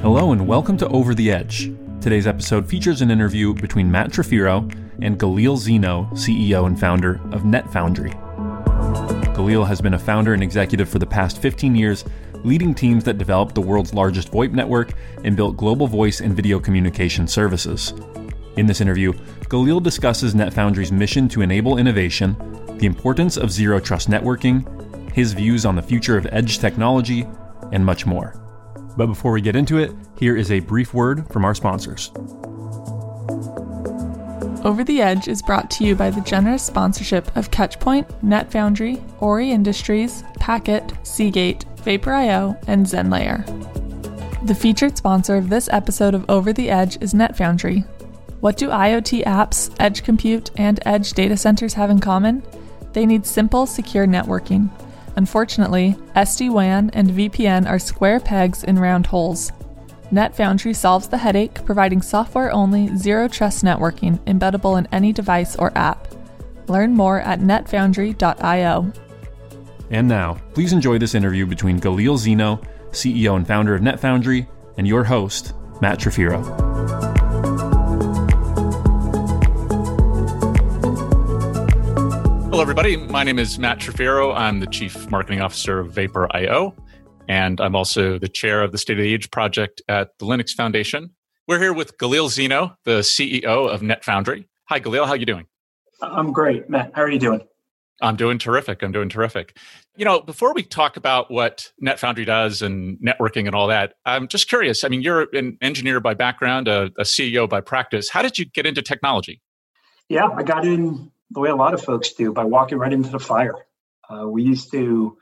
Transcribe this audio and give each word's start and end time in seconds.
Hello 0.00 0.30
and 0.30 0.46
welcome 0.46 0.76
to 0.76 0.86
Over 0.90 1.12
the 1.12 1.32
Edge. 1.32 1.72
Today's 2.00 2.28
episode 2.28 2.68
features 2.68 3.02
an 3.02 3.10
interview 3.10 3.52
between 3.52 3.90
Matt 3.90 4.10
Trifiro 4.10 4.72
and 5.02 5.18
Galeal 5.18 5.58
Zino, 5.58 6.08
CEO 6.12 6.66
and 6.66 6.78
founder 6.78 7.16
of 7.32 7.42
NetFoundry. 7.42 8.14
Galeal 9.34 9.66
has 9.66 9.80
been 9.80 9.94
a 9.94 9.98
founder 9.98 10.34
and 10.34 10.42
executive 10.42 10.88
for 10.88 11.00
the 11.00 11.06
past 11.06 11.42
15 11.42 11.74
years, 11.74 12.04
leading 12.44 12.76
teams 12.76 13.02
that 13.02 13.18
developed 13.18 13.56
the 13.56 13.60
world's 13.60 13.92
largest 13.92 14.30
VoIP 14.30 14.52
network 14.52 14.92
and 15.24 15.34
built 15.34 15.56
global 15.56 15.88
voice 15.88 16.20
and 16.20 16.36
video 16.36 16.60
communication 16.60 17.26
services. 17.26 17.92
In 18.56 18.66
this 18.66 18.80
interview, 18.80 19.12
Galeal 19.48 19.82
discusses 19.82 20.32
NetFoundry's 20.32 20.92
mission 20.92 21.28
to 21.30 21.42
enable 21.42 21.76
innovation, 21.76 22.36
the 22.78 22.86
importance 22.86 23.36
of 23.36 23.50
zero 23.50 23.80
trust 23.80 24.08
networking, 24.08 25.12
his 25.12 25.32
views 25.32 25.66
on 25.66 25.74
the 25.74 25.82
future 25.82 26.16
of 26.16 26.28
edge 26.30 26.60
technology, 26.60 27.26
and 27.72 27.84
much 27.84 28.06
more. 28.06 28.47
But 28.96 29.06
before 29.06 29.32
we 29.32 29.40
get 29.40 29.56
into 29.56 29.78
it, 29.78 29.92
here 30.18 30.36
is 30.36 30.50
a 30.50 30.60
brief 30.60 30.94
word 30.94 31.28
from 31.32 31.44
our 31.44 31.54
sponsors. 31.54 32.10
Over 34.64 34.82
the 34.82 35.00
Edge 35.00 35.28
is 35.28 35.40
brought 35.40 35.70
to 35.72 35.84
you 35.84 35.94
by 35.94 36.10
the 36.10 36.20
generous 36.22 36.64
sponsorship 36.64 37.34
of 37.36 37.50
Catchpoint, 37.50 38.06
NetFoundry, 38.22 39.00
Ori 39.22 39.52
Industries, 39.52 40.24
Packet, 40.40 40.92
Seagate, 41.04 41.64
Vapor.io, 41.78 42.56
and 42.66 42.84
ZenLayer. 42.84 43.46
The 44.46 44.54
featured 44.54 44.96
sponsor 44.96 45.36
of 45.36 45.48
this 45.48 45.68
episode 45.72 46.14
of 46.14 46.28
Over 46.28 46.52
the 46.52 46.70
Edge 46.70 47.00
is 47.00 47.14
NetFoundry. 47.14 47.86
What 48.40 48.56
do 48.56 48.68
IoT 48.68 49.24
apps, 49.24 49.74
edge 49.80 50.02
compute, 50.02 50.50
and 50.56 50.80
edge 50.84 51.12
data 51.12 51.36
centers 51.36 51.74
have 51.74 51.90
in 51.90 52.00
common? 52.00 52.42
They 52.92 53.06
need 53.06 53.26
simple, 53.26 53.66
secure 53.66 54.06
networking. 54.06 54.70
Unfortunately, 55.18 55.96
SD 56.14 56.48
WAN 56.48 56.90
and 56.90 57.10
VPN 57.10 57.68
are 57.68 57.80
square 57.80 58.20
pegs 58.20 58.62
in 58.62 58.78
round 58.78 59.04
holes. 59.04 59.50
NetFoundry 60.12 60.76
solves 60.76 61.08
the 61.08 61.18
headache, 61.18 61.64
providing 61.64 62.00
software 62.00 62.52
only, 62.52 62.96
zero 62.96 63.26
trust 63.26 63.64
networking 63.64 64.20
embeddable 64.26 64.78
in 64.78 64.86
any 64.92 65.12
device 65.12 65.56
or 65.56 65.76
app. 65.76 66.06
Learn 66.68 66.94
more 66.94 67.20
at 67.20 67.40
netfoundry.io. 67.40 68.92
And 69.90 70.06
now, 70.06 70.34
please 70.54 70.72
enjoy 70.72 70.98
this 70.98 71.16
interview 71.16 71.46
between 71.46 71.80
Galeal 71.80 72.16
Zino, 72.16 72.64
CEO 72.92 73.34
and 73.34 73.44
founder 73.44 73.74
of 73.74 73.82
NetFoundry, 73.82 74.46
and 74.76 74.86
your 74.86 75.02
host, 75.02 75.52
Matt 75.82 75.98
Trifiro. 75.98 77.07
Hello, 82.58 82.64
everybody. 82.64 82.96
My 82.96 83.22
name 83.22 83.38
is 83.38 83.56
Matt 83.56 83.78
Trifiro. 83.78 84.36
I'm 84.36 84.58
the 84.58 84.66
Chief 84.66 85.08
Marketing 85.12 85.40
Officer 85.40 85.78
of 85.78 85.92
Vapor.io, 85.92 86.74
and 87.28 87.60
I'm 87.60 87.76
also 87.76 88.18
the 88.18 88.28
chair 88.28 88.64
of 88.64 88.72
the 88.72 88.78
State 88.78 88.98
of 88.98 89.04
the 89.04 89.14
Edge 89.14 89.30
project 89.30 89.80
at 89.88 90.18
the 90.18 90.26
Linux 90.26 90.50
Foundation. 90.54 91.12
We're 91.46 91.60
here 91.60 91.72
with 91.72 91.96
Galeal 91.98 92.26
Zino, 92.26 92.74
the 92.84 93.02
CEO 93.02 93.44
of 93.44 93.82
NetFoundry. 93.82 94.46
Hi, 94.64 94.80
Galeal. 94.80 95.04
How 95.04 95.12
are 95.12 95.16
you 95.16 95.24
doing? 95.24 95.46
I'm 96.02 96.32
great, 96.32 96.68
Matt. 96.68 96.90
How 96.96 97.02
are 97.02 97.10
you 97.12 97.20
doing? 97.20 97.42
I'm 98.02 98.16
doing 98.16 98.38
terrific. 98.38 98.82
I'm 98.82 98.90
doing 98.90 99.08
terrific. 99.08 99.56
You 99.94 100.04
know, 100.04 100.20
before 100.20 100.52
we 100.52 100.64
talk 100.64 100.96
about 100.96 101.30
what 101.30 101.70
NetFoundry 101.80 102.26
does 102.26 102.60
and 102.60 102.98
networking 102.98 103.46
and 103.46 103.54
all 103.54 103.68
that, 103.68 103.94
I'm 104.04 104.26
just 104.26 104.48
curious. 104.48 104.82
I 104.82 104.88
mean, 104.88 105.02
you're 105.02 105.28
an 105.32 105.58
engineer 105.62 106.00
by 106.00 106.14
background, 106.14 106.66
a, 106.66 106.90
a 106.98 107.04
CEO 107.04 107.48
by 107.48 107.60
practice. 107.60 108.10
How 108.10 108.20
did 108.20 108.36
you 108.36 108.46
get 108.46 108.66
into 108.66 108.82
technology? 108.82 109.42
Yeah, 110.08 110.26
I 110.36 110.42
got 110.42 110.66
in 110.66 111.12
the 111.30 111.40
way 111.40 111.50
a 111.50 111.56
lot 111.56 111.74
of 111.74 111.82
folks 111.82 112.12
do 112.12 112.32
by 112.32 112.44
walking 112.44 112.78
right 112.78 112.92
into 112.92 113.10
the 113.10 113.18
fire. 113.18 113.54
Uh, 114.08 114.26
we 114.26 114.42
used 114.42 114.70
to 114.72 115.16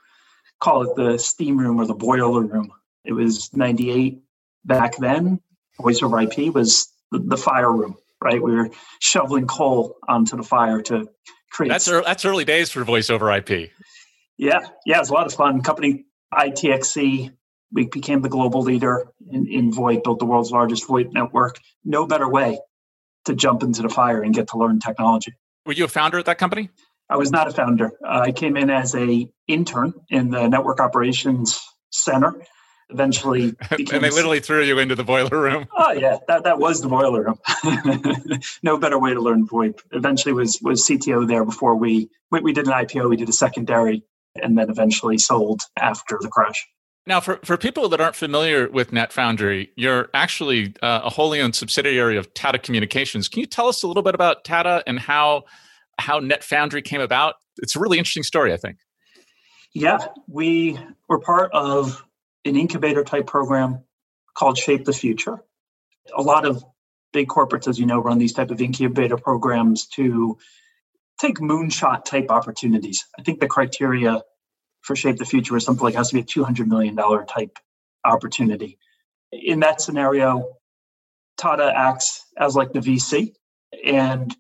call 0.61 0.83
it 0.83 0.95
the 0.97 1.19
steam 1.19 1.59
room 1.59 1.81
or 1.81 1.87
the 1.87 1.95
boiler 1.95 2.43
room. 2.43 2.71
It 3.05 3.13
was 3.13 3.55
98 3.55 4.21
back 4.65 4.97
then. 4.97 5.41
Voice 5.81 6.03
over 6.03 6.21
IP 6.21 6.55
was 6.55 6.89
the, 7.11 7.19
the 7.19 7.37
fire 7.37 7.71
room, 7.71 7.97
right? 8.23 8.43
We 8.43 8.55
were 8.55 8.71
shoveling 9.01 9.47
coal 9.47 9.97
onto 10.09 10.37
the 10.37 10.43
fire 10.43 10.81
to 10.83 11.09
create. 11.51 11.71
That's, 11.71 11.89
er, 11.89 12.03
that's 12.05 12.25
early 12.25 12.45
days 12.45 12.71
for 12.71 12.85
voice 12.85 13.11
over 13.11 13.31
IP. 13.33 13.71
Yeah, 14.39 14.61
yeah, 14.85 14.97
it 14.97 15.01
was 15.01 15.11
a 15.11 15.15
lot 15.15 15.27
of 15.27 15.35
fun. 15.35 15.63
Company 15.63 16.07
ITXC, 16.33 17.33
we 17.73 17.87
became 17.87 18.23
the 18.23 18.29
global 18.29 18.63
leader 18.63 19.09
in, 19.31 19.47
in 19.47 19.73
VoIP, 19.73 20.05
built 20.05 20.19
the 20.19 20.27
world's 20.27 20.51
largest 20.51 20.87
VoIP 20.87 21.13
network. 21.13 21.59
No 21.85 22.07
better 22.07 22.29
way 22.29 22.59
to 23.25 23.35
jump 23.35 23.63
into 23.63 23.83
the 23.83 23.89
fire 23.89 24.23
and 24.23 24.35
get 24.35 24.49
to 24.49 24.59
learn 24.59 24.79
technology. 24.79 25.35
Were 25.67 25.73
you 25.73 25.85
a 25.85 25.89
founder 25.89 26.19
at 26.19 26.27
that 26.27 26.39
company? 26.39 26.71
I 27.11 27.17
was 27.17 27.31
not 27.31 27.49
a 27.49 27.51
founder. 27.51 27.93
Uh, 28.05 28.21
I 28.25 28.33
came 28.33 28.57
in 28.57 28.71
as 28.71 28.95
a 28.95 29.29
intern 29.49 29.95
in 30.09 30.31
the 30.31 30.49
network 30.49 30.81
operations 30.81 31.61
center. 31.91 32.35
Eventually, 32.89 33.53
and 33.71 33.89
they 33.89 34.11
literally 34.11 34.39
threw 34.39 34.63
you 34.63 34.79
into 34.79 34.95
the 34.95 35.03
boiler 35.03 35.41
room. 35.41 35.67
Oh 35.77 35.91
yeah, 35.91 36.19
that, 36.29 36.45
that 36.45 36.61
was 36.61 36.83
the 36.83 36.89
boiler 36.89 37.25
room. 37.25 38.41
no 38.63 38.79
better 38.79 38.97
way 38.97 39.13
to 39.13 39.21
learn 39.21 39.47
VoIP. 39.47 39.81
Eventually, 39.91 40.33
was 40.33 40.61
was 40.63 40.87
CTO 40.87 41.27
there 41.27 41.45
before 41.45 41.75
we, 41.75 42.11
we 42.31 42.41
we 42.41 42.53
did 42.53 42.67
an 42.67 42.73
IPO. 42.73 43.11
We 43.11 43.17
did 43.17 43.29
a 43.29 43.33
secondary, 43.33 44.05
and 44.41 44.57
then 44.57 44.71
eventually 44.71 45.19
sold 45.19 45.63
after 45.77 46.17
the 46.21 46.29
crash. 46.29 46.65
Now, 47.07 47.21
for, 47.21 47.39
for 47.45 47.57
people 47.57 47.89
that 47.91 48.01
aren't 48.01 48.17
familiar 48.17 48.69
with 48.69 48.91
NetFoundry, 48.91 49.69
you're 49.77 50.11
actually 50.13 50.75
uh, 50.83 51.03
a 51.05 51.11
wholly 51.11 51.41
owned 51.41 51.55
subsidiary 51.55 52.17
of 52.17 52.35
Tata 52.35 52.59
Communications. 52.59 53.29
Can 53.29 53.41
you 53.41 53.47
tell 53.47 53.69
us 53.69 53.85
a 53.85 53.87
little 53.87 54.03
bit 54.03 54.15
about 54.15 54.45
Tata 54.45 54.83
and 54.87 54.99
how 54.99 55.45
how 55.99 56.21
NetFoundry 56.21 56.85
came 56.85 57.01
about? 57.01 57.37
It's 57.59 57.77
a 57.77 57.81
really 57.81 57.99
interesting 57.99 58.25
story, 58.25 58.53
I 58.53 58.57
think. 58.57 58.79
Yeah, 59.73 60.07
we 60.27 60.79
were 61.09 61.21
part 61.21 61.53
of 61.53 62.05
an 62.45 62.57
incubator 62.57 63.05
type 63.05 63.27
program 63.27 63.85
called 64.35 64.59
Shape 64.59 64.85
the 64.85 64.93
Future. 64.93 65.43
A 66.17 66.23
lot 66.23 66.45
of 66.45 66.65
big 67.13 67.29
corporates, 67.29 67.69
as 67.69 67.79
you 67.79 67.87
know, 67.87 67.99
run 67.99 68.19
these 68.19 68.33
type 68.33 68.51
of 68.51 68.61
incubator 68.61 69.17
programs 69.17 69.87
to 69.89 70.39
take 71.21 71.39
moonshot 71.39 72.05
type 72.05 72.31
opportunities. 72.31 73.07
I 73.19 73.23
think 73.23 73.41
the 73.41 73.47
criteria 73.47 74.23
for 74.87 74.95
Shape 74.95 75.19
the 75.19 75.25
Future 75.25 75.57
is 75.57 75.65
something 75.65 75.85
like 75.85 75.97
has 75.97 76.11
to 76.11 76.15
be 76.15 76.21
a 76.21 76.25
$200 76.25 76.67
million 76.67 76.97
type 77.27 77.59
opportunity. 78.05 78.79
In 79.33 79.61
that 79.61 79.81
scenario, 79.81 80.57
Tata 81.37 81.73
acts 81.77 82.25
as 82.39 82.55
like 82.55 82.73
the 82.73 82.79
VC, 82.79 83.35
and 83.85 84.35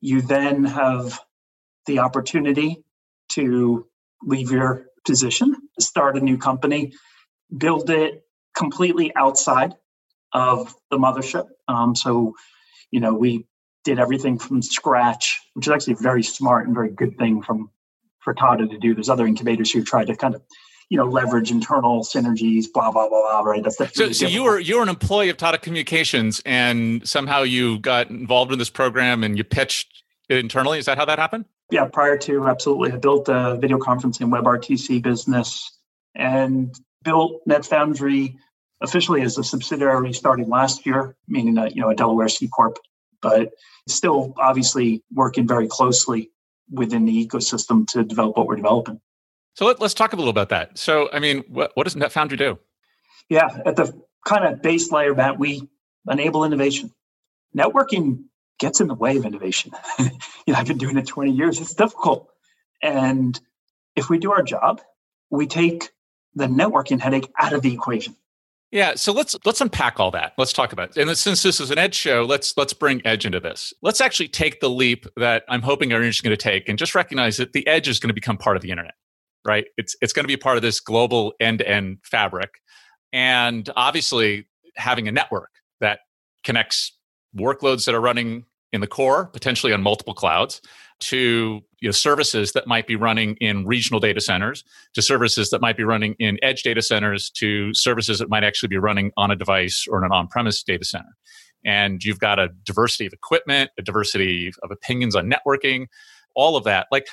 you 0.00 0.22
then 0.22 0.64
have 0.64 1.20
the 1.84 1.98
opportunity 1.98 2.82
to 3.32 3.86
leave 4.22 4.50
your 4.50 4.86
position, 5.06 5.54
start 5.78 6.16
a 6.16 6.20
new 6.20 6.38
company, 6.38 6.94
build 7.56 7.90
it 7.90 8.24
completely 8.56 9.14
outside 9.14 9.74
of 10.32 10.74
the 10.90 10.96
mothership. 10.96 11.46
Um, 11.68 11.94
so, 11.94 12.34
you 12.90 13.00
know, 13.00 13.14
we 13.14 13.46
did 13.84 13.98
everything 13.98 14.38
from 14.38 14.62
scratch, 14.62 15.40
which 15.52 15.66
is 15.66 15.72
actually 15.72 15.94
a 15.94 15.96
very 15.96 16.22
smart 16.22 16.66
and 16.66 16.74
very 16.74 16.90
good 16.90 17.18
thing 17.18 17.42
from 17.42 17.70
for 18.20 18.34
Tata 18.34 18.66
to 18.66 18.78
do. 18.78 18.94
There's 18.94 19.08
other 19.08 19.26
incubators 19.26 19.70
who 19.70 19.82
try 19.82 20.04
to 20.04 20.16
kind 20.16 20.34
of 20.34 20.42
you 20.88 20.96
know 20.96 21.04
leverage 21.04 21.50
internal 21.50 22.02
synergies 22.02 22.66
blah 22.72 22.90
blah 22.90 23.08
blah, 23.08 23.42
blah 23.42 23.50
right? 23.50 23.62
That's 23.62 23.78
so, 23.94 24.12
so 24.12 24.26
you 24.26 24.42
were 24.42 24.58
you 24.58 24.76
were 24.76 24.82
an 24.82 24.88
employee 24.88 25.30
of 25.30 25.36
tata 25.36 25.58
communications 25.58 26.42
and 26.44 27.06
somehow 27.08 27.42
you 27.42 27.78
got 27.78 28.10
involved 28.10 28.52
in 28.52 28.58
this 28.58 28.70
program 28.70 29.24
and 29.24 29.38
you 29.38 29.44
pitched 29.44 30.02
internally. 30.28 30.78
Is 30.78 30.86
that 30.86 30.98
how 30.98 31.04
that 31.06 31.18
happened? 31.18 31.46
Yeah 31.70 31.86
prior 31.86 32.18
to 32.18 32.46
absolutely. 32.46 32.92
I 32.92 32.96
built 32.96 33.28
a 33.28 33.56
video 33.60 33.78
conferencing 33.78 34.30
WebRTC 34.30 35.02
business 35.02 35.78
and 36.14 36.74
built 37.04 37.40
netfoundry 37.48 38.34
officially 38.80 39.22
as 39.22 39.38
a 39.38 39.44
subsidiary 39.44 40.12
starting 40.12 40.48
last 40.48 40.84
year 40.84 41.16
meaning 41.28 41.54
that 41.54 41.76
you 41.76 41.82
know 41.82 41.90
a 41.90 41.94
delaware 41.94 42.28
c 42.28 42.48
corp 42.48 42.78
but 43.22 43.50
still 43.88 44.32
obviously 44.38 45.04
working 45.12 45.46
very 45.46 45.68
closely 45.68 46.30
within 46.70 47.04
the 47.04 47.26
ecosystem 47.26 47.86
to 47.88 48.04
develop 48.04 48.36
what 48.36 48.46
we're 48.46 48.56
developing. 48.56 49.00
So 49.54 49.66
let, 49.66 49.80
us 49.82 49.94
talk 49.94 50.12
a 50.12 50.16
little 50.16 50.30
about 50.30 50.50
that. 50.50 50.78
So, 50.78 51.08
I 51.12 51.18
mean, 51.18 51.44
what, 51.48 51.72
what 51.74 51.84
does 51.84 51.94
NetFoundry 51.94 52.38
do? 52.38 52.58
Yeah, 53.28 53.48
at 53.66 53.76
the 53.76 53.92
kind 54.26 54.44
of 54.44 54.62
base 54.62 54.90
layer, 54.92 55.14
that 55.14 55.38
we 55.38 55.68
enable 56.08 56.44
innovation. 56.44 56.92
Networking 57.56 58.24
gets 58.58 58.80
in 58.80 58.86
the 58.86 58.94
way 58.94 59.16
of 59.16 59.24
innovation. 59.24 59.72
you 59.98 60.08
know, 60.48 60.54
I've 60.54 60.66
been 60.66 60.78
doing 60.78 60.96
it 60.96 61.06
20 61.06 61.32
years. 61.32 61.60
It's 61.60 61.74
difficult. 61.74 62.28
And 62.82 63.38
if 63.96 64.08
we 64.08 64.18
do 64.18 64.32
our 64.32 64.42
job, 64.42 64.80
we 65.30 65.46
take 65.46 65.90
the 66.34 66.46
networking 66.46 67.00
headache 67.00 67.30
out 67.38 67.52
of 67.52 67.62
the 67.62 67.72
equation. 67.72 68.16
Yeah, 68.72 68.94
so 68.94 69.12
let's 69.12 69.36
let's 69.44 69.60
unpack 69.60 69.98
all 69.98 70.12
that. 70.12 70.32
Let's 70.38 70.52
talk 70.52 70.72
about 70.72 70.96
it. 70.96 71.08
And 71.08 71.18
since 71.18 71.42
this 71.42 71.58
is 71.58 71.70
an 71.72 71.78
edge 71.78 71.94
show, 71.94 72.24
let's 72.24 72.56
let's 72.56 72.72
bring 72.72 73.04
edge 73.04 73.26
into 73.26 73.40
this. 73.40 73.72
Let's 73.82 74.00
actually 74.00 74.28
take 74.28 74.60
the 74.60 74.70
leap 74.70 75.06
that 75.16 75.42
I'm 75.48 75.62
hoping 75.62 75.92
our 75.92 76.02
is 76.02 76.20
going 76.20 76.36
to 76.36 76.42
take 76.42 76.68
and 76.68 76.78
just 76.78 76.94
recognize 76.94 77.36
that 77.38 77.52
the 77.52 77.66
edge 77.66 77.88
is 77.88 77.98
going 77.98 78.08
to 78.08 78.14
become 78.14 78.36
part 78.36 78.56
of 78.56 78.62
the 78.62 78.70
internet. 78.70 78.94
Right? 79.44 79.66
It's 79.76 79.96
it's 80.00 80.12
going 80.12 80.24
to 80.24 80.28
be 80.28 80.36
part 80.36 80.56
of 80.56 80.62
this 80.62 80.78
global 80.78 81.32
end-to-end 81.40 81.98
fabric. 82.04 82.50
And 83.12 83.68
obviously 83.74 84.46
having 84.76 85.08
a 85.08 85.12
network 85.12 85.50
that 85.80 86.00
connects 86.44 86.96
workloads 87.36 87.86
that 87.86 87.94
are 87.94 88.00
running 88.00 88.44
in 88.72 88.80
the 88.80 88.86
core, 88.86 89.26
potentially 89.26 89.72
on 89.72 89.82
multiple 89.82 90.14
clouds, 90.14 90.60
to 91.00 91.60
you 91.80 91.88
know, 91.88 91.92
services 91.92 92.52
that 92.52 92.66
might 92.66 92.86
be 92.86 92.96
running 92.96 93.36
in 93.36 93.66
regional 93.66 94.00
data 94.00 94.20
centers, 94.20 94.64
to 94.94 95.02
services 95.02 95.50
that 95.50 95.60
might 95.60 95.76
be 95.76 95.84
running 95.84 96.14
in 96.18 96.38
edge 96.42 96.62
data 96.62 96.82
centers, 96.82 97.30
to 97.30 97.72
services 97.74 98.18
that 98.18 98.28
might 98.28 98.44
actually 98.44 98.68
be 98.68 98.78
running 98.78 99.10
on 99.16 99.30
a 99.30 99.36
device 99.36 99.86
or 99.90 99.98
in 99.98 100.04
an 100.04 100.12
on 100.12 100.28
premise 100.28 100.62
data 100.62 100.84
center. 100.84 101.16
And 101.64 102.02
you've 102.04 102.20
got 102.20 102.38
a 102.38 102.48
diversity 102.64 103.06
of 103.06 103.12
equipment, 103.12 103.70
a 103.78 103.82
diversity 103.82 104.52
of 104.62 104.70
opinions 104.70 105.14
on 105.16 105.30
networking, 105.30 105.86
all 106.34 106.56
of 106.56 106.64
that. 106.64 106.86
Like, 106.90 107.06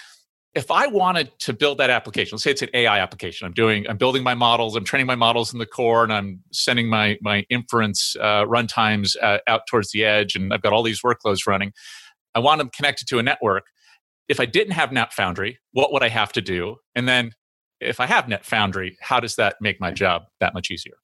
if 0.56 0.72
I 0.72 0.88
wanted 0.88 1.38
to 1.40 1.54
build 1.54 1.78
that 1.78 1.92
application, 1.92 2.36
let's 2.36 2.44
say 2.44 2.52
it's 2.52 2.64
an 2.64 2.70
AI 2.74 3.00
application. 3.00 3.46
I'm 3.46 3.54
doing, 3.54 3.88
I'm 3.88 3.98
building 3.98 4.24
my 4.24 4.34
models, 4.34 4.76
I'm 4.76 4.86
training 4.86 5.06
my 5.06 5.16
models 5.16 5.54
in 5.54 5.60
the 5.60 5.68
core, 5.68 6.04
and 6.04 6.12
I'm 6.12 6.42
sending 6.52 6.90
my 6.90 7.18
my 7.22 7.46
inference 7.50 8.16
uh, 8.20 8.44
runtimes 8.46 9.16
uh, 9.22 9.38
out 9.48 9.62
towards 9.70 9.92
the 9.92 10.04
edge, 10.04 10.36
and 10.36 10.52
I've 10.52 10.64
got 10.64 10.74
all 10.74 10.82
these 10.82 11.02
workloads 11.02 11.46
running. 11.46 11.74
I 12.34 12.40
want 12.40 12.58
them 12.58 12.70
connected 12.76 13.08
to 13.10 13.20
a 13.20 13.24
network. 13.24 13.66
If 14.30 14.40
I 14.40 14.46
didn't 14.46 14.74
have 14.74 14.90
NetFoundry, 14.90 15.58
what 15.72 15.94
would 15.94 16.04
I 16.04 16.10
have 16.10 16.34
to 16.34 16.42
do? 16.42 16.78
And 16.96 17.08
then, 17.08 17.32
if 17.80 18.00
I 18.00 18.06
have 18.08 18.26
NetFoundry, 18.26 18.96
how 19.02 19.20
does 19.20 19.36
that 19.36 19.56
make 19.62 19.80
my 19.80 19.92
job 19.92 20.24
that 20.40 20.54
much 20.54 20.72
easier? 20.72 20.96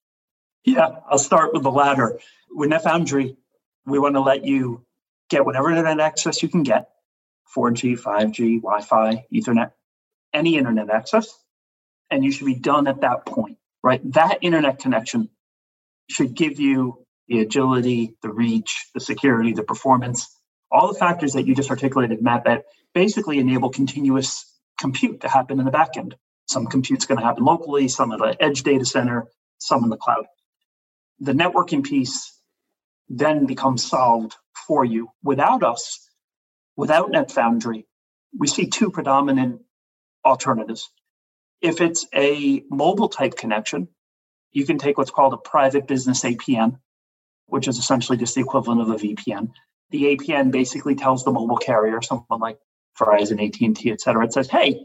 Yeah, 0.65 0.89
I'll 1.09 1.19
start 1.19 1.53
with 1.53 1.63
the 1.63 1.71
latter. 1.71 2.19
With 2.51 2.69
NetFoundry, 2.69 3.35
we 3.85 3.99
want 3.99 4.15
to 4.15 4.21
let 4.21 4.45
you 4.45 4.85
get 5.29 5.45
whatever 5.45 5.69
internet 5.69 5.99
access 5.99 6.41
you 6.41 6.49
can 6.49 6.63
get 6.63 6.89
4G, 7.55 7.99
5G, 7.99 8.61
Wi 8.61 8.81
Fi, 8.81 9.25
Ethernet, 9.33 9.71
any 10.33 10.57
internet 10.57 10.89
access. 10.89 11.27
And 12.09 12.23
you 12.23 12.31
should 12.31 12.45
be 12.45 12.55
done 12.55 12.87
at 12.87 13.01
that 13.01 13.25
point, 13.25 13.57
right? 13.83 14.01
That 14.13 14.39
internet 14.41 14.79
connection 14.79 15.29
should 16.09 16.33
give 16.35 16.59
you 16.59 17.05
the 17.27 17.39
agility, 17.39 18.15
the 18.21 18.29
reach, 18.29 18.87
the 18.93 18.99
security, 18.99 19.53
the 19.53 19.63
performance, 19.63 20.27
all 20.73 20.91
the 20.91 20.99
factors 20.99 21.33
that 21.33 21.45
you 21.45 21.53
just 21.53 21.69
articulated, 21.69 22.21
Matt, 22.21 22.45
that 22.45 22.65
basically 22.95 23.37
enable 23.37 23.69
continuous 23.69 24.51
compute 24.79 25.21
to 25.21 25.29
happen 25.29 25.59
in 25.59 25.65
the 25.65 25.71
backend. 25.71 26.13
Some 26.47 26.65
compute's 26.65 27.05
going 27.05 27.19
to 27.19 27.25
happen 27.25 27.45
locally, 27.45 27.87
some 27.87 28.11
at 28.11 28.19
the 28.19 28.35
edge 28.43 28.63
data 28.63 28.83
center, 28.83 29.27
some 29.59 29.83
in 29.83 29.89
the 29.91 29.97
cloud. 29.97 30.25
The 31.19 31.33
networking 31.33 31.85
piece 31.85 32.35
then 33.07 33.45
becomes 33.45 33.87
solved 33.87 34.35
for 34.67 34.83
you. 34.83 35.09
Without 35.23 35.63
us, 35.63 36.09
without 36.75 37.11
NetFoundry, 37.11 37.85
we 38.37 38.47
see 38.47 38.67
two 38.67 38.89
predominant 38.89 39.61
alternatives. 40.25 40.89
If 41.61 41.81
it's 41.81 42.07
a 42.15 42.63
mobile 42.69 43.09
type 43.09 43.37
connection, 43.37 43.89
you 44.51 44.65
can 44.65 44.79
take 44.79 44.97
what's 44.97 45.11
called 45.11 45.33
a 45.33 45.37
private 45.37 45.87
business 45.87 46.23
APN, 46.23 46.79
which 47.45 47.67
is 47.67 47.77
essentially 47.77 48.17
just 48.17 48.33
the 48.33 48.41
equivalent 48.41 48.81
of 48.81 48.89
a 48.89 48.95
VPN. 48.95 49.51
The 49.93 50.17
APN 50.17 50.51
basically 50.51 50.95
tells 50.95 51.23
the 51.23 51.31
mobile 51.31 51.57
carrier, 51.57 52.01
someone 52.01 52.39
like 52.39 52.57
Verizon, 52.99 53.39
AT&T, 53.45 53.91
et 53.91 54.01
cetera, 54.01 54.25
it 54.25 54.33
says, 54.33 54.49
hey, 54.49 54.83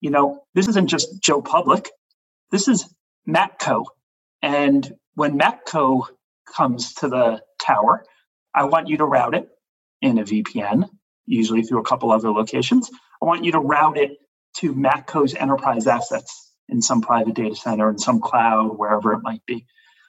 you 0.00 0.10
know, 0.10 0.42
this 0.54 0.66
isn't 0.66 0.88
just 0.88 1.22
Joe 1.22 1.40
Public. 1.40 1.88
This 2.50 2.66
is 2.66 2.92
Matco. 3.28 3.84
And 4.42 4.92
when 5.14 5.38
Matco 5.38 6.06
comes 6.52 6.94
to 6.94 7.08
the 7.08 7.42
tower, 7.62 8.04
I 8.52 8.64
want 8.64 8.88
you 8.88 8.96
to 8.96 9.04
route 9.04 9.36
it 9.36 9.48
in 10.02 10.18
a 10.18 10.24
VPN, 10.24 10.90
usually 11.26 11.62
through 11.62 11.78
a 11.78 11.84
couple 11.84 12.10
other 12.10 12.32
locations. 12.32 12.90
I 13.22 13.26
want 13.26 13.44
you 13.44 13.52
to 13.52 13.60
route 13.60 13.98
it 13.98 14.18
to 14.56 14.74
Matco's 14.74 15.32
enterprise 15.32 15.86
assets 15.86 16.52
in 16.68 16.82
some 16.82 17.02
private 17.02 17.34
data 17.34 17.54
center, 17.54 17.88
in 17.88 17.98
some 17.98 18.20
cloud, 18.20 18.76
wherever 18.76 19.12
it 19.12 19.20
might 19.22 19.46
be. 19.46 19.64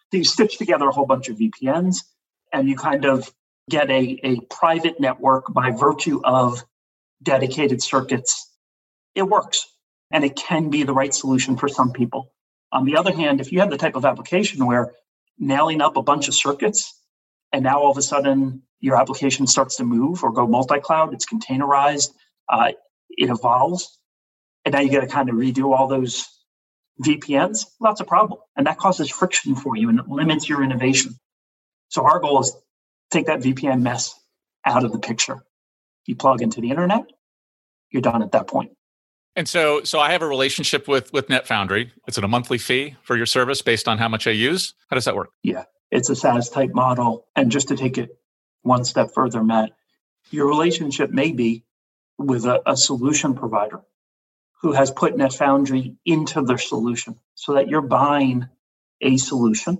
So 0.09 0.17
you 0.17 0.23
stitch 0.23 0.57
together 0.57 0.88
a 0.88 0.91
whole 0.91 1.05
bunch 1.05 1.29
of 1.29 1.38
VPNs 1.38 1.97
and 2.51 2.67
you 2.67 2.75
kind 2.75 3.05
of 3.05 3.31
get 3.69 3.90
a, 3.90 4.19
a 4.24 4.40
private 4.50 5.00
network 5.00 5.54
by 5.54 5.72
virtue 5.72 6.22
of 6.24 6.63
dedicated 7.24 7.81
circuits. 7.81 8.50
It 9.16 9.24
works 9.24 9.68
and 10.12 10.24
it 10.24 10.36
can 10.36 10.69
be 10.69 10.84
the 10.84 10.94
right 10.94 11.13
solution 11.13 11.58
for 11.58 11.68
some 11.68 11.92
people. 11.92 12.31
On 12.72 12.86
the 12.86 12.98
other 12.98 13.13
hand, 13.13 13.42
if 13.42 13.52
you 13.52 13.60
have 13.60 13.69
the 13.69 13.78
type 13.78 13.96
of 13.96 14.06
application 14.06 14.66
where 14.66 14.94
nailing 15.42 15.81
up 15.81 15.98
a 15.98 16.04
bunch 16.04 16.28
of 16.28 16.36
circuits 16.36 16.98
and 17.52 17.63
now 17.63 17.80
all 17.80 17.92
of 17.92 17.98
a 17.98 18.02
sudden 18.02 18.62
your 18.80 18.96
application 18.96 19.48
starts 19.48 19.78
to 19.78 19.84
move 19.84 20.24
or 20.24 20.31
go 20.31 20.48
multi-cloud 20.48 21.13
it's 21.13 21.25
containerized 21.25 22.10
uh, 22.50 22.72
it 23.10 23.30
evolves 23.30 23.98
and 24.66 24.74
now 24.74 24.80
you 24.80 24.92
got 24.92 25.02
to 25.02 25.08
kind 25.08 25.30
of 25.30 25.36
redo 25.36 25.75
all 25.75 25.88
those 25.88 26.28
vpns 27.04 27.66
well, 27.80 27.92
that's 27.92 28.02
a 28.02 28.06
problem 28.06 28.40
and 28.56 28.68
that 28.68 28.78
causes 28.78 29.10
friction 29.10 29.56
for 29.56 29.75
you 29.75 29.90
and 29.90 30.00
it 30.00 30.08
limits 30.08 30.48
your 30.48 30.63
innovation 30.63 31.16
so 31.90 32.06
our 32.06 32.19
goal 32.19 32.40
is 32.40 32.56
take 33.12 33.28
that 33.28 33.40
vpn 33.40 33.81
mess 33.81 34.19
out 34.66 34.84
of 34.84 34.92
the 34.92 35.00
picture 35.00 35.44
you 36.06 36.16
plug 36.16 36.42
into 36.42 36.62
the 36.62 36.69
internet 36.69 37.06
you're 37.92 38.02
done 38.02 38.24
at 38.24 38.31
that 38.31 38.48
point. 38.48 38.72
and 39.36 39.48
so, 39.48 39.84
so 39.84 40.00
I 40.00 40.12
have 40.12 40.22
a 40.22 40.28
relationship 40.28 40.88
with 40.88 41.12
with 41.13 41.28
NetFoundry. 41.28 41.92
It's 42.08 42.18
at 42.18 42.24
a 42.24 42.28
monthly 42.28 42.58
fee 42.58 42.96
for 43.04 43.16
your 43.18 43.25
service 43.25 43.62
based 43.62 43.88
on 43.88 43.98
how 43.98 44.08
much 44.08 44.28
I 44.28 44.31
use. 44.31 44.74
How 44.90 44.96
does 44.96 45.06
that 45.06 45.16
work? 45.16 45.30
Yeah, 45.44 45.66
it's 45.92 46.10
a 46.10 46.16
SaaS 46.16 46.50
type 46.50 46.72
model. 46.74 47.28
And 47.36 47.52
just 47.52 47.68
to 47.68 47.78
take 47.78 47.98
it 47.98 48.18
one 48.62 48.86
step 48.86 49.10
further, 49.13 49.44
Matt, 49.44 49.72
your 50.30 50.48
relationship 50.48 51.12
may 51.12 51.31
be 51.31 51.63
with 52.18 52.46
a, 52.46 52.62
a 52.66 52.78
solution 52.78 53.34
provider 53.36 53.81
who 54.62 54.74
has 54.74 54.92
put 54.92 55.16
NetFoundry 55.16 55.98
into 56.06 56.42
their 56.42 56.58
solution 56.58 57.19
so 57.36 57.56
that 57.56 57.68
you're 57.68 57.81
buying 57.81 58.48
a 59.02 59.18
solution 59.18 59.80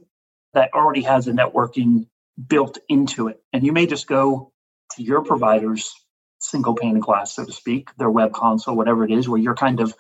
that 0.54 0.74
already 0.74 1.04
has 1.04 1.28
a 1.28 1.31
networking 1.31 2.07
built 2.48 2.78
into 2.89 3.28
it. 3.28 3.42
And 3.54 3.66
you 3.66 3.72
may 3.72 3.86
just 3.86 4.07
go 4.07 4.51
to 4.95 5.04
your 5.04 5.24
provider's 5.24 5.94
single 6.39 6.75
pane 6.75 6.98
of 6.98 7.04
glass, 7.04 7.36
so 7.36 7.45
to 7.45 7.51
speak, 7.51 7.89
their 7.98 8.10
web 8.10 8.33
console, 8.33 8.75
whatever 8.75 9.06
it 9.06 9.12
is, 9.12 9.30
where 9.30 9.39
you're 9.39 9.56
kind 9.56 9.80
of 9.80 9.94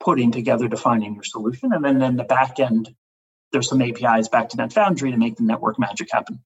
putting 0.00 0.30
together, 0.30 0.68
defining 0.68 1.14
your 1.14 1.24
solution. 1.24 1.72
And 1.72 1.84
then 1.84 2.00
in 2.00 2.16
the 2.16 2.24
back 2.24 2.60
end, 2.60 2.94
there's 3.52 3.68
some 3.68 3.82
APIs 3.82 4.28
back 4.28 4.48
to 4.50 4.56
NetFoundry 4.56 5.10
to 5.10 5.16
make 5.16 5.36
the 5.36 5.42
network 5.42 5.78
magic 5.78 6.08
happen. 6.12 6.40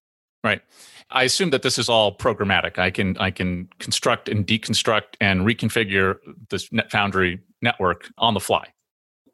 Right. 0.45 0.63
I 1.11 1.25
assume 1.25 1.51
that 1.51 1.63
this 1.63 1.79
is 1.79 1.89
all 1.89 2.17
programmatic. 2.17 2.79
I 2.79 2.91
can 2.91 3.17
I 3.19 3.31
can 3.31 3.69
construct 3.79 4.29
and 4.29 4.47
deconstruct 4.47 5.15
and 5.21 5.43
reconfigure 5.43 6.17
this 6.49 6.69
NetFoundry 6.71 7.41
network 7.61 8.11
on 8.19 8.35
the 8.35 8.41
fly. 8.41 8.67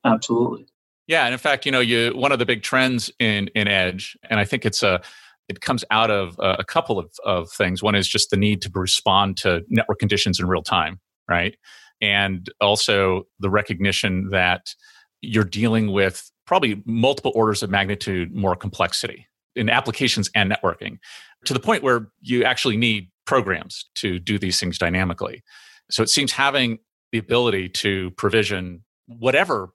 Absolutely. 0.05 0.67
Yeah, 1.07 1.25
and 1.25 1.33
in 1.33 1.39
fact, 1.39 1.65
you 1.65 1.73
know, 1.73 1.81
you 1.81 2.13
one 2.15 2.33
of 2.33 2.39
the 2.39 2.45
big 2.45 2.63
trends 2.63 3.11
in 3.19 3.49
in 3.55 3.69
Edge, 3.69 4.19
and 4.29 4.39
I 4.39 4.45
think 4.45 4.67
it's 4.67 4.83
a 4.83 5.01
it 5.49 5.61
comes 5.61 5.85
out 5.91 6.11
of 6.11 6.39
uh, 6.39 6.57
a 6.59 6.65
couple 6.65 6.99
of, 6.99 7.11
of 7.25 7.51
things. 7.51 7.83
One 7.83 7.95
is 7.95 8.07
just 8.07 8.31
the 8.31 8.37
need 8.37 8.61
to 8.63 8.71
respond 8.75 9.37
to 9.39 9.63
network 9.69 9.99
conditions 9.99 10.39
in 10.39 10.47
real 10.47 10.63
time, 10.63 11.01
right? 11.29 11.57
And 12.01 12.49
also 12.61 13.27
the 13.41 13.51
recognition 13.51 14.29
that 14.31 14.75
you're 15.21 15.45
dealing 15.45 15.91
with 15.93 16.31
probably 16.47 16.83
multiple 16.85 17.33
orders 17.35 17.63
of 17.63 17.71
magnitude 17.71 18.35
more 18.35 18.55
complexity 18.55 19.27
in 19.57 19.69
applications 19.69 20.31
and 20.35 20.53
networking 20.53 20.99
to 21.45 21.53
the 21.53 21.61
point 21.61 21.83
where 21.83 22.09
you 22.21 22.45
actually 22.45 22.77
need 22.77 23.11
programs 23.27 23.87
to 23.97 24.19
do 24.19 24.39
these 24.39 24.61
things 24.61 24.79
dynamically. 24.79 25.43
So 25.91 26.03
it 26.03 26.09
seems 26.09 26.33
having 26.33 26.79
the 27.13 27.19
ability 27.19 27.69
to 27.71 28.11
provision 28.13 28.85
whatever 29.07 29.71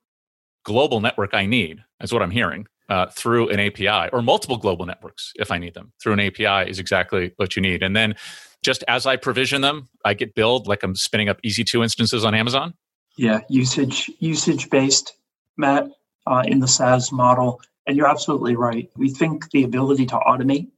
global 0.64 1.02
network 1.02 1.34
I 1.34 1.46
need 1.46 1.84
is 2.02 2.14
what 2.14 2.22
I'm 2.22 2.32
hearing 2.32 2.68
uh, 2.90 3.08
through 3.08 3.50
an 3.50 3.60
API 3.60 4.10
or 4.12 4.22
multiple 4.22 4.58
global 4.58 4.86
networks 4.86 5.32
if 5.36 5.52
I 5.52 5.58
need 5.58 5.74
them 5.74 5.94
through 6.02 6.14
an 6.14 6.20
API 6.20 6.70
is 6.70 6.80
exactly 6.80 7.34
what 7.38 7.56
you 7.56 7.62
need. 7.62 7.82
And 7.84 7.96
then 7.96 8.16
just 8.64 8.84
as 8.88 9.06
I 9.06 9.16
provision 9.16 9.62
them, 9.62 9.90
I 10.06 10.14
get 10.14 10.36
billed 10.36 10.68
like 10.68 10.84
I'm 10.84 10.96
spinning 10.96 11.30
up 11.30 11.42
EC2 11.42 11.84
instances 11.84 12.26
on 12.26 12.34
Amazon. 12.34 12.74
Yeah, 13.18 13.42
usage 13.50 14.10
usage 14.20 14.70
based, 14.70 15.14
Matt, 15.58 15.88
uh, 16.26 16.44
in 16.46 16.60
the 16.60 16.68
SaaS 16.68 17.12
model. 17.12 17.62
And 17.86 17.98
you're 17.98 18.08
absolutely 18.08 18.56
right. 18.56 18.90
We 18.96 19.10
think 19.10 19.52
the 19.52 19.64
ability 19.64 20.06
to 20.08 20.16
automate, 20.16 20.72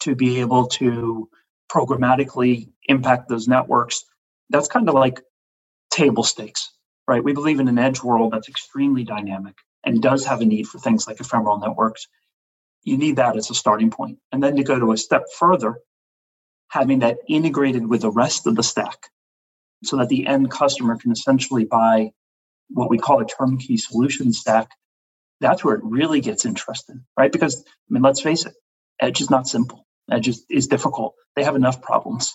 to 0.00 0.14
be 0.14 0.40
able 0.40 0.66
to 0.68 1.28
programmatically 1.70 2.68
impact 2.88 3.28
those 3.28 3.48
networks, 3.48 4.04
that's 4.50 4.68
kind 4.68 4.88
of 4.88 4.94
like 4.94 5.20
table 5.90 6.22
stakes, 6.22 6.70
right? 7.08 7.22
We 7.24 7.32
believe 7.32 7.58
in 7.58 7.68
an 7.68 7.78
edge 7.78 8.02
world 8.02 8.32
that's 8.32 8.48
extremely 8.48 9.02
dynamic 9.02 9.56
and 9.84 10.02
does 10.02 10.24
have 10.26 10.40
a 10.40 10.44
need 10.44 10.66
for 10.66 10.78
things 10.78 11.06
like 11.06 11.20
ephemeral 11.20 11.58
networks. 11.58 12.08
You 12.82 12.98
need 12.98 13.16
that 13.16 13.36
as 13.36 13.50
a 13.50 13.54
starting 13.54 13.90
point. 13.90 14.18
And 14.32 14.42
then 14.42 14.56
to 14.56 14.64
go 14.64 14.78
to 14.78 14.92
a 14.92 14.96
step 14.96 15.24
further, 15.38 15.78
having 16.68 17.00
that 17.00 17.18
integrated 17.28 17.86
with 17.86 18.02
the 18.02 18.10
rest 18.10 18.46
of 18.46 18.56
the 18.56 18.62
stack 18.62 19.10
so 19.82 19.96
that 19.98 20.08
the 20.08 20.26
end 20.26 20.50
customer 20.50 20.96
can 20.96 21.12
essentially 21.12 21.64
buy 21.64 22.10
what 22.70 22.90
we 22.90 22.98
call 22.98 23.20
a 23.20 23.26
turnkey 23.26 23.76
solution 23.76 24.32
stack 24.32 24.70
that's 25.40 25.64
where 25.64 25.74
it 25.74 25.84
really 25.84 26.20
gets 26.20 26.44
interesting, 26.44 27.04
right? 27.18 27.30
Because 27.30 27.62
I 27.66 27.70
mean, 27.90 28.02
let's 28.02 28.20
face 28.20 28.46
it, 28.46 28.54
Edge 29.00 29.20
is 29.20 29.30
not 29.30 29.46
simple. 29.46 29.86
Edge 30.10 30.28
is, 30.28 30.44
is 30.48 30.68
difficult. 30.68 31.14
They 31.36 31.44
have 31.44 31.56
enough 31.56 31.82
problems. 31.82 32.34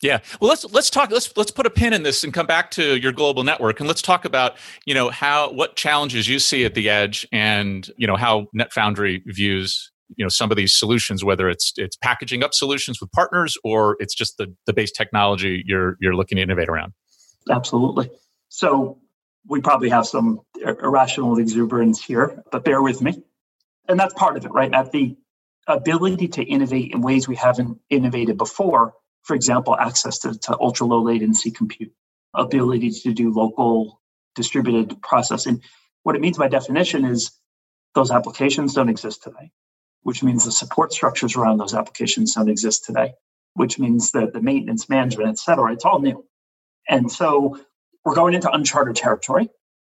Yeah. 0.00 0.20
Well, 0.40 0.48
let's 0.48 0.64
let's 0.72 0.90
talk. 0.90 1.10
Let's 1.10 1.36
let's 1.36 1.50
put 1.50 1.66
a 1.66 1.70
pin 1.70 1.92
in 1.92 2.04
this 2.04 2.22
and 2.22 2.32
come 2.32 2.46
back 2.46 2.70
to 2.72 2.96
your 2.98 3.12
global 3.12 3.42
network, 3.42 3.80
and 3.80 3.88
let's 3.88 4.02
talk 4.02 4.24
about 4.24 4.56
you 4.86 4.94
know 4.94 5.10
how 5.10 5.50
what 5.52 5.74
challenges 5.74 6.28
you 6.28 6.38
see 6.38 6.64
at 6.64 6.74
the 6.74 6.88
edge, 6.88 7.26
and 7.32 7.90
you 7.96 8.06
know 8.06 8.16
how 8.16 8.46
NetFoundry 8.56 9.22
views 9.26 9.90
you 10.16 10.24
know 10.24 10.28
some 10.28 10.50
of 10.50 10.56
these 10.56 10.74
solutions 10.74 11.24
whether 11.24 11.48
it's 11.48 11.72
it's 11.76 11.96
packaging 11.96 12.42
up 12.42 12.54
solutions 12.54 13.00
with 13.00 13.10
partners 13.12 13.56
or 13.64 13.96
it's 14.00 14.14
just 14.14 14.36
the 14.38 14.54
the 14.66 14.72
base 14.72 14.90
technology 14.90 15.62
you're 15.66 15.96
you're 16.00 16.14
looking 16.14 16.36
to 16.36 16.42
innovate 16.42 16.68
around 16.68 16.92
absolutely 17.50 18.10
so 18.48 18.98
we 19.46 19.60
probably 19.60 19.88
have 19.88 20.06
some 20.06 20.40
irrational 20.64 21.38
exuberance 21.38 22.02
here 22.02 22.42
but 22.50 22.64
bear 22.64 22.82
with 22.82 23.02
me 23.02 23.22
and 23.88 23.98
that's 23.98 24.14
part 24.14 24.36
of 24.36 24.44
it 24.44 24.50
right 24.50 24.72
at 24.72 24.92
the 24.92 25.16
ability 25.66 26.28
to 26.28 26.42
innovate 26.42 26.92
in 26.92 27.02
ways 27.02 27.28
we 27.28 27.36
haven't 27.36 27.78
innovated 27.90 28.38
before 28.38 28.94
for 29.22 29.34
example 29.34 29.76
access 29.76 30.18
to, 30.20 30.38
to 30.38 30.58
ultra 30.58 30.86
low 30.86 31.02
latency 31.02 31.50
compute 31.50 31.92
ability 32.34 32.90
to 32.90 33.12
do 33.12 33.32
local 33.32 34.00
distributed 34.34 35.00
processing 35.02 35.62
what 36.02 36.16
it 36.16 36.22
means 36.22 36.38
by 36.38 36.48
definition 36.48 37.04
is 37.04 37.32
those 37.94 38.10
applications 38.10 38.74
don't 38.74 38.88
exist 38.88 39.22
today, 39.22 39.50
which 40.02 40.22
means 40.22 40.44
the 40.44 40.52
support 40.52 40.92
structures 40.92 41.36
around 41.36 41.58
those 41.58 41.74
applications 41.74 42.34
don't 42.34 42.48
exist 42.48 42.84
today, 42.84 43.12
which 43.54 43.78
means 43.78 44.12
that 44.12 44.32
the 44.32 44.40
maintenance 44.40 44.88
management, 44.88 45.28
et 45.28 45.38
cetera, 45.38 45.72
it's 45.72 45.84
all 45.84 46.00
new. 46.00 46.24
And 46.88 47.10
so 47.10 47.58
we're 48.04 48.14
going 48.14 48.34
into 48.34 48.50
uncharted 48.50 48.96
territory, 48.96 49.50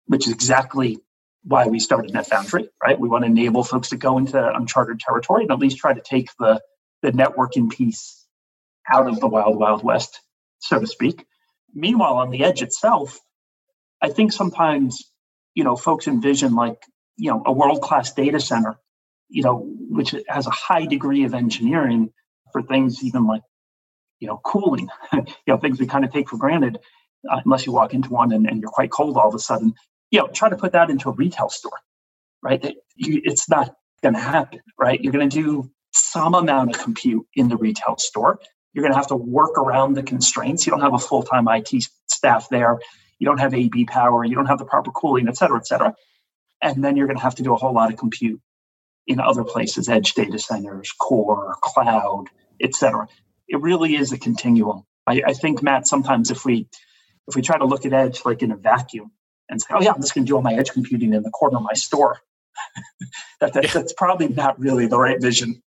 which 0.07 0.25
is 0.25 0.33
exactly 0.33 0.97
why 1.43 1.67
we 1.67 1.79
started 1.79 2.11
NetFoundry, 2.11 2.69
right? 2.83 2.99
We 2.99 3.07
want 3.07 3.23
to 3.23 3.29
enable 3.29 3.63
folks 3.63 3.89
to 3.89 3.97
go 3.97 4.17
into 4.17 4.55
uncharted 4.55 4.99
territory 4.99 5.43
and 5.43 5.51
at 5.51 5.59
least 5.59 5.77
try 5.77 5.93
to 5.93 6.01
take 6.01 6.29
the, 6.39 6.59
the 7.01 7.11
networking 7.11 7.69
piece 7.69 8.18
out 8.91 9.07
of 9.07 9.19
the 9.19 9.27
wild, 9.27 9.57
wild 9.57 9.83
west, 9.83 10.21
so 10.59 10.79
to 10.79 10.87
speak. 10.87 11.25
Meanwhile, 11.73 12.15
on 12.15 12.31
the 12.31 12.43
edge 12.43 12.61
itself, 12.61 13.19
I 14.01 14.09
think 14.09 14.31
sometimes 14.33 15.11
you 15.55 15.63
know 15.63 15.75
folks 15.75 16.07
envision 16.07 16.55
like 16.55 16.81
you 17.17 17.31
know 17.31 17.43
a 17.45 17.51
world 17.51 17.81
class 17.81 18.13
data 18.13 18.39
center 18.39 18.77
you 19.29 19.43
know 19.43 19.67
which 19.89 20.15
has 20.27 20.47
a 20.47 20.51
high 20.51 20.85
degree 20.85 21.23
of 21.25 21.33
engineering 21.33 22.11
for 22.51 22.61
things 22.61 23.03
even 23.03 23.25
like 23.27 23.41
you 24.19 24.27
know 24.27 24.39
cooling. 24.43 24.89
You 25.13 25.25
know 25.53 25.57
things 25.57 25.79
we 25.79 25.87
kind 25.87 26.05
of 26.05 26.13
take 26.13 26.29
for 26.29 26.37
granted 26.37 26.79
uh, 27.29 27.41
unless 27.45 27.65
you 27.65 27.73
walk 27.73 27.93
into 27.93 28.09
one 28.09 28.31
and, 28.31 28.47
and 28.47 28.61
you're 28.61 28.71
quite 28.71 28.91
cold 28.91 29.17
all 29.17 29.29
of 29.29 29.35
a 29.35 29.39
sudden. 29.39 29.73
You 30.11 30.19
know 30.19 30.27
try 30.27 30.49
to 30.49 30.57
put 30.57 30.73
that 30.73 30.89
into 30.89 31.09
a 31.09 31.13
retail 31.13 31.49
store 31.49 31.79
right? 32.43 32.63
It, 32.63 32.77
you, 32.95 33.21
it's 33.23 33.49
not 33.49 33.75
going 34.03 34.15
to 34.15 34.21
happen 34.21 34.61
right? 34.79 35.01
You're 35.01 35.13
going 35.13 35.29
to 35.29 35.41
do 35.41 35.71
some 35.93 36.35
amount 36.35 36.75
of 36.75 36.81
compute 36.81 37.25
in 37.35 37.49
the 37.49 37.57
retail 37.57 37.97
store 37.97 38.39
you're 38.73 38.83
going 38.83 38.93
to 38.93 38.97
have 38.97 39.07
to 39.07 39.15
work 39.15 39.57
around 39.57 39.95
the 39.95 40.03
constraints 40.03 40.65
you 40.65 40.71
don't 40.71 40.81
have 40.81 40.93
a 40.93 40.99
full-time 40.99 41.47
it 41.47 41.83
staff 42.07 42.49
there 42.49 42.79
you 43.19 43.25
don't 43.25 43.39
have 43.39 43.53
AB 43.53 43.85
power, 43.85 44.23
you 44.23 44.33
don't 44.33 44.47
have 44.47 44.59
the 44.59 44.65
proper 44.65 44.91
cooling, 44.91 45.27
et 45.27 45.37
cetera, 45.37 45.57
et 45.57 45.67
cetera. 45.67 45.93
And 46.61 46.83
then 46.83 46.95
you're 46.95 47.07
going 47.07 47.17
to 47.17 47.23
have 47.23 47.35
to 47.35 47.43
do 47.43 47.53
a 47.53 47.57
whole 47.57 47.73
lot 47.73 47.91
of 47.91 47.99
compute 47.99 48.41
in 49.05 49.19
other 49.19 49.43
places, 49.43 49.89
edge 49.89 50.13
data 50.13 50.39
centers, 50.39 50.91
core, 50.93 51.55
cloud, 51.61 52.25
et 52.61 52.73
cetera. 52.73 53.07
It 53.47 53.61
really 53.61 53.95
is 53.95 54.11
a 54.11 54.17
continuum. 54.17 54.83
I, 55.05 55.21
I 55.27 55.33
think, 55.33 55.61
Matt, 55.61 55.87
sometimes 55.87 56.31
if 56.31 56.45
we 56.45 56.67
if 57.27 57.35
we 57.35 57.41
try 57.41 57.57
to 57.57 57.65
look 57.65 57.85
at 57.85 57.93
edge 57.93 58.25
like 58.25 58.41
in 58.41 58.51
a 58.51 58.57
vacuum 58.57 59.11
and 59.49 59.61
say, 59.61 59.67
oh 59.71 59.81
yeah, 59.81 59.91
I'm 59.91 60.01
just 60.01 60.15
going 60.15 60.25
to 60.25 60.29
do 60.29 60.35
all 60.35 60.41
my 60.41 60.53
edge 60.53 60.71
computing 60.71 61.13
in 61.13 61.21
the 61.21 61.29
corner 61.29 61.57
of 61.57 61.63
my 61.63 61.73
store, 61.73 62.19
that, 63.41 63.53
that, 63.53 63.69
that's 63.71 63.93
probably 63.93 64.29
not 64.29 64.59
really 64.59 64.87
the 64.87 64.97
right 64.97 65.21
vision. 65.21 65.61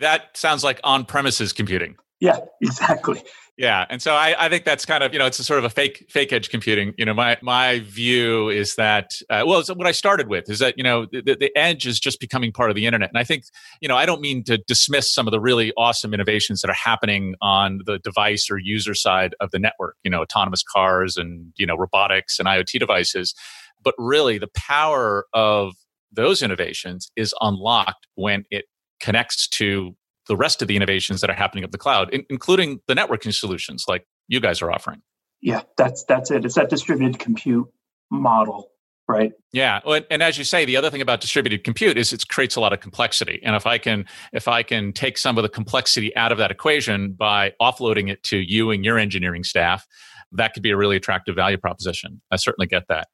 That 0.00 0.36
sounds 0.36 0.64
like 0.64 0.80
on 0.82 1.04
premises 1.04 1.52
computing. 1.52 1.96
Yeah, 2.20 2.38
exactly. 2.62 3.22
Yeah, 3.58 3.86
and 3.88 4.02
so 4.02 4.12
I, 4.14 4.34
I 4.38 4.48
think 4.50 4.64
that's 4.64 4.84
kind 4.84 5.02
of 5.02 5.14
you 5.14 5.18
know 5.18 5.24
it's 5.24 5.38
a 5.38 5.44
sort 5.44 5.58
of 5.58 5.64
a 5.64 5.70
fake 5.70 6.06
fake 6.10 6.30
edge 6.30 6.50
computing. 6.50 6.92
You 6.98 7.06
know, 7.06 7.14
my 7.14 7.38
my 7.40 7.80
view 7.80 8.50
is 8.50 8.74
that 8.76 9.12
uh, 9.30 9.44
well, 9.46 9.60
it's 9.60 9.68
what 9.68 9.86
I 9.86 9.92
started 9.92 10.28
with 10.28 10.50
is 10.50 10.58
that 10.58 10.74
you 10.76 10.84
know 10.84 11.06
the, 11.10 11.36
the 11.38 11.50
edge 11.56 11.86
is 11.86 11.98
just 11.98 12.20
becoming 12.20 12.52
part 12.52 12.68
of 12.70 12.76
the 12.76 12.84
internet, 12.84 13.08
and 13.08 13.18
I 13.18 13.24
think 13.24 13.44
you 13.80 13.88
know 13.88 13.96
I 13.96 14.04
don't 14.04 14.20
mean 14.20 14.44
to 14.44 14.58
dismiss 14.58 15.12
some 15.12 15.26
of 15.26 15.30
the 15.30 15.40
really 15.40 15.72
awesome 15.78 16.12
innovations 16.12 16.60
that 16.60 16.70
are 16.70 16.74
happening 16.74 17.34
on 17.40 17.80
the 17.86 17.98
device 17.98 18.48
or 18.50 18.58
user 18.58 18.94
side 18.94 19.34
of 19.40 19.50
the 19.52 19.58
network. 19.58 19.96
You 20.04 20.10
know, 20.10 20.20
autonomous 20.20 20.62
cars 20.62 21.16
and 21.16 21.52
you 21.56 21.66
know 21.66 21.76
robotics 21.76 22.38
and 22.38 22.46
IoT 22.46 22.78
devices, 22.78 23.34
but 23.82 23.94
really 23.96 24.36
the 24.36 24.50
power 24.54 25.24
of 25.32 25.74
those 26.12 26.42
innovations 26.42 27.10
is 27.16 27.34
unlocked 27.40 28.06
when 28.16 28.44
it 28.50 28.66
connects 29.00 29.48
to 29.48 29.94
the 30.28 30.36
rest 30.36 30.62
of 30.62 30.68
the 30.68 30.76
innovations 30.76 31.20
that 31.20 31.30
are 31.30 31.34
happening 31.34 31.64
of 31.64 31.72
the 31.72 31.78
cloud, 31.78 32.12
in, 32.12 32.24
including 32.30 32.80
the 32.88 32.94
networking 32.94 33.34
solutions 33.34 33.84
like 33.88 34.06
you 34.28 34.40
guys 34.40 34.62
are 34.62 34.70
offering. 34.70 35.02
Yeah, 35.40 35.62
that's 35.76 36.04
that's 36.04 36.30
it. 36.30 36.44
It's 36.44 36.54
that 36.54 36.70
distributed 36.70 37.18
compute 37.18 37.68
model, 38.10 38.70
right? 39.08 39.32
Yeah, 39.52 39.80
and 40.10 40.22
as 40.22 40.38
you 40.38 40.44
say, 40.44 40.64
the 40.64 40.76
other 40.76 40.90
thing 40.90 41.02
about 41.02 41.20
distributed 41.20 41.62
compute 41.62 41.98
is 41.98 42.12
it 42.12 42.26
creates 42.28 42.56
a 42.56 42.60
lot 42.60 42.72
of 42.72 42.80
complexity. 42.80 43.40
And 43.44 43.54
if 43.54 43.66
I 43.66 43.78
can 43.78 44.06
if 44.32 44.48
I 44.48 44.62
can 44.62 44.92
take 44.92 45.18
some 45.18 45.38
of 45.38 45.42
the 45.42 45.48
complexity 45.48 46.14
out 46.16 46.32
of 46.32 46.38
that 46.38 46.50
equation 46.50 47.12
by 47.12 47.52
offloading 47.60 48.10
it 48.10 48.22
to 48.24 48.38
you 48.38 48.70
and 48.70 48.84
your 48.84 48.98
engineering 48.98 49.44
staff, 49.44 49.86
that 50.32 50.54
could 50.54 50.62
be 50.62 50.70
a 50.70 50.76
really 50.76 50.96
attractive 50.96 51.36
value 51.36 51.58
proposition. 51.58 52.20
I 52.30 52.36
certainly 52.36 52.66
get 52.66 52.84
that. 52.88 53.08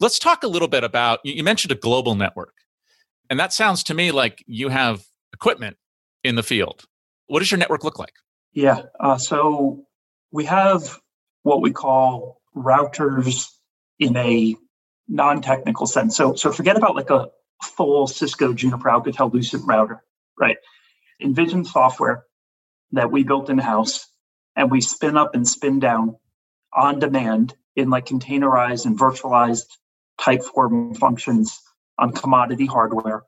Let's 0.00 0.18
talk 0.18 0.42
a 0.42 0.48
little 0.48 0.68
bit 0.68 0.82
about 0.82 1.20
you 1.24 1.44
mentioned 1.44 1.72
a 1.72 1.76
global 1.76 2.14
network. 2.14 2.54
And 3.28 3.38
that 3.38 3.52
sounds 3.52 3.84
to 3.84 3.94
me 3.94 4.10
like 4.10 4.42
you 4.46 4.70
have 4.70 5.04
equipment 5.32 5.76
in 6.24 6.34
the 6.34 6.42
field. 6.42 6.84
What 7.26 7.40
does 7.40 7.50
your 7.50 7.58
network 7.58 7.84
look 7.84 7.98
like? 7.98 8.14
Yeah. 8.52 8.82
Uh, 8.98 9.18
so 9.18 9.84
we 10.32 10.44
have 10.46 10.98
what 11.42 11.62
we 11.62 11.72
call 11.72 12.40
routers 12.56 13.48
in 13.98 14.16
a 14.16 14.56
non-technical 15.08 15.86
sense. 15.86 16.16
So 16.16 16.34
so 16.34 16.52
forget 16.52 16.76
about 16.76 16.96
like 16.96 17.10
a 17.10 17.28
full 17.62 18.06
Cisco 18.06 18.52
Juniper 18.52 18.88
Alcatel 18.88 19.32
Lucent 19.32 19.66
router, 19.66 20.02
right? 20.38 20.56
Envision 21.20 21.64
software 21.64 22.24
that 22.92 23.10
we 23.10 23.22
built 23.22 23.50
in 23.50 23.58
house 23.58 24.06
and 24.56 24.70
we 24.70 24.80
spin 24.80 25.16
up 25.16 25.34
and 25.34 25.46
spin 25.46 25.78
down 25.78 26.16
on 26.72 26.98
demand 26.98 27.54
in 27.76 27.90
like 27.90 28.06
containerized 28.06 28.86
and 28.86 28.98
virtualized 28.98 29.66
type 30.20 30.42
form 30.42 30.94
functions 30.94 31.60
on 31.98 32.12
commodity 32.12 32.66
hardware 32.66 33.22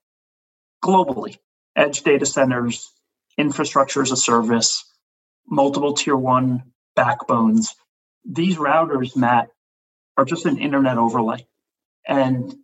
globally 0.83 1.37
edge 1.77 2.03
data 2.03 2.27
centers, 2.27 2.91
infrastructure 3.39 4.03
as 4.03 4.13
a 4.13 4.17
service, 4.17 4.85
multiple 5.49 5.95
tier 5.95 6.17
one 6.17 6.65
backbones. 6.95 7.75
These 8.25 8.57
routers, 8.57 9.17
Matt, 9.17 9.49
are 10.17 10.25
just 10.25 10.47
an 10.47 10.59
internet 10.59 10.99
overlay. 10.99 11.47
And 12.07 12.55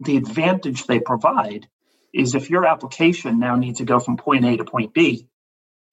the 0.00 0.16
advantage 0.16 0.86
they 0.86 1.00
provide 1.00 1.68
is 2.12 2.34
if 2.34 2.50
your 2.50 2.66
application 2.66 3.38
now 3.38 3.56
needs 3.56 3.78
to 3.78 3.84
go 3.84 4.00
from 4.00 4.16
point 4.16 4.44
A 4.44 4.56
to 4.56 4.64
point 4.64 4.92
B, 4.94 5.28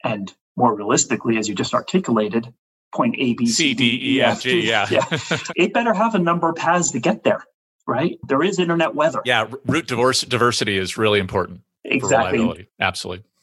and 0.04 0.34
more 0.56 0.76
realistically, 0.76 1.38
as 1.38 1.48
you 1.48 1.56
just 1.56 1.74
articulated, 1.74 2.52
point 2.94 3.16
A, 3.18 3.34
B, 3.34 3.46
C, 3.46 3.74
D, 3.74 4.16
E, 4.18 4.22
F, 4.22 4.42
G, 4.42 4.68
yeah. 4.68 4.88
yeah. 4.90 5.06
it 5.56 5.74
better 5.74 5.94
have 5.94 6.16
a 6.16 6.20
number 6.20 6.50
of 6.50 6.56
paths 6.56 6.92
to 6.92 7.00
get 7.00 7.24
there, 7.24 7.44
right? 7.86 8.18
There 8.28 8.42
is 8.42 8.60
internet 8.60 8.96
weather. 8.96 9.22
Yeah, 9.26 9.48
route 9.66 9.88
diversity 9.88 10.78
is 10.78 10.98
really 10.98 11.20
important. 11.20 11.62
Exactly. 11.88 12.40
Absolutely. 12.40 12.68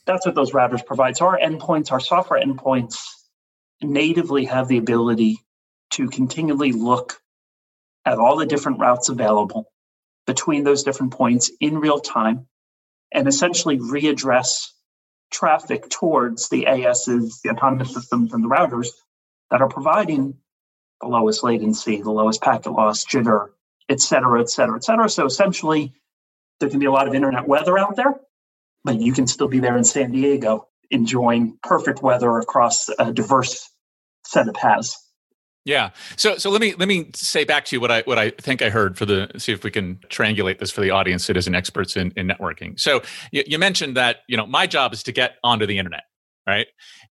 That's 0.06 0.26
what 0.26 0.34
those 0.34 0.52
routers 0.52 0.84
provide. 0.84 1.16
So 1.16 1.26
our 1.26 1.38
endpoints, 1.38 1.90
our 1.90 2.00
software 2.00 2.40
endpoints 2.40 2.98
natively 3.82 4.44
have 4.44 4.68
the 4.68 4.78
ability 4.78 5.38
to 5.92 6.08
continually 6.08 6.72
look 6.72 7.20
at 8.04 8.18
all 8.18 8.36
the 8.36 8.46
different 8.46 8.80
routes 8.80 9.08
available 9.08 9.72
between 10.26 10.64
those 10.64 10.82
different 10.82 11.12
points 11.12 11.50
in 11.60 11.78
real 11.78 12.00
time 12.00 12.46
and 13.12 13.26
essentially 13.28 13.78
readdress 13.78 14.68
traffic 15.30 15.88
towards 15.88 16.48
the 16.48 16.66
ASs, 16.66 17.40
the 17.42 17.50
autonomous 17.50 17.94
systems, 17.94 18.32
and 18.34 18.44
the 18.44 18.48
routers 18.48 18.88
that 19.50 19.62
are 19.62 19.68
providing 19.68 20.34
the 21.00 21.08
lowest 21.08 21.42
latency, 21.42 22.02
the 22.02 22.10
lowest 22.10 22.42
packet 22.42 22.70
loss, 22.72 23.04
jitter, 23.04 23.48
et 23.88 24.00
cetera, 24.00 24.40
et 24.40 24.50
cetera, 24.50 24.76
et 24.76 24.84
cetera. 24.84 25.08
So 25.08 25.26
essentially, 25.26 25.92
there 26.60 26.68
can 26.68 26.78
be 26.78 26.86
a 26.86 26.92
lot 26.92 27.08
of 27.08 27.14
internet 27.14 27.46
weather 27.46 27.78
out 27.78 27.96
there, 27.96 28.14
but 28.84 29.00
you 29.00 29.12
can 29.12 29.26
still 29.26 29.48
be 29.48 29.58
there 29.58 29.76
in 29.76 29.84
San 29.84 30.12
Diego 30.12 30.68
enjoying 30.90 31.58
perfect 31.62 32.02
weather 32.02 32.38
across 32.38 32.88
a 32.98 33.12
diverse 33.12 33.68
set 34.26 34.48
of 34.48 34.54
paths. 34.54 35.00
Yeah. 35.64 35.90
So 36.16 36.36
so 36.36 36.50
let 36.50 36.60
me 36.60 36.74
let 36.78 36.88
me 36.88 37.10
say 37.14 37.44
back 37.44 37.64
to 37.66 37.76
you 37.76 37.80
what 37.80 37.90
I 37.90 38.02
what 38.02 38.18
I 38.18 38.30
think 38.30 38.60
I 38.60 38.68
heard 38.68 38.98
for 38.98 39.06
the 39.06 39.30
see 39.38 39.52
if 39.52 39.64
we 39.64 39.70
can 39.70 39.96
triangulate 40.08 40.58
this 40.58 40.70
for 40.70 40.82
the 40.82 40.90
audience 40.90 41.26
that 41.26 41.38
isn't 41.38 41.54
experts 41.54 41.96
in, 41.96 42.12
in 42.16 42.28
networking. 42.28 42.78
So 42.78 43.00
you, 43.32 43.44
you 43.46 43.58
mentioned 43.58 43.96
that 43.96 44.18
you 44.28 44.36
know 44.36 44.46
my 44.46 44.66
job 44.66 44.92
is 44.92 45.02
to 45.04 45.12
get 45.12 45.36
onto 45.42 45.64
the 45.64 45.78
internet, 45.78 46.02
right? 46.46 46.66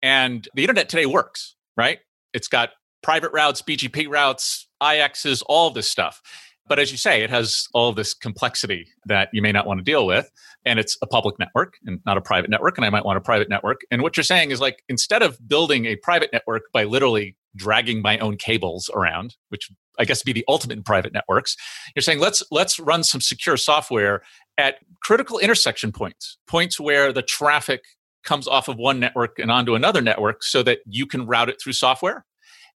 And 0.01 0.47
the 0.53 0.63
internet 0.63 0.87
today 0.87 1.05
works, 1.05 1.55
right? 1.75 1.99
It's 2.33 2.47
got 2.47 2.69
private 3.03 3.33
routes, 3.33 3.61
BGP 3.61 4.07
routes, 4.09 4.67
IXs, 4.81 5.43
all 5.47 5.69
this 5.69 5.89
stuff. 5.89 6.21
But 6.69 6.79
as 6.79 6.91
you 6.91 6.97
say, 6.97 7.23
it 7.23 7.29
has 7.29 7.67
all 7.73 7.93
this 7.93 8.13
complexity 8.13 8.87
that 9.05 9.29
you 9.31 9.41
may 9.41 9.51
not 9.51 9.65
want 9.65 9.79
to 9.79 9.83
deal 9.83 10.05
with. 10.05 10.29
And 10.65 10.79
it's 10.79 10.97
a 11.01 11.07
public 11.07 11.39
network 11.39 11.75
and 11.85 11.99
not 12.05 12.17
a 12.17 12.21
private 12.21 12.49
network. 12.49 12.77
And 12.77 12.85
I 12.85 12.89
might 12.89 13.05
want 13.05 13.17
a 13.17 13.21
private 13.21 13.49
network. 13.49 13.81
And 13.89 14.01
what 14.01 14.17
you're 14.17 14.23
saying 14.23 14.51
is 14.51 14.59
like, 14.59 14.83
instead 14.89 15.21
of 15.21 15.37
building 15.47 15.85
a 15.85 15.95
private 15.95 16.31
network 16.33 16.63
by 16.73 16.83
literally 16.83 17.35
dragging 17.55 18.01
my 18.01 18.17
own 18.19 18.37
cables 18.37 18.89
around, 18.93 19.35
which 19.49 19.69
I 19.99 20.05
guess 20.05 20.23
be 20.23 20.33
the 20.33 20.45
ultimate 20.47 20.77
in 20.77 20.83
private 20.83 21.11
networks. 21.11 21.57
You're 21.95 22.03
saying 22.03 22.19
let's 22.19 22.43
let's 22.51 22.79
run 22.79 23.03
some 23.03 23.19
secure 23.19 23.57
software 23.57 24.21
at 24.57 24.75
critical 25.01 25.39
intersection 25.39 25.91
points, 25.91 26.37
points 26.47 26.79
where 26.79 27.11
the 27.11 27.21
traffic 27.21 27.81
comes 28.23 28.47
off 28.47 28.67
of 28.67 28.77
one 28.77 28.99
network 28.99 29.39
and 29.39 29.51
onto 29.51 29.75
another 29.75 30.01
network 30.01 30.43
so 30.43 30.61
that 30.63 30.79
you 30.85 31.05
can 31.05 31.25
route 31.25 31.49
it 31.49 31.59
through 31.61 31.73
software. 31.73 32.25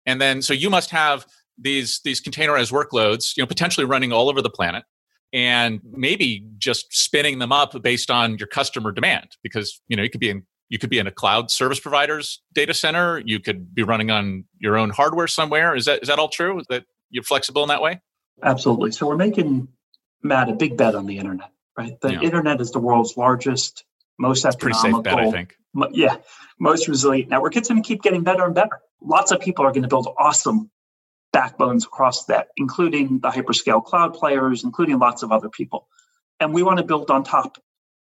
And 0.06 0.20
then 0.20 0.42
so 0.42 0.52
you 0.52 0.70
must 0.70 0.90
have 0.90 1.26
these 1.60 2.00
these 2.04 2.20
containerized 2.20 2.72
workloads, 2.72 3.36
you 3.36 3.42
know, 3.42 3.46
potentially 3.46 3.86
running 3.86 4.12
all 4.12 4.28
over 4.28 4.42
the 4.42 4.50
planet 4.50 4.84
and 5.32 5.80
maybe 5.84 6.46
just 6.56 6.86
spinning 6.90 7.38
them 7.38 7.52
up 7.52 7.80
based 7.82 8.10
on 8.10 8.38
your 8.38 8.48
customer 8.48 8.92
demand 8.92 9.36
because 9.42 9.80
you 9.88 9.96
know 9.96 10.02
you 10.02 10.10
could 10.10 10.20
be 10.20 10.30
in 10.30 10.44
you 10.68 10.78
could 10.78 10.90
be 10.90 10.98
in 10.98 11.06
a 11.06 11.10
cloud 11.10 11.50
service 11.50 11.80
provider's 11.80 12.42
data 12.54 12.74
center. 12.74 13.22
You 13.24 13.40
could 13.40 13.74
be 13.74 13.82
running 13.82 14.10
on 14.10 14.44
your 14.58 14.76
own 14.76 14.90
hardware 14.90 15.26
somewhere. 15.26 15.74
Is 15.74 15.86
that 15.86 16.02
is 16.02 16.08
that 16.08 16.18
all 16.18 16.28
true? 16.28 16.60
Is 16.60 16.66
that 16.68 16.84
you're 17.10 17.24
flexible 17.24 17.62
in 17.62 17.68
that 17.68 17.82
way? 17.82 18.00
Absolutely. 18.42 18.92
So 18.92 19.06
we're 19.06 19.16
making 19.16 19.68
matt 20.22 20.48
a 20.48 20.52
big 20.52 20.76
bet 20.76 20.94
on 20.94 21.06
the 21.06 21.18
internet 21.18 21.50
right? 21.78 21.98
The 22.00 22.14
yeah. 22.14 22.20
internet 22.20 22.60
is 22.60 22.72
the 22.72 22.80
world's 22.80 23.16
largest 23.16 23.84
most 24.18 24.44
economical 24.44 24.60
pretty 24.60 24.96
safe 24.96 25.04
bet 25.04 25.14
i 25.14 25.30
think. 25.30 25.54
yeah 25.92 26.16
most 26.58 26.88
resilient 26.88 27.30
network. 27.30 27.56
It's 27.56 27.68
going 27.68 27.82
to 27.82 27.86
keep 27.86 28.02
getting 28.02 28.22
better 28.22 28.44
and 28.44 28.54
better. 28.54 28.80
Lots 29.00 29.30
of 29.30 29.40
people 29.40 29.64
are 29.64 29.70
going 29.70 29.82
to 29.82 29.88
build 29.88 30.08
awesome 30.18 30.70
backbones 31.32 31.84
across 31.84 32.24
that, 32.26 32.48
including 32.56 33.20
the 33.20 33.28
hyperscale 33.28 33.84
cloud 33.84 34.14
players, 34.14 34.64
including 34.64 34.98
lots 34.98 35.22
of 35.22 35.32
other 35.32 35.48
people. 35.48 35.86
And 36.40 36.54
we 36.54 36.62
want 36.62 36.78
to 36.78 36.84
build 36.84 37.10
on 37.10 37.24
top 37.24 37.58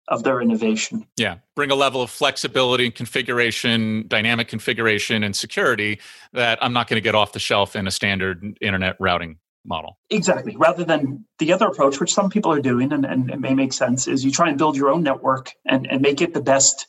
of 0.08 0.24
their 0.24 0.42
innovation. 0.42 1.08
Yeah, 1.18 1.38
bring 1.56 1.72
a 1.72 1.76
level 1.76 2.02
of 2.02 2.10
flexibility 2.10 2.86
and 2.86 2.96
configuration, 2.96 4.06
dynamic 4.08 4.48
configuration 4.48 5.24
and 5.24 5.36
security 5.36 6.00
that 6.34 6.60
I'm 6.62 6.74
not 6.74 6.88
going 6.88 6.98
to 6.98 7.02
get 7.02 7.16
off 7.16 7.32
the 7.32 7.40
shelf 7.40 7.76
in 7.76 7.88
a 7.88 7.92
standard 7.92 8.58
internet 8.60 8.98
routing 9.00 9.38
model. 9.66 9.98
Exactly. 10.10 10.58
Rather 10.58 10.84
than 10.84 11.26
the 11.40 11.54
other 11.54 11.68
approach, 11.68 12.00
which 12.00 12.14
some 12.14 12.30
people 12.30 12.52
are 12.52 12.62
doing 12.62 12.92
and, 12.92 13.06
and 13.06 13.30
it 13.30 13.40
may 13.40 13.54
make 13.54 13.72
sense, 13.72 14.08
is 14.08 14.26
you 14.26 14.32
try 14.32 14.50
and 14.50 14.58
build 14.58 14.76
your 14.76 14.90
own 14.90 15.04
network 15.04 15.54
and, 15.66 15.90
and 15.90 16.02
make 16.02 16.22
it 16.22 16.34
the 16.34 16.42
best 16.42 16.88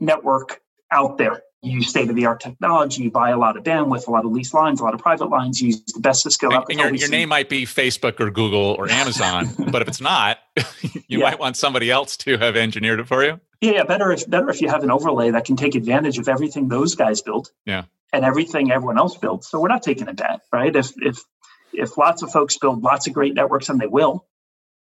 network 0.00 0.60
out 0.90 1.16
there 1.18 1.42
you 1.62 1.72
use 1.76 1.88
state 1.88 2.10
of 2.10 2.16
the 2.16 2.26
art 2.26 2.40
technology, 2.40 3.04
you 3.04 3.10
buy 3.10 3.30
a 3.30 3.38
lot 3.38 3.56
of 3.56 3.62
bandwidth, 3.62 4.08
a 4.08 4.10
lot 4.10 4.24
of 4.24 4.32
leased 4.32 4.52
lines, 4.52 4.80
a 4.80 4.84
lot 4.84 4.94
of 4.94 5.00
private 5.00 5.26
lines, 5.26 5.60
you 5.60 5.68
use 5.68 5.82
the 5.84 6.00
best 6.00 6.22
Cisco. 6.22 6.50
And, 6.50 6.64
and 6.68 6.78
your, 6.78 6.94
your 6.94 7.08
name 7.08 7.28
might 7.28 7.48
be 7.48 7.64
Facebook 7.64 8.18
or 8.20 8.30
Google 8.30 8.74
or 8.78 8.88
Amazon, 8.90 9.48
but 9.70 9.80
if 9.80 9.88
it's 9.88 10.00
not, 10.00 10.38
you 10.82 11.18
yeah. 11.18 11.30
might 11.30 11.38
want 11.38 11.56
somebody 11.56 11.90
else 11.90 12.16
to 12.18 12.36
have 12.36 12.56
engineered 12.56 13.00
it 13.00 13.06
for 13.06 13.24
you. 13.24 13.40
Yeah, 13.60 13.84
better 13.84 14.10
if 14.10 14.28
better 14.28 14.50
if 14.50 14.60
you 14.60 14.68
have 14.68 14.82
an 14.82 14.90
overlay 14.90 15.30
that 15.30 15.44
can 15.44 15.54
take 15.54 15.76
advantage 15.76 16.18
of 16.18 16.28
everything 16.28 16.66
those 16.66 16.96
guys 16.96 17.22
build. 17.22 17.50
Yeah. 17.64 17.84
And 18.12 18.24
everything 18.24 18.72
everyone 18.72 18.98
else 18.98 19.16
builds. 19.16 19.48
So 19.48 19.60
we're 19.60 19.68
not 19.68 19.84
taking 19.84 20.08
a 20.08 20.14
bet, 20.14 20.40
right? 20.52 20.74
If 20.74 20.90
if 20.96 21.24
if 21.72 21.96
lots 21.96 22.22
of 22.22 22.32
folks 22.32 22.58
build 22.58 22.82
lots 22.82 23.06
of 23.06 23.12
great 23.12 23.34
networks 23.34 23.68
and 23.68 23.80
they 23.80 23.86
will, 23.86 24.26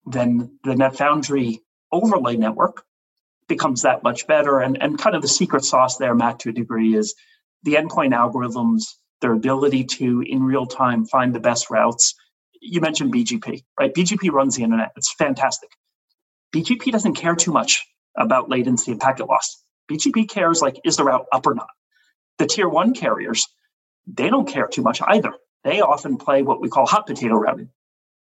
then 0.07 0.59
the 0.65 0.75
NetFoundry 0.75 1.61
overlay 1.93 2.37
network 2.37 2.85
becomes 3.49 3.83
that 3.83 4.03
much 4.03 4.27
better. 4.27 4.61
And, 4.61 4.81
and 4.83 4.99
kind 4.99 5.17
of 5.17 5.23
the 5.23 5.29
secret 5.29 5.65
sauce 5.65 5.97
there, 5.97 6.15
Matt, 6.15 6.41
to 6.41 6.51
a 6.51 6.53
degree, 6.53 6.95
is 6.95 7.15
the 7.63 7.75
endpoint 7.75 8.13
algorithms, 8.13 8.85
their 9.21 9.33
ability 9.33 9.85
to, 9.85 10.23
in 10.27 10.43
real 10.43 10.67
time, 10.67 11.05
find 11.05 11.35
the 11.35 11.41
best 11.41 11.71
routes. 11.71 12.15
You 12.61 12.81
mentioned 12.81 13.13
BGP, 13.13 13.63
right? 13.79 13.93
BGP 13.93 14.31
runs 14.31 14.57
the 14.57 14.63
internet. 14.63 14.93
It's 14.97 15.13
fantastic. 15.15 15.71
BGP 16.55 16.93
doesn't 16.93 17.15
care 17.15 17.35
too 17.35 17.53
much 17.53 17.85
about 18.17 18.49
latency 18.49 18.93
and 18.93 19.01
packet 19.01 19.27
loss. 19.27 19.63
BGP 19.91 20.29
cares 20.29 20.63
like, 20.63 20.81
is 20.85 20.97
the 20.97 21.05
route 21.05 21.27
up 21.33 21.47
or 21.47 21.55
not? 21.55 21.69
The 22.39 22.47
tier 22.47 22.69
one 22.69 22.95
carriers, 22.95 23.47
they 24.07 24.31
don't 24.31 24.49
care 24.49 24.67
too 24.67 24.83
much 24.83 25.01
either. 25.03 25.33
They 25.63 25.81
often 25.81 26.17
play 26.17 26.43
what 26.43 26.61
we 26.61 26.69
call 26.69 26.87
hot 26.87 27.07
potato 27.07 27.35
routing. 27.35 27.71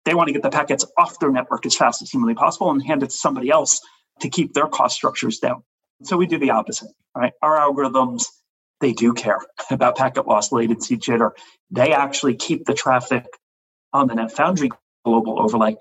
They 0.05 0.13
want 0.13 0.27
to 0.27 0.33
get 0.33 0.43
the 0.43 0.49
packets 0.49 0.85
off 0.97 1.19
their 1.19 1.31
network 1.31 1.65
as 1.65 1.75
fast 1.75 2.01
as 2.01 2.09
humanly 2.09 2.33
possible 2.33 2.71
and 2.71 2.83
hand 2.83 3.03
it 3.03 3.09
to 3.11 3.15
somebody 3.15 3.49
else 3.49 3.81
to 4.21 4.29
keep 4.29 4.53
their 4.53 4.67
cost 4.67 4.95
structures 4.95 5.39
down. 5.39 5.63
So 6.03 6.17
we 6.17 6.25
do 6.25 6.37
the 6.37 6.51
opposite, 6.51 6.89
right? 7.15 7.33
Our 7.41 7.57
algorithms, 7.57 8.25
they 8.79 8.93
do 8.93 9.13
care 9.13 9.39
about 9.71 9.97
packet 9.97 10.27
loss, 10.27 10.51
latency, 10.51 10.97
jitter. 10.97 11.31
They 11.69 11.93
actually 11.93 12.35
keep 12.35 12.65
the 12.65 12.73
traffic 12.73 13.25
on 13.93 14.07
the 14.07 14.15
NetFoundry 14.15 14.69
global 15.05 15.41
overlay 15.41 15.75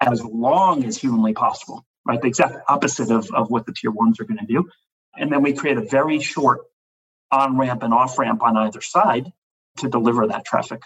as 0.00 0.22
long 0.22 0.84
as 0.84 0.98
humanly 0.98 1.32
possible, 1.32 1.84
right? 2.06 2.20
The 2.20 2.28
exact 2.28 2.56
opposite 2.68 3.10
of, 3.10 3.30
of 3.32 3.50
what 3.50 3.66
the 3.66 3.72
tier 3.72 3.90
ones 3.90 4.20
are 4.20 4.24
going 4.24 4.38
to 4.38 4.46
do. 4.46 4.68
And 5.16 5.32
then 5.32 5.42
we 5.42 5.52
create 5.52 5.78
a 5.78 5.82
very 5.82 6.20
short 6.20 6.62
on 7.30 7.56
ramp 7.56 7.82
and 7.82 7.94
off 7.94 8.18
ramp 8.18 8.42
on 8.42 8.56
either 8.56 8.80
side 8.80 9.32
to 9.78 9.88
deliver 9.88 10.26
that 10.26 10.44
traffic. 10.44 10.82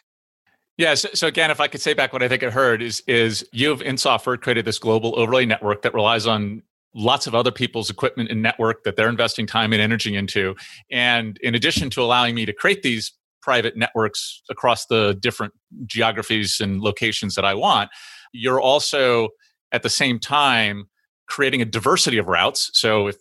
Yeah. 0.76 0.94
So, 0.94 1.08
so, 1.12 1.26
again, 1.26 1.50
if 1.50 1.60
I 1.60 1.66
could 1.66 1.80
say 1.80 1.92
back 1.92 2.12
what 2.12 2.22
I 2.22 2.28
think 2.28 2.44
I 2.44 2.50
heard 2.50 2.82
is 2.82 3.02
is 3.06 3.44
you've 3.52 3.82
in 3.82 3.96
software 3.96 4.36
created 4.36 4.64
this 4.64 4.78
global 4.78 5.18
overlay 5.18 5.44
network 5.44 5.82
that 5.82 5.92
relies 5.92 6.26
on 6.26 6.62
lots 6.98 7.28
of 7.28 7.34
other 7.34 7.52
people's 7.52 7.88
equipment 7.88 8.28
and 8.28 8.42
network 8.42 8.82
that 8.82 8.96
they're 8.96 9.08
investing 9.08 9.46
time 9.46 9.72
and 9.72 9.80
energy 9.80 10.16
into. 10.16 10.56
And 10.90 11.38
in 11.42 11.54
addition 11.54 11.90
to 11.90 12.02
allowing 12.02 12.34
me 12.34 12.44
to 12.44 12.52
create 12.52 12.82
these 12.82 13.12
private 13.40 13.76
networks 13.76 14.42
across 14.50 14.86
the 14.86 15.16
different 15.20 15.54
geographies 15.86 16.60
and 16.60 16.80
locations 16.80 17.36
that 17.36 17.44
I 17.44 17.54
want, 17.54 17.90
you're 18.32 18.60
also 18.60 19.28
at 19.70 19.84
the 19.84 19.88
same 19.88 20.18
time 20.18 20.88
creating 21.28 21.62
a 21.62 21.64
diversity 21.64 22.18
of 22.18 22.26
routes. 22.26 22.70
So 22.72 23.06
if 23.06 23.16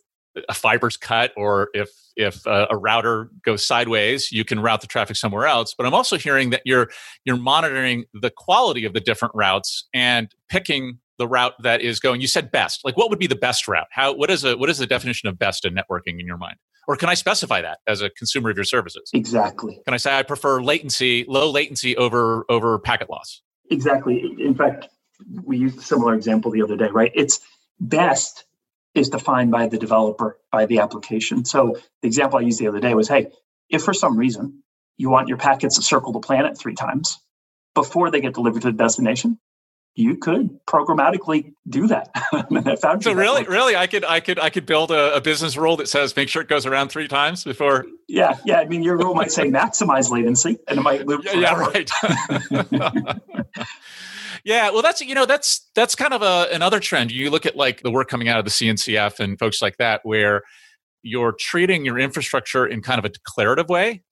a 0.49 0.53
fiber's 0.53 0.97
cut 0.97 1.31
or 1.35 1.69
if 1.73 1.89
if 2.15 2.45
a, 2.45 2.67
a, 2.69 2.77
router 2.77 3.31
goes 3.43 3.65
sideways 3.65 4.31
you 4.31 4.45
can 4.45 4.59
route 4.59 4.81
the 4.81 4.87
traffic 4.87 5.15
somewhere 5.15 5.47
else 5.47 5.73
but 5.75 5.87
i'm 5.87 5.95
also 5.95 6.15
hearing 6.15 6.51
that 6.51 6.61
you're 6.63 6.89
you're 7.25 7.37
monitoring 7.37 8.05
the 8.13 8.29
quality 8.29 8.85
of 8.85 8.93
the 8.93 8.99
different 8.99 9.33
routes 9.33 9.87
and 9.95 10.29
picking 10.47 10.99
the 11.17 11.27
route 11.27 11.53
that 11.63 11.81
is 11.81 11.99
going. 11.99 12.21
You 12.21 12.27
said 12.27 12.51
best. 12.51 12.81
Like 12.83 12.97
what 12.97 13.09
would 13.09 13.19
be 13.19 13.27
the 13.27 13.35
best 13.35 13.67
route? 13.67 13.87
How 13.91 14.13
what 14.13 14.29
is 14.29 14.43
a 14.43 14.57
what 14.57 14.69
is 14.69 14.77
the 14.77 14.87
definition 14.87 15.29
of 15.29 15.37
best 15.37 15.65
in 15.65 15.73
networking 15.75 16.19
in 16.19 16.25
your 16.25 16.37
mind? 16.37 16.57
Or 16.87 16.95
can 16.95 17.09
i 17.09 17.15
specify 17.15 17.61
that 17.61 17.79
as 17.87 18.01
a 18.01 18.09
consumer 18.09 18.49
of 18.49 18.57
your 18.57 18.63
services? 18.63 19.09
Exactly. 19.13 19.81
Can 19.85 19.93
i 19.93 19.97
say 19.97 20.17
i 20.17 20.23
prefer 20.23 20.61
latency 20.61 21.25
low 21.27 21.49
latency 21.49 21.97
over 21.97 22.45
over 22.49 22.79
packet 22.79 23.09
loss? 23.09 23.41
Exactly. 23.69 24.35
In 24.39 24.55
fact 24.55 24.87
we 25.43 25.57
used 25.57 25.79
a 25.79 25.81
similar 25.81 26.13
example 26.13 26.51
the 26.51 26.61
other 26.61 26.77
day 26.77 26.89
right? 26.91 27.11
It's 27.15 27.39
best 27.79 28.45
is 28.95 29.09
defined 29.09 29.51
by 29.51 29.67
the 29.67 29.77
developer 29.77 30.39
by 30.51 30.65
the 30.65 30.79
application. 30.79 31.45
So 31.45 31.77
the 32.01 32.07
example 32.07 32.39
i 32.39 32.41
used 32.41 32.59
the 32.59 32.67
other 32.67 32.79
day 32.79 32.93
was 32.93 33.07
hey 33.07 33.31
if 33.69 33.83
for 33.83 33.93
some 33.93 34.17
reason 34.17 34.63
you 34.97 35.09
want 35.09 35.27
your 35.27 35.37
packets 35.37 35.75
to 35.75 35.81
circle 35.81 36.11
the 36.11 36.19
planet 36.19 36.57
three 36.57 36.73
times 36.73 37.19
before 37.75 38.09
they 38.09 38.21
get 38.21 38.33
delivered 38.33 38.63
to 38.63 38.71
the 38.71 38.77
destination 38.77 39.39
you 39.97 40.15
could 40.15 40.63
programmatically 40.67 41.53
do 41.67 41.87
that. 41.87 42.11
so 43.01 43.13
really, 43.13 43.43
really, 43.45 43.75
I 43.75 43.87
could, 43.87 44.05
I 44.05 44.19
could, 44.19 44.37
I 44.39 44.51
could 44.51 44.67
build 44.67 44.91
a, 44.91 45.15
a, 45.15 45.21
business 45.21 45.57
rule 45.57 45.75
that 45.77 45.89
says 45.89 46.15
make 46.15 46.29
sure 46.29 46.43
it 46.43 46.47
goes 46.47 46.67
around 46.67 46.89
three 46.89 47.07
times 47.07 47.43
before. 47.43 47.87
Yeah, 48.07 48.37
yeah. 48.45 48.59
I 48.59 48.65
mean, 48.65 48.83
your 48.83 48.95
rule 48.95 49.15
might 49.15 49.31
say 49.31 49.49
maximize 49.49 50.11
latency, 50.11 50.59
and 50.67 50.77
it 50.77 50.83
might 50.83 51.07
loop. 51.07 51.23
Yeah, 51.25 51.33
yeah, 51.33 51.59
right. 51.59 51.91
yeah, 54.45 54.69
well, 54.69 54.83
that's 54.83 55.01
you 55.01 55.15
know 55.15 55.25
that's 55.25 55.67
that's 55.73 55.95
kind 55.95 56.13
of 56.13 56.21
a, 56.21 56.47
another 56.53 56.79
trend. 56.79 57.11
You 57.11 57.31
look 57.31 57.47
at 57.47 57.55
like 57.55 57.81
the 57.81 57.89
work 57.89 58.07
coming 58.07 58.29
out 58.29 58.37
of 58.37 58.45
the 58.45 58.51
CNCF 58.51 59.19
and 59.19 59.39
folks 59.39 59.63
like 59.63 59.77
that, 59.77 60.01
where 60.03 60.43
you're 61.01 61.33
treating 61.39 61.85
your 61.85 61.97
infrastructure 61.97 62.67
in 62.67 62.83
kind 62.83 62.99
of 62.99 63.05
a 63.05 63.09
declarative 63.09 63.67
way. 63.67 64.03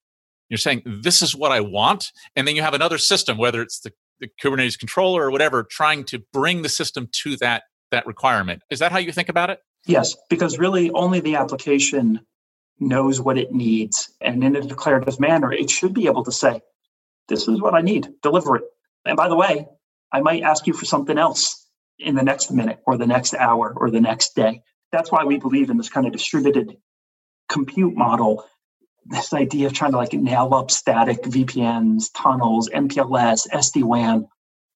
You're 0.48 0.58
saying 0.58 0.82
this 0.84 1.22
is 1.22 1.36
what 1.36 1.52
I 1.52 1.60
want, 1.60 2.10
and 2.34 2.46
then 2.46 2.56
you 2.56 2.62
have 2.62 2.74
another 2.74 2.98
system, 2.98 3.38
whether 3.38 3.62
it's 3.62 3.78
the 3.80 3.92
the 4.20 4.28
Kubernetes 4.42 4.78
controller 4.78 5.24
or 5.24 5.30
whatever, 5.30 5.62
trying 5.62 6.04
to 6.04 6.18
bring 6.32 6.62
the 6.62 6.68
system 6.68 7.08
to 7.22 7.36
that 7.36 7.64
that 7.90 8.06
requirement. 8.06 8.62
Is 8.70 8.80
that 8.80 8.92
how 8.92 8.98
you 8.98 9.12
think 9.12 9.28
about 9.28 9.50
it? 9.50 9.60
Yes, 9.86 10.16
because 10.28 10.58
really 10.58 10.90
only 10.90 11.20
the 11.20 11.36
application 11.36 12.20
knows 12.80 13.20
what 13.20 13.38
it 13.38 13.52
needs. 13.52 14.12
And 14.20 14.42
in 14.42 14.56
a 14.56 14.60
declarative 14.60 15.20
manner, 15.20 15.52
it 15.52 15.70
should 15.70 15.94
be 15.94 16.06
able 16.06 16.24
to 16.24 16.32
say, 16.32 16.60
this 17.28 17.48
is 17.48 17.60
what 17.60 17.74
I 17.74 17.80
need, 17.80 18.08
deliver 18.22 18.56
it. 18.56 18.64
And 19.04 19.16
by 19.16 19.28
the 19.28 19.36
way, 19.36 19.66
I 20.12 20.20
might 20.20 20.42
ask 20.42 20.66
you 20.66 20.72
for 20.72 20.84
something 20.84 21.18
else 21.18 21.66
in 21.98 22.14
the 22.14 22.22
next 22.22 22.50
minute 22.50 22.80
or 22.86 22.96
the 22.96 23.06
next 23.06 23.34
hour 23.34 23.72
or 23.76 23.90
the 23.90 24.00
next 24.00 24.34
day. 24.34 24.62
That's 24.92 25.10
why 25.10 25.24
we 25.24 25.38
believe 25.38 25.70
in 25.70 25.76
this 25.76 25.88
kind 25.88 26.06
of 26.06 26.12
distributed 26.12 26.76
compute 27.48 27.96
model 27.96 28.44
this 29.08 29.32
idea 29.32 29.66
of 29.66 29.72
trying 29.72 29.92
to 29.92 29.96
like 29.96 30.12
nail 30.12 30.52
up 30.54 30.70
static 30.70 31.22
VPNs, 31.22 32.06
tunnels, 32.14 32.68
MPLS, 32.70 33.48
SD 33.48 33.84
WAN, 33.84 34.28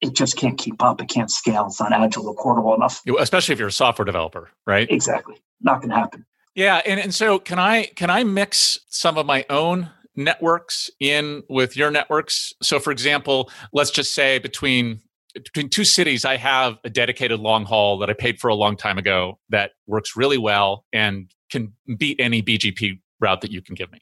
it 0.02 0.14
just 0.14 0.38
can't 0.38 0.58
keep 0.58 0.84
up. 0.84 1.02
It 1.02 1.10
can't 1.10 1.32
scale. 1.32 1.68
It's 1.68 1.80
not 1.80 1.92
agile 1.92 2.28
or 2.28 2.36
portable 2.36 2.76
enough. 2.76 3.02
Especially 3.20 3.54
if 3.54 3.60
you're 3.60 3.70
a 3.70 3.72
software 3.72 4.06
developer, 4.06 4.50
right? 4.66 4.90
Exactly. 4.92 5.36
Not 5.62 5.82
going 5.82 5.90
to 5.90 5.96
happen. 5.96 6.26
Yeah, 6.56 6.82
and, 6.86 7.00
and 7.00 7.14
so 7.14 7.40
can 7.40 7.60
I 7.60 7.86
can 7.96 8.10
I 8.10 8.24
mix 8.24 8.80
some 8.90 9.18
of 9.18 9.26
my 9.26 9.46
own 9.50 9.92
networks 10.16 10.90
in 11.00 11.44
with 11.50 11.78
your 11.78 11.92
networks? 11.92 12.54
So 12.62 12.80
for 12.80 12.92
example, 12.92 13.52
let's 13.74 13.92
just 13.92 14.14
say 14.14 14.40
between 14.40 15.02
between 15.34 15.70
two 15.70 15.86
cities, 15.86 16.26
I 16.26 16.38
have 16.38 16.78
a 16.84 16.90
dedicated 16.90 17.40
long 17.40 17.66
haul 17.66 18.00
that 18.00 18.10
I 18.10 18.14
paid 18.14 18.40
for 18.40 18.48
a 18.48 18.56
long 18.56 18.76
time 18.76 18.98
ago 18.98 19.40
that 19.50 19.72
works 19.86 20.16
really 20.16 20.40
well 20.40 20.86
and 20.92 21.32
can 21.52 21.74
beat 21.98 22.20
any 22.20 22.42
BGP 22.42 23.00
route 23.20 23.42
that 23.42 23.52
you 23.52 23.62
can 23.62 23.76
give 23.76 23.92
me. 23.92 24.00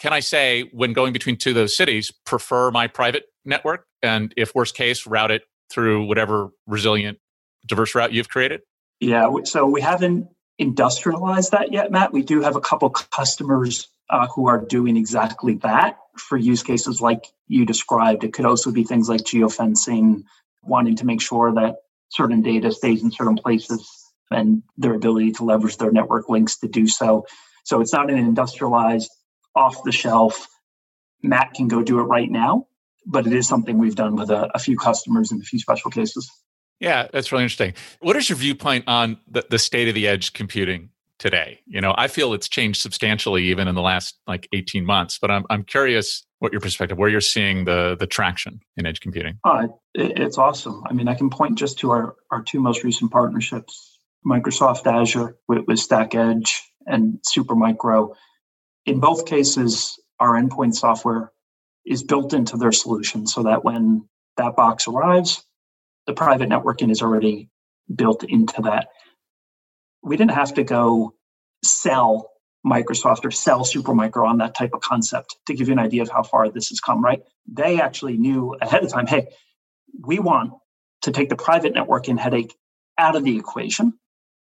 Can 0.00 0.12
I 0.12 0.20
say, 0.20 0.70
when 0.72 0.92
going 0.92 1.12
between 1.12 1.36
two 1.36 1.50
of 1.50 1.56
those 1.56 1.76
cities, 1.76 2.12
prefer 2.24 2.70
my 2.70 2.86
private 2.86 3.24
network, 3.44 3.86
and 4.02 4.32
if 4.36 4.54
worst 4.54 4.76
case, 4.76 5.06
route 5.06 5.30
it 5.30 5.42
through 5.70 6.06
whatever 6.06 6.50
resilient, 6.66 7.18
diverse 7.66 7.94
route 7.94 8.12
you've 8.12 8.28
created? 8.28 8.60
Yeah, 9.00 9.28
so 9.44 9.66
we 9.66 9.80
haven't 9.80 10.28
industrialized 10.58 11.52
that 11.52 11.72
yet, 11.72 11.90
Matt. 11.90 12.12
We 12.12 12.22
do 12.22 12.40
have 12.42 12.56
a 12.56 12.60
couple 12.60 12.90
customers 12.90 13.88
uh, 14.10 14.26
who 14.28 14.46
are 14.48 14.64
doing 14.64 14.96
exactly 14.96 15.54
that 15.56 15.98
for 16.16 16.36
use 16.36 16.62
cases 16.62 17.00
like 17.00 17.26
you 17.46 17.64
described. 17.64 18.24
It 18.24 18.32
could 18.32 18.44
also 18.44 18.70
be 18.70 18.84
things 18.84 19.08
like 19.08 19.22
geofencing, 19.22 20.22
wanting 20.62 20.96
to 20.96 21.06
make 21.06 21.20
sure 21.20 21.52
that 21.54 21.76
certain 22.10 22.42
data 22.42 22.72
stays 22.72 23.02
in 23.02 23.10
certain 23.10 23.36
places 23.36 23.88
and 24.30 24.62
their 24.76 24.94
ability 24.94 25.32
to 25.32 25.44
leverage 25.44 25.76
their 25.76 25.92
network 25.92 26.28
links 26.28 26.58
to 26.58 26.68
do 26.68 26.86
so. 26.86 27.26
So 27.68 27.82
it's 27.82 27.92
not 27.92 28.10
an 28.10 28.16
industrialized, 28.16 29.10
off 29.54 29.84
the 29.84 29.92
shelf, 29.92 30.48
Matt 31.22 31.52
can 31.52 31.68
go 31.68 31.82
do 31.82 32.00
it 32.00 32.04
right 32.04 32.30
now, 32.30 32.66
but 33.04 33.26
it 33.26 33.34
is 33.34 33.46
something 33.46 33.76
we've 33.76 33.94
done 33.94 34.16
with 34.16 34.30
a, 34.30 34.50
a 34.54 34.58
few 34.58 34.78
customers 34.78 35.32
in 35.32 35.38
a 35.38 35.44
few 35.44 35.58
special 35.58 35.90
cases. 35.90 36.30
Yeah, 36.80 37.08
that's 37.12 37.30
really 37.30 37.44
interesting. 37.44 37.74
What 38.00 38.16
is 38.16 38.30
your 38.30 38.38
viewpoint 38.38 38.84
on 38.86 39.18
the, 39.30 39.44
the 39.50 39.58
state 39.58 39.86
of 39.86 39.94
the 39.94 40.08
edge 40.08 40.32
computing 40.32 40.88
today? 41.18 41.60
You 41.66 41.82
know, 41.82 41.94
I 41.98 42.08
feel 42.08 42.32
it's 42.32 42.48
changed 42.48 42.80
substantially 42.80 43.44
even 43.50 43.68
in 43.68 43.74
the 43.74 43.82
last 43.82 44.18
like 44.26 44.48
18 44.54 44.86
months, 44.86 45.18
but 45.18 45.30
I'm, 45.30 45.44
I'm 45.50 45.62
curious 45.62 46.24
what 46.38 46.52
your 46.52 46.62
perspective, 46.62 46.96
where 46.96 47.10
you're 47.10 47.20
seeing 47.20 47.66
the, 47.66 47.98
the 48.00 48.06
traction 48.06 48.60
in 48.78 48.86
edge 48.86 49.00
computing. 49.00 49.40
Uh, 49.44 49.66
it, 49.92 50.18
it's 50.18 50.38
awesome. 50.38 50.84
I 50.88 50.94
mean, 50.94 51.06
I 51.06 51.14
can 51.14 51.28
point 51.28 51.58
just 51.58 51.80
to 51.80 51.90
our, 51.90 52.16
our 52.30 52.42
two 52.42 52.60
most 52.60 52.82
recent 52.82 53.10
partnerships, 53.10 53.98
Microsoft 54.26 54.86
Azure 54.86 55.36
with, 55.48 55.66
with 55.66 55.78
Stack 55.78 56.14
Edge 56.14 56.62
and 56.88 57.18
Supermicro. 57.22 58.14
In 58.86 59.00
both 59.00 59.26
cases, 59.26 59.98
our 60.18 60.40
endpoint 60.40 60.74
software 60.74 61.32
is 61.86 62.02
built 62.02 62.34
into 62.34 62.56
their 62.56 62.72
solution 62.72 63.26
so 63.26 63.44
that 63.44 63.64
when 63.64 64.08
that 64.36 64.56
box 64.56 64.88
arrives, 64.88 65.44
the 66.06 66.14
private 66.14 66.48
networking 66.48 66.90
is 66.90 67.02
already 67.02 67.48
built 67.94 68.24
into 68.24 68.62
that. 68.62 68.88
We 70.02 70.16
didn't 70.16 70.32
have 70.32 70.54
to 70.54 70.64
go 70.64 71.14
sell 71.64 72.30
Microsoft 72.66 73.24
or 73.24 73.30
sell 73.30 73.60
Supermicro 73.60 74.26
on 74.26 74.38
that 74.38 74.54
type 74.54 74.74
of 74.74 74.80
concept 74.80 75.36
to 75.46 75.54
give 75.54 75.68
you 75.68 75.72
an 75.72 75.78
idea 75.78 76.02
of 76.02 76.10
how 76.10 76.22
far 76.22 76.50
this 76.50 76.68
has 76.68 76.80
come, 76.80 77.02
right? 77.02 77.22
They 77.46 77.80
actually 77.80 78.16
knew 78.18 78.56
ahead 78.60 78.84
of 78.84 78.92
time, 78.92 79.06
hey, 79.06 79.28
we 80.00 80.18
want 80.18 80.52
to 81.02 81.12
take 81.12 81.28
the 81.28 81.36
private 81.36 81.74
networking 81.74 82.18
headache 82.18 82.54
out 82.98 83.16
of 83.16 83.24
the 83.24 83.36
equation, 83.36 83.94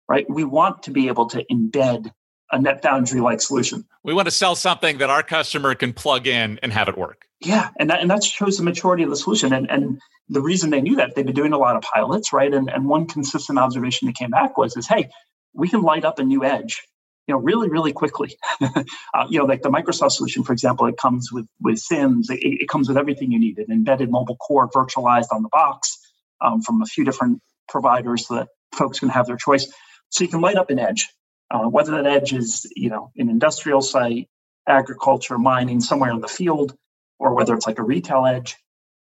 right? 0.10 0.30
We 0.30 0.43
want 0.43 0.84
to 0.84 0.91
be 0.91 1.08
able 1.08 1.27
to 1.27 1.43
embed 1.51 2.12
a 2.52 2.58
NetFoundry 2.58 3.22
like 3.22 3.42
solution. 3.42 3.86
We 4.04 4.14
want 4.14 4.28
to 4.28 4.32
sell 4.32 4.56
something 4.56 4.98
that 4.98 5.10
our 5.10 5.24
customer 5.24 5.74
can 5.76 5.94
plug 5.94 6.28
in 6.28 6.60
and 6.62 6.74
have 6.74 6.90
it 6.90 6.98
work. 6.98 7.26
Yeah, 7.40 7.70
and 7.80 7.90
that 7.90 8.02
and 8.02 8.10
that 8.12 8.24
shows 8.24 8.58
the 8.58 8.64
maturity 8.64 9.04
of 9.04 9.10
the 9.10 9.16
solution. 9.16 9.54
And 9.54 9.70
and 9.70 10.00
the 10.30 10.42
reason 10.42 10.70
they 10.70 10.82
knew 10.82 10.98
that 10.98 11.16
they've 11.16 11.26
been 11.26 11.36
doing 11.36 11.54
a 11.54 11.58
lot 11.58 11.76
of 11.76 11.82
pilots, 11.82 12.34
right? 12.34 12.54
And 12.54 12.70
and 12.70 12.88
one 12.88 13.08
consistent 13.08 13.58
observation 13.58 14.08
that 14.08 14.16
came 14.16 14.30
back 14.30 14.58
was 14.58 14.78
is 14.78 14.88
hey, 14.88 15.10
we 15.54 15.68
can 15.68 15.82
light 15.82 16.06
up 16.06 16.20
a 16.20 16.24
new 16.24 16.44
edge, 16.44 16.84
you 17.28 17.34
know, 17.34 17.40
really 17.40 17.70
really 17.70 17.94
quickly. 17.94 18.38
uh, 18.62 18.84
you 19.30 19.40
know, 19.40 19.46
like 19.46 19.64
the 19.64 19.72
Microsoft 19.72 20.12
solution, 20.12 20.44
for 20.44 20.54
example, 20.54 20.86
it 20.86 20.98
comes 20.98 21.32
with 21.32 21.48
with 21.60 21.80
SIMs, 21.80 22.30
it, 22.30 22.40
it 22.42 22.70
comes 22.70 22.88
with 22.88 22.98
everything 22.98 23.32
you 23.32 23.40
need, 23.40 23.58
an 23.58 23.72
embedded 23.72 24.12
mobile 24.12 24.36
core 24.36 24.70
virtualized 24.70 25.32
on 25.32 25.42
the 25.42 25.50
box 25.52 25.98
um, 26.42 26.62
from 26.62 26.82
a 26.82 26.86
few 26.86 27.06
different 27.06 27.42
providers 27.68 28.28
so 28.28 28.36
that 28.36 28.50
folks 28.74 29.00
can 29.00 29.10
have 29.10 29.26
their 29.26 29.38
choice. 29.38 29.72
So 30.10 30.24
you 30.24 30.30
can 30.30 30.42
light 30.42 30.58
up 30.58 30.70
an 30.70 30.78
edge 30.78 31.08
uh, 31.52 31.68
whether 31.68 31.92
that 31.92 32.06
edge 32.06 32.34
is 32.34 32.72
you 32.76 32.90
know 32.90 33.12
an 33.18 33.30
industrial 33.30 33.82
site 33.82 34.28
agriculture 34.68 35.38
mining 35.38 35.82
somewhere 35.82 36.12
in 36.12 36.22
the 36.22 36.28
field 36.28 36.76
or 37.20 37.36
whether 37.36 37.54
it's 37.54 37.68
like 37.68 37.80
a 37.80 37.84
retail 37.84 38.26
edge. 38.26 38.56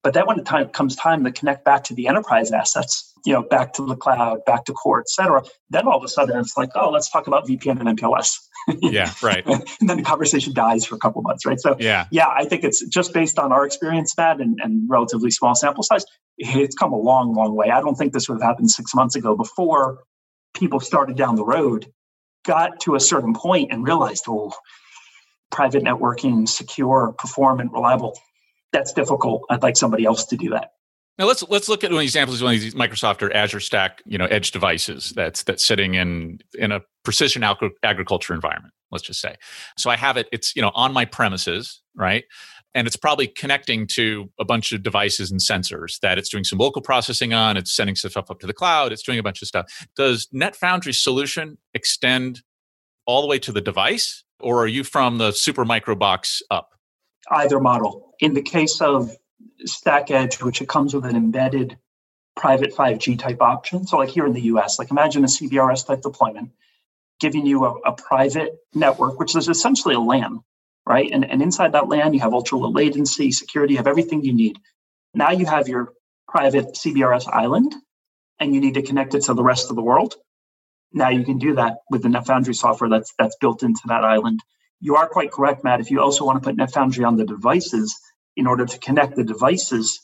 But 0.04 0.14
then 0.14 0.26
when 0.26 0.40
it 0.40 0.46
time, 0.46 0.68
comes 0.70 0.96
time 0.96 1.24
to 1.26 1.32
connect 1.32 1.64
back 1.64 1.84
to 1.86 1.94
the 1.94 2.08
enterprise 2.08 2.52
assets 2.52 3.14
you 3.24 3.34
know 3.34 3.44
back 3.44 3.74
to 3.74 3.86
the 3.86 3.96
cloud 3.96 4.40
back 4.46 4.66
to 4.66 4.74
core 4.74 5.00
et 5.00 5.08
cetera 5.08 5.44
then 5.70 5.86
all 5.86 5.96
of 5.96 6.04
a 6.04 6.08
sudden 6.08 6.40
it's 6.40 6.58
like 6.58 6.72
oh 6.74 6.90
let's 6.90 7.08
talk 7.08 7.28
about 7.28 7.48
vpn 7.48 7.80
and 7.80 8.00
mpls 8.00 8.38
yeah 8.82 9.14
right. 9.22 9.46
And 9.46 9.64
then 9.82 9.98
the 9.98 10.04
conversation 10.04 10.54
dies 10.54 10.88
for 10.88 10.96
a 10.96 10.98
couple 10.98 11.22
months 11.22 11.46
right? 11.46 11.60
So 11.60 11.76
yeah. 11.80 12.08
yeah 12.10 12.30
i 12.30 12.46
think 12.46 12.64
it's 12.64 12.84
just 12.88 13.14
based 13.14 13.38
on 13.38 13.52
our 13.52 13.64
experience 13.64 14.18
matt 14.18 14.42
and, 14.42 14.60
and 14.60 14.90
relatively 14.90 15.30
small 15.30 15.54
sample 15.54 15.84
size 15.84 16.04
it's 16.42 16.76
come 16.76 16.94
a 16.94 16.98
long 16.98 17.34
long 17.34 17.56
way. 17.56 17.70
I 17.70 17.82
don't 17.82 17.96
think 17.96 18.14
this 18.14 18.28
would 18.28 18.42
have 18.42 18.48
happened 18.48 18.72
six 18.72 18.94
months 18.96 19.16
ago 19.16 19.36
before 19.36 20.04
people 20.54 20.80
started 20.80 21.16
down 21.16 21.36
the 21.36 21.46
road 21.46 21.92
got 22.46 22.80
to 22.82 22.96
a 22.96 23.00
certain 23.00 23.34
point 23.34 23.72
and 23.72 23.86
realized, 23.86 24.26
oh, 24.28 24.52
private 25.52 25.84
networking, 25.84 26.48
secure, 26.48 27.14
performant, 27.18 27.72
reliable, 27.72 28.18
that's 28.72 28.94
difficult. 28.94 29.44
I'd 29.50 29.64
like 29.64 29.78
somebody 29.78 30.06
else 30.06 30.26
to 30.28 30.38
do 30.38 30.50
that. 30.52 30.72
Now 31.18 31.28
let's 31.28 31.44
let's 31.50 31.70
look 31.70 31.84
at 31.84 31.92
one 31.92 32.00
of 32.00 32.04
example 32.04 32.34
of 32.34 32.42
one 32.42 32.56
of 32.56 32.62
these 32.62 32.74
Microsoft 32.74 33.22
or 33.22 33.32
Azure 33.36 33.60
Stack, 33.60 34.02
you 34.06 34.18
know, 34.18 34.26
edge 34.26 34.52
devices 34.52 35.12
that's 35.16 35.44
that's 35.44 35.64
sitting 35.64 35.94
in 35.96 36.40
in 36.58 36.72
a 36.72 36.82
precision 37.04 37.44
agriculture 37.84 38.34
environment. 38.34 38.74
Let's 38.92 39.04
just 39.04 39.22
say. 39.22 39.36
So 39.78 39.90
I 39.90 39.98
have 39.98 40.18
it. 40.18 40.28
It's 40.32 40.56
you 40.56 40.62
know 40.62 40.72
on 40.74 40.94
my 40.94 41.06
premises, 41.06 41.82
right? 41.96 42.24
And 42.74 42.88
it's 42.88 42.96
probably 42.96 43.28
connecting 43.28 43.86
to 43.88 44.30
a 44.40 44.46
bunch 44.46 44.72
of 44.72 44.82
devices 44.82 45.30
and 45.30 45.42
sensors 45.42 46.00
that 46.00 46.18
it's 46.18 46.30
doing 46.30 46.44
some 46.44 46.60
local 46.60 46.82
processing 46.82 47.34
on 47.34 47.58
it's 47.58 47.76
sending 47.76 47.96
stuff 47.96 48.16
up 48.16 48.40
to 48.40 48.48
the 48.48 48.54
cloud 48.54 48.92
it's 48.92 49.04
doing 49.04 49.20
a 49.20 49.24
bunch 49.24 49.42
of 49.42 49.48
stuff. 49.48 49.66
Does 49.96 50.28
net 50.32 50.54
netfoundry's 50.54 51.00
solution 51.00 51.58
extend 51.74 52.42
all 53.06 53.22
the 53.22 53.28
way 53.28 53.40
to 53.40 53.52
the 53.52 53.62
device 53.62 54.24
or 54.40 54.64
are 54.64 54.68
you 54.68 54.84
from 54.84 55.18
the 55.18 55.32
Supermicro 55.32 55.98
box 55.98 56.42
up? 56.50 56.72
Either 57.30 57.60
model. 57.60 58.14
In 58.20 58.34
the 58.34 58.42
case 58.42 58.82
of 58.82 59.16
stack 59.66 60.12
edge 60.12 60.42
which 60.42 60.62
it 60.62 60.70
comes 60.70 60.94
with 60.94 61.06
an 61.06 61.16
embedded 61.16 61.78
private 62.36 62.74
5g 62.74 63.20
type 63.20 63.42
option 63.42 63.86
so 63.86 63.98
like 63.98 64.10
here 64.10 64.26
in 64.26 64.34
the 64.34 64.42
us 64.42 64.80
like 64.80 64.90
imagine 64.90 65.24
a 65.24 65.28
cbrs 65.28 65.86
type 65.86 66.02
deployment 66.02 66.52
giving 67.20 67.46
you 67.46 67.66
a, 67.66 67.74
a 67.82 67.92
private 67.94 68.58
network 68.74 69.20
which 69.20 69.36
is 69.36 69.50
essentially 69.50 69.96
a 69.96 70.00
lan 70.00 70.42
right? 70.92 71.10
And, 71.10 71.24
and 71.24 71.42
inside 71.42 71.72
that 71.72 71.88
LAN, 71.88 72.14
you 72.14 72.20
have 72.20 72.34
ultra 72.34 72.58
low 72.58 72.70
latency, 72.70 73.32
security, 73.32 73.74
you 73.74 73.78
have 73.78 73.88
everything 73.88 74.26
you 74.26 74.34
need. 74.34 74.60
Now 75.14 75.32
you 75.32 75.46
have 75.46 75.70
your 75.70 75.94
private 76.28 76.74
CBRS 76.74 77.32
island, 77.32 77.74
and 78.40 78.54
you 78.54 78.60
need 78.60 78.74
to 78.74 78.82
connect 78.82 79.16
it 79.16 79.24
to 79.24 79.34
the 79.34 79.44
rest 79.44 79.70
of 79.70 79.78
the 79.78 79.82
world. 79.82 80.16
Now 80.92 81.10
you 81.10 81.24
can 81.24 81.38
do 81.38 81.56
that 81.56 81.78
with 81.90 82.04
the 82.04 82.10
NetFoundry 82.10 82.56
software 82.56 82.90
that's 82.90 83.14
that's 83.18 83.38
built 83.40 83.64
into 83.64 83.82
that 83.88 84.04
island. 84.04 84.42
You 84.82 84.98
are 84.98 85.08
quite 85.08 85.32
correct, 85.32 85.64
Matt. 85.64 85.80
If 85.80 85.92
you 85.92 86.02
also 86.02 86.26
want 86.26 86.44
to 86.44 86.50
put 86.50 86.58
NetFoundry 86.58 87.08
on 87.08 87.16
the 87.16 87.26
devices 87.26 87.98
in 88.36 88.46
order 88.46 88.66
to 88.66 88.80
connect 88.80 89.16
the 89.16 89.24
devices, 89.24 90.02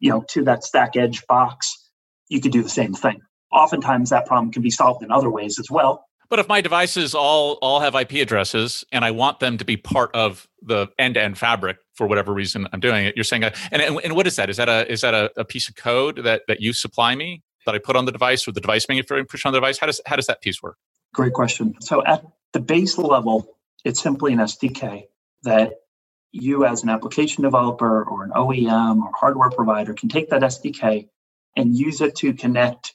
you 0.00 0.10
know, 0.10 0.22
to 0.30 0.44
that 0.44 0.64
Stack 0.64 0.96
Edge 0.96 1.26
box, 1.26 1.90
you 2.28 2.42
could 2.42 2.52
do 2.52 2.62
the 2.62 2.68
same 2.68 2.92
thing. 2.92 3.22
Oftentimes, 3.50 4.10
that 4.10 4.26
problem 4.26 4.52
can 4.52 4.62
be 4.62 4.70
solved 4.70 5.02
in 5.02 5.10
other 5.10 5.30
ways 5.30 5.58
as 5.58 5.70
well. 5.70 6.05
But 6.28 6.38
if 6.38 6.48
my 6.48 6.60
devices 6.60 7.14
all 7.14 7.54
all 7.62 7.80
have 7.80 7.94
IP 7.94 8.12
addresses 8.14 8.84
and 8.92 9.04
I 9.04 9.10
want 9.10 9.40
them 9.40 9.58
to 9.58 9.64
be 9.64 9.76
part 9.76 10.10
of 10.14 10.48
the 10.62 10.88
end-to-end 10.98 11.38
fabric 11.38 11.78
for 11.94 12.06
whatever 12.06 12.32
reason 12.32 12.68
I'm 12.72 12.80
doing 12.80 13.06
it, 13.06 13.16
you're 13.16 13.24
saying, 13.24 13.44
uh, 13.44 13.54
and, 13.70 13.80
and, 13.80 14.00
and 14.02 14.16
what 14.16 14.26
is 14.26 14.36
that? 14.36 14.50
Is 14.50 14.56
that 14.56 14.68
a 14.68 14.90
is 14.90 15.00
that 15.02 15.14
a, 15.14 15.30
a, 15.36 15.44
piece 15.44 15.68
of 15.68 15.76
code 15.76 16.24
that 16.24 16.42
that 16.48 16.60
you 16.60 16.72
supply 16.72 17.14
me 17.14 17.42
that 17.64 17.74
I 17.74 17.78
put 17.78 17.96
on 17.96 18.04
the 18.04 18.12
device 18.12 18.46
or 18.46 18.52
the 18.52 18.60
device 18.60 18.88
manufacturer 18.88 19.24
push 19.24 19.44
on 19.46 19.52
the 19.52 19.58
device? 19.58 19.78
How 19.78 19.86
does 19.86 20.00
how 20.06 20.16
does 20.16 20.26
that 20.26 20.40
piece 20.40 20.62
work? 20.62 20.76
Great 21.14 21.32
question. 21.32 21.74
So 21.80 22.04
at 22.04 22.24
the 22.52 22.60
base 22.60 22.98
level, 22.98 23.56
it's 23.84 24.02
simply 24.02 24.32
an 24.32 24.40
SDK 24.40 25.04
that 25.44 25.74
you 26.32 26.66
as 26.66 26.82
an 26.82 26.88
application 26.88 27.42
developer 27.42 28.02
or 28.04 28.24
an 28.24 28.30
OEM 28.30 29.02
or 29.02 29.10
hardware 29.18 29.50
provider 29.50 29.94
can 29.94 30.08
take 30.08 30.30
that 30.30 30.42
SDK 30.42 31.08
and 31.56 31.74
use 31.74 32.00
it 32.00 32.16
to 32.16 32.34
connect 32.34 32.94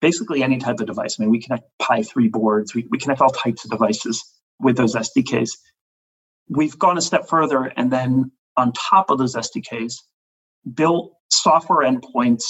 basically 0.00 0.42
any 0.42 0.58
type 0.58 0.80
of 0.80 0.86
device. 0.86 1.18
I 1.18 1.22
mean, 1.22 1.30
we 1.30 1.40
connect 1.40 1.64
Pi 1.78 2.02
3 2.02 2.28
boards, 2.28 2.74
we, 2.74 2.86
we 2.90 2.98
connect 2.98 3.20
all 3.20 3.30
types 3.30 3.64
of 3.64 3.70
devices 3.70 4.24
with 4.60 4.76
those 4.76 4.94
SDKs. 4.94 5.50
We've 6.48 6.78
gone 6.78 6.98
a 6.98 7.02
step 7.02 7.28
further 7.28 7.64
and 7.64 7.90
then 7.90 8.32
on 8.56 8.72
top 8.72 9.10
of 9.10 9.18
those 9.18 9.34
SDKs, 9.34 9.94
built 10.72 11.12
software 11.30 11.88
endpoints 11.90 12.44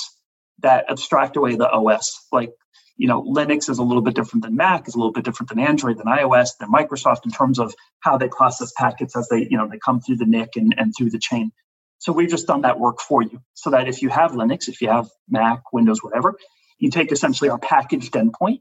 that 0.60 0.86
abstract 0.90 1.36
away 1.36 1.56
the 1.56 1.68
OS. 1.68 2.26
Like, 2.32 2.52
you 2.96 3.08
know, 3.08 3.22
Linux 3.22 3.68
is 3.68 3.78
a 3.78 3.82
little 3.82 4.02
bit 4.02 4.14
different 4.14 4.44
than 4.44 4.56
Mac, 4.56 4.88
is 4.88 4.94
a 4.94 4.98
little 4.98 5.12
bit 5.12 5.24
different 5.24 5.50
than 5.50 5.58
Android, 5.58 5.98
than 5.98 6.06
iOS, 6.06 6.50
than 6.58 6.72
Microsoft 6.72 7.26
in 7.26 7.30
terms 7.30 7.58
of 7.58 7.74
how 8.00 8.16
they 8.16 8.28
process 8.28 8.72
packets 8.76 9.16
as 9.16 9.28
they, 9.28 9.46
you 9.50 9.58
know, 9.58 9.68
they 9.68 9.78
come 9.84 10.00
through 10.00 10.16
the 10.16 10.24
NIC 10.24 10.56
and, 10.56 10.74
and 10.78 10.94
through 10.96 11.10
the 11.10 11.18
chain. 11.18 11.52
So 11.98 12.12
we've 12.12 12.30
just 12.30 12.46
done 12.46 12.62
that 12.62 12.78
work 12.78 13.00
for 13.00 13.22
you 13.22 13.40
so 13.54 13.70
that 13.70 13.88
if 13.88 14.02
you 14.02 14.08
have 14.08 14.32
Linux, 14.32 14.68
if 14.68 14.80
you 14.80 14.88
have 14.88 15.08
Mac, 15.28 15.72
Windows, 15.72 16.02
whatever, 16.02 16.36
you 16.78 16.90
take 16.90 17.12
essentially 17.12 17.50
our 17.50 17.58
packaged 17.58 18.12
endpoint 18.12 18.60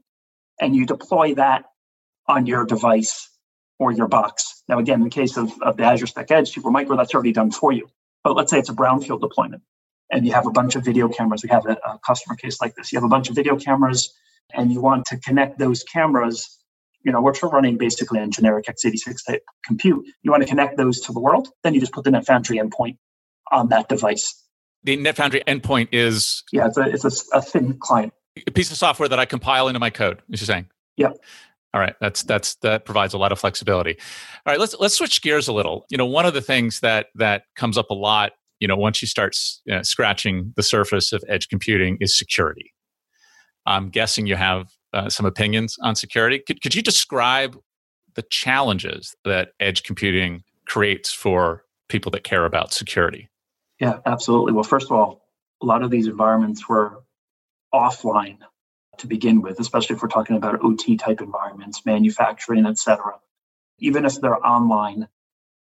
and 0.60 0.74
you 0.74 0.86
deploy 0.86 1.34
that 1.34 1.64
on 2.26 2.46
your 2.46 2.64
device 2.64 3.30
or 3.78 3.92
your 3.92 4.08
box. 4.08 4.62
Now, 4.68 4.78
again, 4.78 5.00
in 5.00 5.04
the 5.04 5.10
case 5.10 5.36
of, 5.36 5.52
of 5.62 5.76
the 5.76 5.84
Azure 5.84 6.06
Stack 6.06 6.30
Edge 6.30 6.54
Supermicro, 6.54 6.96
that's 6.96 7.14
already 7.14 7.32
done 7.32 7.50
for 7.50 7.72
you. 7.72 7.88
But 8.24 8.36
let's 8.36 8.50
say 8.50 8.58
it's 8.58 8.70
a 8.70 8.74
brownfield 8.74 9.20
deployment 9.20 9.62
and 10.10 10.26
you 10.26 10.32
have 10.32 10.46
a 10.46 10.50
bunch 10.50 10.76
of 10.76 10.84
video 10.84 11.08
cameras. 11.08 11.42
We 11.42 11.50
have 11.50 11.66
a, 11.66 11.76
a 11.84 11.98
customer 12.04 12.36
case 12.36 12.60
like 12.60 12.74
this. 12.74 12.92
You 12.92 12.96
have 12.96 13.04
a 13.04 13.08
bunch 13.08 13.28
of 13.28 13.36
video 13.36 13.56
cameras 13.56 14.12
and 14.54 14.72
you 14.72 14.80
want 14.80 15.04
to 15.06 15.18
connect 15.18 15.58
those 15.58 15.82
cameras 15.84 16.56
you 17.06 17.12
know, 17.12 17.20
we're 17.20 17.34
running 17.44 17.78
basically 17.78 18.18
on 18.18 18.32
generic 18.32 18.66
x86 18.66 19.24
type 19.24 19.44
compute. 19.64 20.04
You 20.22 20.32
want 20.32 20.42
to 20.42 20.48
connect 20.48 20.76
those 20.76 21.00
to 21.02 21.12
the 21.12 21.20
world, 21.20 21.48
then 21.62 21.72
you 21.72 21.78
just 21.78 21.92
put 21.92 22.02
the 22.02 22.10
NetFoundry 22.10 22.60
endpoint 22.60 22.98
on 23.52 23.68
that 23.68 23.88
device. 23.88 24.42
The 24.86 24.96
NetFoundry 24.96 25.44
endpoint 25.44 25.88
is 25.92 26.44
yeah, 26.52 26.66
it's 26.66 26.78
a 26.78 26.82
it's 26.82 27.04
a, 27.04 27.36
a 27.36 27.42
thin 27.42 27.76
client. 27.78 28.14
A 28.46 28.50
piece 28.50 28.70
of 28.70 28.76
software 28.76 29.08
that 29.08 29.18
I 29.18 29.24
compile 29.24 29.68
into 29.68 29.80
my 29.80 29.90
code. 29.90 30.22
Is 30.30 30.40
you 30.40 30.46
saying? 30.46 30.66
Yeah. 30.96 31.10
All 31.74 31.80
right, 31.80 31.94
that's 32.00 32.22
that's 32.22 32.54
that 32.56 32.86
provides 32.86 33.12
a 33.12 33.18
lot 33.18 33.32
of 33.32 33.38
flexibility. 33.38 33.96
All 34.46 34.52
right, 34.52 34.60
let's 34.60 34.74
let's 34.78 34.94
switch 34.94 35.20
gears 35.20 35.48
a 35.48 35.52
little. 35.52 35.84
You 35.90 35.98
know, 35.98 36.06
one 36.06 36.24
of 36.24 36.32
the 36.32 36.40
things 36.40 36.80
that 36.80 37.08
that 37.16 37.42
comes 37.56 37.76
up 37.76 37.90
a 37.90 37.94
lot, 37.94 38.32
you 38.60 38.68
know, 38.68 38.76
once 38.76 39.02
you 39.02 39.08
start 39.08 39.36
you 39.66 39.74
know, 39.74 39.82
scratching 39.82 40.54
the 40.56 40.62
surface 40.62 41.12
of 41.12 41.22
edge 41.28 41.48
computing 41.48 41.98
is 42.00 42.16
security. 42.16 42.72
I'm 43.66 43.90
guessing 43.90 44.26
you 44.26 44.36
have 44.36 44.68
uh, 44.94 45.10
some 45.10 45.26
opinions 45.26 45.76
on 45.82 45.96
security. 45.96 46.40
Could 46.46 46.62
could 46.62 46.74
you 46.74 46.82
describe 46.82 47.58
the 48.14 48.22
challenges 48.30 49.14
that 49.24 49.48
edge 49.60 49.82
computing 49.82 50.44
creates 50.66 51.12
for 51.12 51.64
people 51.88 52.10
that 52.12 52.24
care 52.24 52.46
about 52.46 52.72
security? 52.72 53.28
Yeah, 53.80 53.98
absolutely. 54.06 54.52
Well, 54.52 54.64
first 54.64 54.86
of 54.86 54.92
all, 54.92 55.22
a 55.62 55.66
lot 55.66 55.82
of 55.82 55.90
these 55.90 56.06
environments 56.06 56.68
were 56.68 57.02
offline 57.72 58.38
to 58.98 59.06
begin 59.06 59.42
with, 59.42 59.60
especially 59.60 59.96
if 59.96 60.02
we're 60.02 60.08
talking 60.08 60.36
about 60.36 60.64
OT 60.64 60.96
type 60.96 61.20
environments, 61.20 61.84
manufacturing, 61.84 62.66
etc. 62.66 63.18
Even 63.78 64.04
if 64.04 64.20
they're 64.20 64.44
online, 64.44 65.08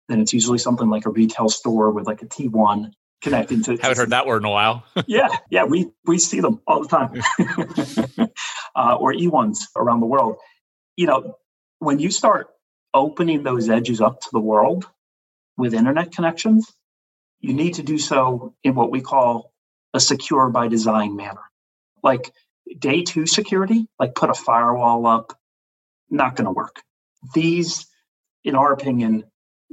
then 0.08 0.22
it's 0.22 0.34
usually 0.34 0.60
something 0.60 0.90
like 0.90 1.06
a 1.06 1.10
retail 1.10 1.50
store 1.50 1.92
with 1.92 2.06
like 2.06 2.22
a 2.22 2.26
T1 2.26 2.92
connecting 3.22 3.64
to. 3.64 3.78
Haven't 3.78 3.98
heard 3.98 4.12
that 4.12 4.28
word 4.28 4.44
in 4.44 4.46
a 4.46 4.52
while. 4.52 4.84
yeah, 5.08 5.30
yeah, 5.50 5.66
we 5.66 5.92
we 6.06 6.20
see 6.20 6.40
them 6.40 6.62
all 6.68 6.84
the 6.84 6.88
time, 6.88 7.22
uh, 8.76 8.96
or 8.96 9.14
E1s 9.14 9.60
around 9.76 10.00
the 10.02 10.06
world. 10.06 10.38
You 10.96 11.08
know, 11.08 11.36
when 11.80 12.00
you 12.00 12.12
start 12.12 12.48
opening 12.94 13.44
those 13.44 13.70
edges 13.70 14.00
up 14.00 14.22
to 14.22 14.30
the 14.32 14.40
world 14.40 14.88
with 15.58 15.74
internet 15.74 16.12
connections, 16.12 16.72
you 17.40 17.54
need 17.54 17.76
to 17.76 17.84
do 17.84 17.98
so 17.98 18.56
in 18.64 18.76
what 18.76 18.92
we 18.92 19.02
call 19.02 19.54
a 19.94 20.00
secure 20.00 20.50
by 20.50 20.68
design 20.68 21.16
manner. 21.16 21.42
Like 22.04 22.32
day 22.78 23.04
two 23.04 23.26
security, 23.26 23.88
like 24.00 24.16
put 24.16 24.30
a 24.30 24.34
firewall 24.34 25.06
up, 25.06 25.38
not 26.10 26.36
going 26.36 26.46
to 26.46 26.52
work. 26.52 26.82
These, 27.34 27.88
in 28.44 28.56
our 28.56 28.72
opinion, 28.74 29.24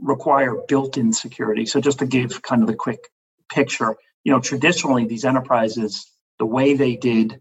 require 0.00 0.56
built 0.68 0.96
in 0.96 1.12
security. 1.12 1.66
So, 1.66 1.80
just 1.80 1.98
to 1.98 2.06
give 2.06 2.42
kind 2.42 2.62
of 2.62 2.68
the 2.68 2.74
quick 2.74 3.08
picture, 3.50 3.96
you 4.24 4.32
know, 4.32 4.40
traditionally, 4.40 5.04
these 5.04 5.24
enterprises, 5.24 6.10
the 6.38 6.46
way 6.46 6.74
they 6.74 6.96
did 6.96 7.40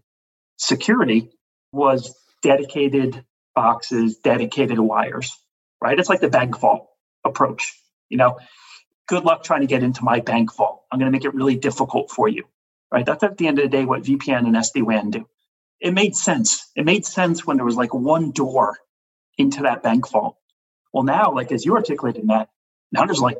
security 0.56 1.30
was 1.72 2.14
dedicated 2.42 3.24
boxes, 3.54 4.18
dedicated 4.18 4.78
wires, 4.78 5.36
right? 5.80 5.98
It's 5.98 6.08
like 6.08 6.20
the 6.20 6.28
bank 6.28 6.58
vault 6.58 6.88
approach. 7.24 7.78
You 8.08 8.18
know, 8.18 8.38
good 9.08 9.24
luck 9.24 9.42
trying 9.42 9.60
to 9.60 9.66
get 9.66 9.82
into 9.82 10.04
my 10.04 10.20
bank 10.20 10.54
vault. 10.54 10.84
I'm 10.90 10.98
going 10.98 11.10
to 11.10 11.16
make 11.16 11.24
it 11.24 11.34
really 11.34 11.56
difficult 11.56 12.10
for 12.10 12.28
you, 12.28 12.44
right? 12.90 13.04
That's 13.04 13.22
at 13.22 13.38
the 13.38 13.46
end 13.46 13.58
of 13.58 13.64
the 13.64 13.76
day 13.76 13.84
what 13.84 14.02
VPN 14.02 14.46
and 14.46 14.54
SD 14.56 14.82
WAN 14.82 15.10
do 15.10 15.26
it 15.82 15.92
made 15.92 16.14
sense. 16.14 16.70
It 16.76 16.84
made 16.84 17.04
sense 17.04 17.44
when 17.44 17.56
there 17.56 17.66
was 17.66 17.76
like 17.76 17.92
one 17.92 18.30
door 18.30 18.78
into 19.36 19.62
that 19.62 19.82
bank 19.82 20.08
vault. 20.08 20.36
Well, 20.92 21.02
now, 21.02 21.34
like 21.34 21.50
as 21.50 21.64
you 21.64 21.74
articulated, 21.74 22.24
Matt, 22.24 22.48
now 22.92 23.04
there's 23.04 23.20
like 23.20 23.38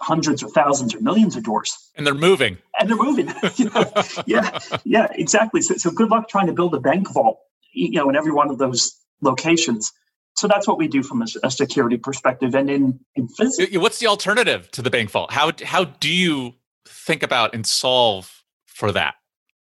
hundreds 0.00 0.42
or 0.42 0.48
thousands 0.48 0.94
or 0.94 1.00
millions 1.00 1.36
of 1.36 1.44
doors. 1.44 1.76
And 1.94 2.06
they're 2.06 2.14
moving. 2.14 2.58
And 2.78 2.90
they're 2.90 2.96
moving. 2.96 3.28
yeah, 3.56 4.02
yeah, 4.26 4.58
yeah, 4.84 5.06
exactly. 5.12 5.62
So, 5.62 5.76
so 5.76 5.90
good 5.90 6.10
luck 6.10 6.28
trying 6.28 6.48
to 6.48 6.52
build 6.52 6.74
a 6.74 6.80
bank 6.80 7.10
vault, 7.12 7.38
you 7.72 7.92
know, 7.92 8.10
in 8.10 8.16
every 8.16 8.32
one 8.32 8.50
of 8.50 8.58
those 8.58 8.98
locations. 9.22 9.92
So 10.36 10.48
that's 10.48 10.68
what 10.68 10.78
we 10.78 10.86
do 10.86 11.02
from 11.02 11.22
a, 11.22 11.26
a 11.42 11.50
security 11.50 11.96
perspective. 11.96 12.54
And 12.54 12.70
in, 12.70 13.00
in 13.14 13.28
physics. 13.28 13.76
What's 13.76 13.98
the 13.98 14.06
alternative 14.06 14.70
to 14.72 14.82
the 14.82 14.90
bank 14.90 15.10
vault? 15.10 15.32
How, 15.32 15.52
how 15.64 15.84
do 15.84 16.12
you 16.12 16.54
think 16.86 17.22
about 17.22 17.54
and 17.54 17.66
solve 17.66 18.42
for 18.66 18.92
that? 18.92 19.14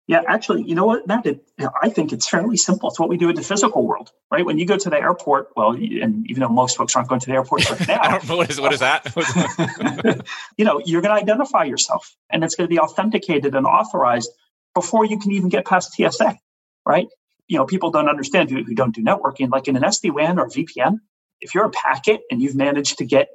Yeah, 0.08 0.22
actually, 0.28 0.64
you 0.64 0.76
know 0.76 0.86
what, 0.86 1.08
Matt? 1.08 1.26
It, 1.26 1.44
I 1.82 1.90
think 1.90 2.14
it's 2.14 2.30
fairly 2.30 2.58
simple. 2.58 2.90
It's 2.90 3.00
what 3.00 3.10
we 3.10 3.18
do 3.18 3.30
in 3.30 3.36
the 3.36 3.42
physical 3.42 3.88
world, 3.88 4.12
right? 4.32 4.46
When 4.46 4.60
you 4.60 4.66
go 4.66 4.78
to 4.78 4.90
the 4.90 4.98
airport, 4.98 5.50
well, 5.56 5.72
and 5.72 6.30
even 6.30 6.42
though 6.42 6.50
most 6.50 6.78
folks 6.78 6.96
aren't 6.96 7.10
going 7.10 7.22
to 7.22 7.26
the 7.26 7.34
airport 7.34 7.68
right 7.72 7.88
now, 7.88 8.02
I 8.02 8.12
don't 8.12 8.30
know 8.30 8.38
what 8.38 8.52
is 8.52 8.62
what 8.62 8.72
is 8.72 8.82
that. 8.82 9.04
you 10.58 10.66
know, 10.66 10.80
you're 10.86 11.02
going 11.02 11.16
to 11.16 11.22
identify 11.22 11.64
yourself, 11.64 12.16
and 12.30 12.44
it's 12.44 12.54
going 12.54 12.70
to 12.70 12.70
be 12.70 12.78
authenticated 12.78 13.56
and 13.56 13.66
authorized 13.66 14.30
before 14.76 15.06
you 15.06 15.18
can 15.18 15.32
even 15.32 15.50
get 15.50 15.66
past 15.66 15.94
TSA, 15.94 16.38
right? 16.86 17.08
You 17.48 17.58
know, 17.58 17.66
people 17.66 17.92
don't 17.92 18.10
understand 18.10 18.50
who, 18.50 18.64
who 18.64 18.74
don't 18.74 18.94
do 18.94 19.04
networking. 19.04 19.52
Like 19.52 19.68
in 19.68 19.76
an 19.76 19.84
SD 19.84 20.14
WAN 20.14 20.40
or 20.40 20.48
VPN, 20.48 21.00
if 21.42 21.54
you're 21.54 21.66
a 21.66 21.70
packet 21.70 22.22
and 22.32 22.42
you've 22.42 22.56
managed 22.56 22.98
to 23.00 23.06
get 23.06 23.28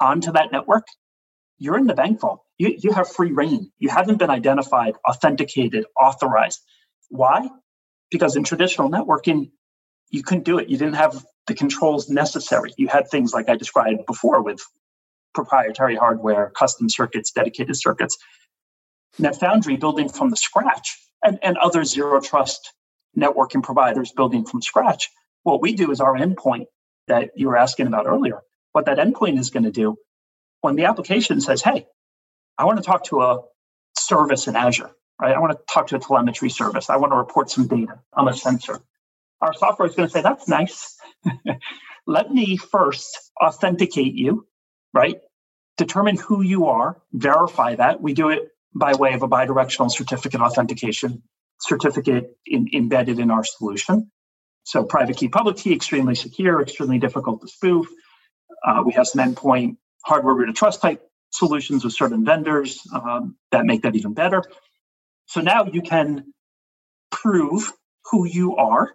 onto 0.00 0.32
that 0.32 0.50
network, 0.50 0.86
you're 1.58 1.78
in 1.78 1.86
the 1.86 1.94
bank 1.94 2.20
vault. 2.20 2.40
You, 2.58 2.76
you 2.78 2.92
have 2.92 3.08
free 3.08 3.32
reign. 3.32 3.70
You 3.78 3.88
haven't 3.88 4.18
been 4.18 4.30
identified, 4.30 4.94
authenticated, 5.08 5.86
authorized. 6.00 6.60
Why? 7.10 7.48
Because 8.10 8.36
in 8.36 8.44
traditional 8.44 8.90
networking, 8.90 9.50
you 10.10 10.22
couldn't 10.22 10.44
do 10.44 10.58
it. 10.58 10.68
You 10.68 10.76
didn't 10.76 10.94
have 10.94 11.24
the 11.46 11.54
controls 11.54 12.08
necessary. 12.08 12.72
You 12.76 12.88
had 12.88 13.08
things 13.08 13.32
like 13.32 13.48
I 13.48 13.56
described 13.56 14.06
before 14.06 14.42
with 14.42 14.60
proprietary 15.34 15.96
hardware, 15.96 16.50
custom 16.56 16.88
circuits, 16.88 17.32
dedicated 17.32 17.76
circuits. 17.76 18.16
NetFoundry 19.20 19.78
building 19.78 20.08
from 20.08 20.30
the 20.30 20.36
scratch, 20.36 20.98
and, 21.22 21.38
and 21.42 21.56
other 21.58 21.84
zero 21.84 22.20
trust 22.20 22.72
networking 23.16 23.62
providers 23.62 24.12
building 24.12 24.44
from 24.44 24.62
scratch. 24.62 25.10
What 25.42 25.60
we 25.60 25.74
do 25.74 25.90
is 25.90 26.00
our 26.00 26.14
endpoint 26.14 26.66
that 27.08 27.30
you 27.36 27.48
were 27.48 27.56
asking 27.56 27.86
about 27.86 28.06
earlier. 28.06 28.40
What 28.72 28.86
that 28.86 28.98
endpoint 28.98 29.38
is 29.38 29.50
going 29.50 29.64
to 29.64 29.70
do 29.70 29.96
when 30.60 30.76
the 30.76 30.86
application 30.86 31.40
says, 31.40 31.62
hey, 31.62 31.86
I 32.58 32.64
want 32.64 32.78
to 32.78 32.84
talk 32.84 33.04
to 33.04 33.22
a 33.22 33.40
service 33.96 34.48
in 34.48 34.56
Azure, 34.56 34.90
right? 35.20 35.34
I 35.34 35.38
want 35.38 35.52
to 35.52 35.58
talk 35.72 35.88
to 35.88 35.96
a 35.96 35.98
telemetry 35.98 36.50
service. 36.50 36.90
I 36.90 36.96
want 36.96 37.12
to 37.12 37.16
report 37.16 37.50
some 37.50 37.66
data. 37.66 38.00
I'm 38.16 38.28
a 38.28 38.34
sensor. 38.34 38.80
Our 39.40 39.52
software 39.54 39.88
is 39.88 39.94
going 39.94 40.08
to 40.08 40.12
say, 40.12 40.22
that's 40.22 40.48
nice. 40.48 40.96
Let 42.06 42.32
me 42.32 42.56
first 42.56 43.30
authenticate 43.42 44.14
you, 44.14 44.46
right? 44.92 45.20
Determine 45.76 46.16
who 46.16 46.42
you 46.42 46.66
are, 46.66 47.00
verify 47.12 47.74
that. 47.74 48.00
We 48.00 48.14
do 48.14 48.30
it 48.30 48.48
by 48.74 48.94
way 48.94 49.14
of 49.14 49.22
a 49.22 49.28
bidirectional 49.28 49.90
certificate 49.90 50.40
authentication 50.40 51.22
certificate 51.60 52.36
in, 52.46 52.68
embedded 52.74 53.18
in 53.18 53.30
our 53.30 53.44
solution. 53.44 54.10
So 54.64 54.84
private 54.84 55.16
key, 55.16 55.28
public 55.28 55.56
key, 55.56 55.74
extremely 55.74 56.14
secure, 56.14 56.60
extremely 56.62 56.98
difficult 56.98 57.42
to 57.42 57.48
spoof. 57.48 57.86
Uh, 58.66 58.82
we 58.84 58.92
have 58.92 59.06
some 59.06 59.24
endpoint 59.24 59.76
hardware 60.04 60.34
root 60.34 60.48
of 60.48 60.54
trust 60.54 60.80
type 60.80 61.02
solutions 61.30 61.84
with 61.84 61.92
certain 61.92 62.24
vendors 62.24 62.80
um, 62.94 63.36
that 63.50 63.66
make 63.66 63.82
that 63.82 63.94
even 63.94 64.14
better. 64.14 64.42
So 65.26 65.40
now 65.40 65.66
you 65.66 65.82
can 65.82 66.32
prove 67.10 67.72
who 68.10 68.26
you 68.26 68.56
are. 68.56 68.94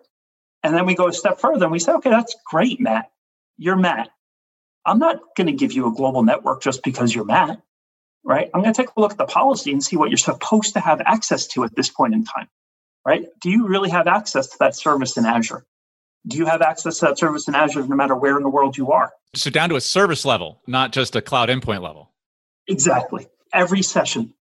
And 0.64 0.74
then 0.74 0.86
we 0.86 0.96
go 0.96 1.08
a 1.08 1.14
step 1.14 1.40
further 1.40 1.66
and 1.66 1.72
we 1.72 1.80
say, 1.80 1.94
okay, 1.94 2.10
that's 2.10 2.36
great, 2.46 2.80
Matt. 2.80 3.12
You're 3.58 3.76
Matt. 3.76 4.10
I'm 4.86 5.00
not 5.00 5.20
going 5.36 5.48
to 5.48 5.54
give 5.54 5.74
you 5.74 5.88
a 5.88 5.94
global 5.94 6.24
network 6.24 6.62
just 6.62 6.84
because 6.84 7.14
you're 7.14 7.26
Matt, 7.26 7.62
right? 8.24 8.50
I'm 8.54 8.62
going 8.62 8.74
to 8.74 8.82
take 8.82 8.90
a 8.96 9.00
look 9.00 9.12
at 9.12 9.18
the 9.18 9.26
policy 9.26 9.72
and 9.72 9.84
see 9.84 9.98
what 9.98 10.10
you're 10.10 10.18
supposed 10.18 10.74
to 10.74 10.80
have 10.80 11.02
access 11.02 11.48
to 11.48 11.64
at 11.64 11.76
this 11.76 11.90
point 11.90 12.14
in 12.14 12.24
time, 12.24 12.48
right? 13.06 13.28
Do 13.42 13.50
you 13.50 13.68
really 13.68 13.90
have 13.90 14.08
access 14.08 14.48
to 14.48 14.58
that 14.60 14.76
service 14.76 15.18
in 15.18 15.26
Azure? 15.26 15.66
Do 16.28 16.38
you 16.38 16.46
have 16.46 16.62
access 16.62 17.00
to 17.00 17.06
that 17.06 17.18
service 17.18 17.48
in 17.48 17.56
Azure 17.56 17.88
no 17.88 17.96
matter 17.96 18.16
where 18.16 18.38
in 18.38 18.44
the 18.44 18.50
world 18.50 18.78
you 18.78 18.92
are? 18.92 19.12
So 19.36 19.50
down 19.50 19.70
to 19.70 19.76
a 19.76 19.82
service 19.82 20.26
level, 20.26 20.62
not 20.68 20.92
just 20.92 21.16
a 21.16 21.22
cloud 21.22 21.50
endpoint 21.50 21.82
level. 21.82 22.12
Exactly. 22.68 23.28
Every 23.54 23.82
session 23.82 24.34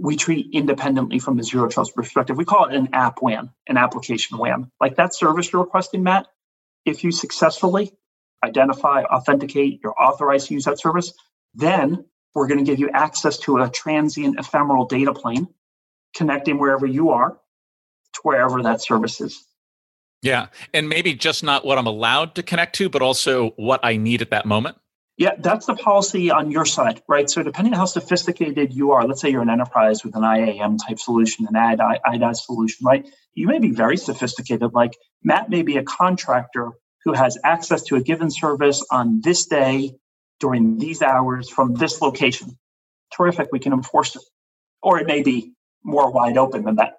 we 0.00 0.16
treat 0.16 0.48
independently 0.52 1.18
from 1.18 1.36
the 1.36 1.42
zero 1.42 1.68
trust 1.68 1.94
perspective. 1.94 2.36
We 2.36 2.44
call 2.44 2.66
it 2.66 2.74
an 2.74 2.88
app 2.92 3.20
WAN, 3.20 3.50
an 3.66 3.76
application 3.76 4.38
WAN. 4.38 4.70
Like 4.80 4.96
that 4.96 5.14
service 5.14 5.52
you're 5.52 5.62
requesting, 5.62 6.02
Matt, 6.02 6.26
if 6.84 7.04
you 7.04 7.12
successfully 7.12 7.92
identify, 8.44 9.02
authenticate, 9.02 9.80
you're 9.82 10.00
authorized 10.00 10.48
to 10.48 10.54
use 10.54 10.64
that 10.64 10.80
service, 10.80 11.12
then 11.54 12.04
we're 12.38 12.46
going 12.46 12.64
to 12.64 12.64
give 12.64 12.78
you 12.78 12.88
access 12.90 13.38
to 13.38 13.58
a 13.58 13.68
transient 13.68 14.38
ephemeral 14.38 14.86
data 14.86 15.12
plane 15.12 15.48
connecting 16.14 16.58
wherever 16.58 16.86
you 16.86 17.10
are 17.10 17.38
to 18.14 18.20
wherever 18.22 18.62
that 18.62 18.82
service 18.82 19.20
is. 19.20 19.44
Yeah. 20.22 20.46
And 20.72 20.88
maybe 20.88 21.14
just 21.14 21.42
not 21.42 21.64
what 21.64 21.78
I'm 21.78 21.86
allowed 21.86 22.34
to 22.36 22.42
connect 22.42 22.76
to, 22.76 22.88
but 22.88 23.02
also 23.02 23.50
what 23.56 23.80
I 23.82 23.96
need 23.96 24.22
at 24.22 24.30
that 24.30 24.46
moment. 24.46 24.76
Yeah, 25.16 25.32
that's 25.38 25.66
the 25.66 25.74
policy 25.74 26.30
on 26.30 26.52
your 26.52 26.64
side, 26.64 27.02
right? 27.08 27.28
So 27.28 27.42
depending 27.42 27.74
on 27.74 27.80
how 27.80 27.86
sophisticated 27.86 28.72
you 28.72 28.92
are, 28.92 29.04
let's 29.04 29.20
say 29.20 29.30
you're 29.30 29.42
an 29.42 29.50
enterprise 29.50 30.04
with 30.04 30.14
an 30.14 30.22
IAM 30.22 30.78
type 30.78 31.00
solution, 31.00 31.44
an 31.48 31.56
IDA, 31.56 32.00
IDaaS 32.06 32.36
solution, 32.46 32.86
right? 32.86 33.04
You 33.34 33.48
may 33.48 33.58
be 33.58 33.72
very 33.72 33.96
sophisticated. 33.96 34.74
Like 34.74 34.96
Matt 35.24 35.50
may 35.50 35.62
be 35.62 35.76
a 35.76 35.82
contractor 35.82 36.70
who 37.04 37.14
has 37.14 37.36
access 37.42 37.82
to 37.84 37.96
a 37.96 38.00
given 38.00 38.30
service 38.30 38.84
on 38.92 39.20
this 39.22 39.46
day 39.46 39.92
during 40.40 40.78
these 40.78 41.02
hours 41.02 41.48
from 41.48 41.74
this 41.74 42.00
location. 42.00 42.58
Terrific, 43.16 43.48
we 43.52 43.58
can 43.58 43.72
enforce 43.72 44.16
it. 44.16 44.22
Or 44.82 44.98
it 44.98 45.06
may 45.06 45.22
be 45.22 45.52
more 45.84 46.10
wide 46.10 46.36
open 46.36 46.64
than 46.64 46.76
that 46.76 46.94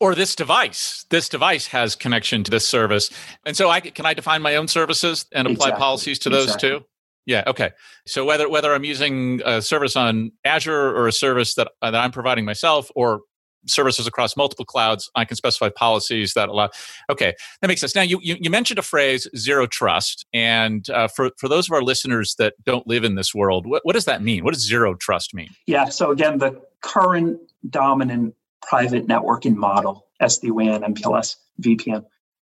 or 0.00 0.14
this 0.14 0.34
device 0.34 1.06
this 1.10 1.28
device 1.28 1.68
has 1.68 1.94
connection 1.94 2.42
to 2.42 2.50
this 2.50 2.66
service 2.66 3.08
and 3.46 3.56
so 3.56 3.70
i 3.70 3.80
can 3.80 4.04
i 4.04 4.12
define 4.12 4.42
my 4.42 4.56
own 4.56 4.66
services 4.66 5.26
and 5.32 5.46
apply 5.46 5.68
exactly. 5.68 5.80
policies 5.80 6.18
to 6.18 6.28
those 6.28 6.46
exactly. 6.46 6.70
too 6.70 6.84
Yeah. 7.26 7.44
Okay. 7.46 7.70
So 8.06 8.24
whether 8.24 8.48
whether 8.48 8.74
I'm 8.74 8.84
using 8.84 9.40
a 9.44 9.62
service 9.62 9.94
on 9.94 10.32
Azure 10.44 10.96
or 10.96 11.06
a 11.06 11.12
service 11.12 11.54
that 11.54 11.68
uh, 11.82 11.90
that 11.90 12.00
I'm 12.00 12.12
providing 12.12 12.44
myself, 12.44 12.90
or 12.94 13.20
services 13.66 14.06
across 14.06 14.36
multiple 14.36 14.64
clouds, 14.64 15.10
I 15.14 15.24
can 15.24 15.36
specify 15.36 15.68
policies 15.68 16.34
that 16.34 16.48
allow. 16.48 16.70
Okay, 17.10 17.34
that 17.60 17.68
makes 17.68 17.80
sense. 17.80 17.94
Now 17.94 18.02
you 18.02 18.18
you, 18.22 18.36
you 18.40 18.50
mentioned 18.50 18.78
a 18.78 18.82
phrase 18.82 19.28
zero 19.36 19.66
trust, 19.66 20.26
and 20.32 20.88
uh, 20.90 21.08
for 21.08 21.30
for 21.38 21.48
those 21.48 21.68
of 21.68 21.72
our 21.72 21.82
listeners 21.82 22.34
that 22.38 22.54
don't 22.64 22.86
live 22.86 23.04
in 23.04 23.14
this 23.14 23.34
world, 23.34 23.66
what 23.66 23.84
what 23.84 23.94
does 23.94 24.04
that 24.06 24.22
mean? 24.22 24.44
What 24.44 24.54
does 24.54 24.66
zero 24.66 24.94
trust 24.94 25.34
mean? 25.34 25.50
Yeah. 25.66 25.86
So 25.86 26.10
again, 26.10 26.38
the 26.38 26.60
current 26.80 27.40
dominant 27.68 28.34
private 28.62 29.06
networking 29.06 29.56
model, 29.56 30.06
SD 30.20 30.50
WAN, 30.50 30.82
MPLS, 30.82 31.36
VPN, 31.62 32.04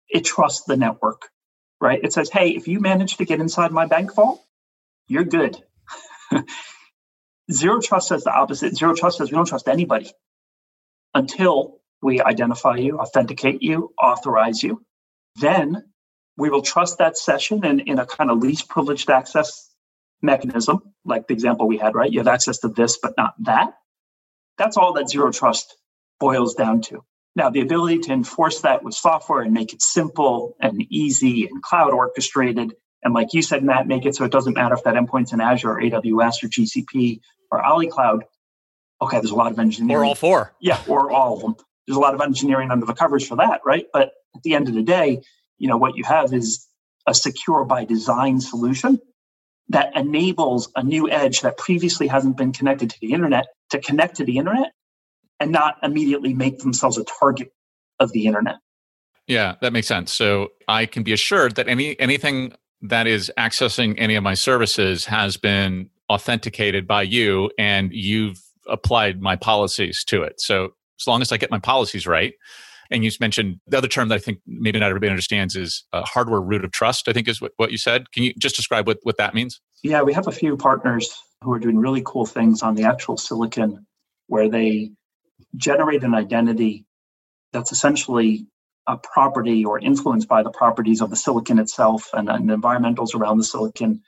it 0.10 0.26
trusts 0.26 0.64
the 0.66 0.78
network, 0.78 1.30
right? 1.80 2.00
It 2.04 2.14
says, 2.14 2.30
hey, 2.30 2.50
if 2.50 2.68
you 2.68 2.80
manage 2.80 3.18
to 3.18 3.26
get 3.26 3.40
inside 3.40 3.72
my 3.72 3.86
bank 3.86 4.14
vault, 4.14 4.44
you're 5.08 5.24
good. 5.24 5.58
Zero 7.52 7.82
trust 7.82 8.08
says 8.08 8.24
the 8.24 8.32
opposite. 8.32 8.76
Zero 8.78 8.94
trust 8.94 9.18
says 9.18 9.32
we 9.32 9.36
don't 9.36 9.46
trust 9.46 9.68
anybody 9.68 10.12
until 11.14 11.80
we 12.02 12.22
identify 12.22 12.76
you, 12.78 13.00
authenticate 13.00 13.62
you, 13.62 13.94
authorize 14.02 14.64
you. 14.64 14.84
Then 15.36 15.84
we 16.38 16.50
will 16.50 16.62
trust 16.62 16.98
that 16.98 17.18
session 17.18 17.66
in, 17.66 17.82
in 17.82 18.00
a 18.00 18.06
kind 18.06 18.32
of 18.32 18.40
least 18.40 18.68
privileged 18.68 19.10
access 19.10 19.70
mechanism, 20.22 20.82
like 21.06 21.28
the 21.28 21.34
example 21.34 21.68
we 21.68 21.78
had, 21.78 21.96
right? 21.96 22.12
You 22.12 22.20
have 22.20 22.28
access 22.28 22.60
to 22.60 22.70
this, 22.70 22.98
but 23.02 23.14
not 23.18 23.34
that. 23.44 23.74
That's 24.58 24.78
all 24.78 24.94
that 24.94 25.10
zero 25.10 25.32
trust 25.32 25.76
boils 26.20 26.56
down 26.56 26.82
to. 26.84 27.04
Now, 27.36 27.50
the 27.50 27.62
ability 27.62 28.00
to 28.00 28.14
enforce 28.14 28.62
that 28.62 28.84
with 28.84 28.94
software 28.94 29.42
and 29.42 29.54
make 29.54 29.74
it 29.74 29.82
simple 29.82 30.56
and 30.60 30.86
easy 30.90 31.48
and 31.48 31.62
cloud 31.62 31.94
orchestrated 31.94 32.74
and 33.04 33.14
like 33.14 33.34
you 33.34 33.42
said, 33.42 33.64
Matt, 33.64 33.88
make 33.88 34.06
it 34.06 34.16
so 34.16 34.26
it 34.26 34.32
doesn't 34.32 34.54
matter 34.54 34.76
if 34.76 34.84
that 34.84 34.96
endpoint's 34.96 35.34
in 35.34 35.42
Azure 35.42 35.72
or 35.72 35.82
AWS 35.82 36.44
or 36.44 36.48
GCP 36.48 37.20
or 37.52 37.64
Ali 37.64 37.88
Cloud. 37.88 38.26
Okay, 39.02 39.18
there's 39.18 39.32
a 39.32 39.36
lot 39.36 39.52
of 39.52 39.60
engineering. 39.60 40.04
Or 40.04 40.06
all 40.06 40.16
four. 40.16 40.54
Yeah, 40.60 40.80
or 40.88 41.12
all 41.12 41.36
of 41.36 41.42
them. 41.42 41.56
There's 41.88 41.98
a 41.98 42.02
lot 42.02 42.14
of 42.14 42.22
engineering 42.22 42.72
under 42.72 42.86
the 42.86 42.94
covers 42.94 43.28
for 43.28 43.36
that, 43.38 43.62
right? 43.66 43.88
But 43.92 44.12
at 44.36 44.44
the 44.44 44.54
end 44.54 44.70
of 44.70 44.76
the 44.76 44.84
day, 44.84 45.22
you 45.58 45.68
know, 45.68 45.78
what 45.78 45.98
you 45.98 46.04
have 46.04 46.34
is 46.34 46.68
a 47.08 47.14
secure 47.14 47.66
by 47.66 47.86
design 47.86 48.40
solution 48.40 49.00
that 49.70 49.96
enables 49.96 50.72
a 50.76 50.84
new 50.84 51.10
edge 51.10 51.42
that 51.42 51.58
previously 51.58 52.08
hasn't 52.08 52.38
been 52.38 52.52
connected 52.52 52.90
to 52.90 52.98
the 53.02 53.14
internet 53.14 53.48
to 53.72 53.80
connect 53.80 54.18
to 54.18 54.26
the 54.26 54.38
internet 54.38 54.72
and 55.40 55.52
not 55.52 55.78
immediately 55.82 56.34
make 56.34 56.60
themselves 56.60 56.98
a 56.98 57.04
target 57.04 57.52
of 58.00 58.12
the 58.12 58.26
internet. 58.26 58.58
Yeah, 59.28 59.56
that 59.62 59.74
makes 59.74 59.88
sense. 59.88 60.14
So 60.14 60.50
I 60.68 60.86
can 60.86 61.04
be 61.04 61.14
assured 61.14 61.56
that 61.56 61.68
any 61.68 62.00
anything 62.00 62.54
that 62.82 63.08
is 63.08 63.32
accessing 63.38 63.96
any 63.98 64.16
of 64.16 64.24
my 64.24 64.34
services 64.34 65.06
has 65.06 65.38
been 65.38 65.90
authenticated 66.10 66.88
by 66.88 67.04
you 67.04 67.50
and 67.58 67.94
you've 67.94 68.42
applied 68.68 69.22
my 69.22 69.36
policies 69.36 70.04
to 70.06 70.24
it. 70.24 70.40
So 70.40 70.70
as 71.00 71.08
long 71.08 71.22
as 71.22 71.32
I 71.32 71.38
get 71.38 71.52
my 71.52 71.60
policies 71.60 72.06
right, 72.06 72.34
and 72.92 73.06
you 73.06 73.12
mentioned 73.20 73.60
the 73.68 73.78
other 73.78 73.88
term 73.88 74.10
that 74.10 74.16
I 74.16 74.20
think 74.20 74.40
maybe 74.46 74.78
not 74.78 74.90
everybody 74.90 75.10
understands 75.10 75.56
is 75.56 75.86
uh, 75.94 76.04
hardware 76.04 76.42
root 76.42 76.66
of 76.66 76.72
trust, 76.72 77.08
I 77.08 77.14
think 77.14 77.28
is 77.28 77.42
what, 77.42 77.54
what 77.56 77.72
you 77.72 77.78
said. 77.78 78.12
Can 78.12 78.24
you 78.24 78.34
just 78.38 78.56
describe 78.56 78.86
what, 78.86 79.00
what 79.04 79.18
that 79.18 79.34
means? 79.34 79.62
Yeah, 79.82 80.02
we 80.02 80.14
have 80.14 80.28
a 80.28 80.32
few 80.32 80.58
partners 80.58 81.16
who 81.42 81.54
are 81.54 81.60
doing 81.60 81.78
really 81.78 82.04
cool 82.06 82.26
things 82.26 82.62
on 82.62 82.76
the 82.76 82.84
actual 82.84 83.18
silicon 83.18 83.86
where 84.28 84.50
they 84.50 84.92
generate 85.56 86.04
an 86.04 86.14
identity 86.14 86.86
that's 87.54 87.72
essentially 87.72 88.46
a 88.88 88.98
property 88.98 89.64
or 89.64 89.80
influenced 89.80 90.28
by 90.28 90.44
the 90.44 90.52
properties 90.52 91.02
of 91.02 91.10
the 91.10 91.16
silicon 91.16 91.60
itself 91.60 92.10
and, 92.14 92.30
and 92.30 92.50
the 92.50 92.56
environmentals 92.56 93.16
around 93.16 93.38
the 93.38 93.44
silicon. 93.44 94.02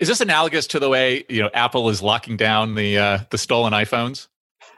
Is 0.00 0.08
this 0.08 0.20
analogous 0.20 0.66
to 0.68 0.78
the 0.78 0.88
way 0.88 1.24
you 1.28 1.42
know 1.42 1.50
Apple 1.54 1.88
is 1.88 2.02
locking 2.02 2.36
down 2.36 2.74
the 2.74 2.98
uh, 2.98 3.18
the 3.30 3.38
stolen 3.38 3.72
iPhones? 3.72 4.28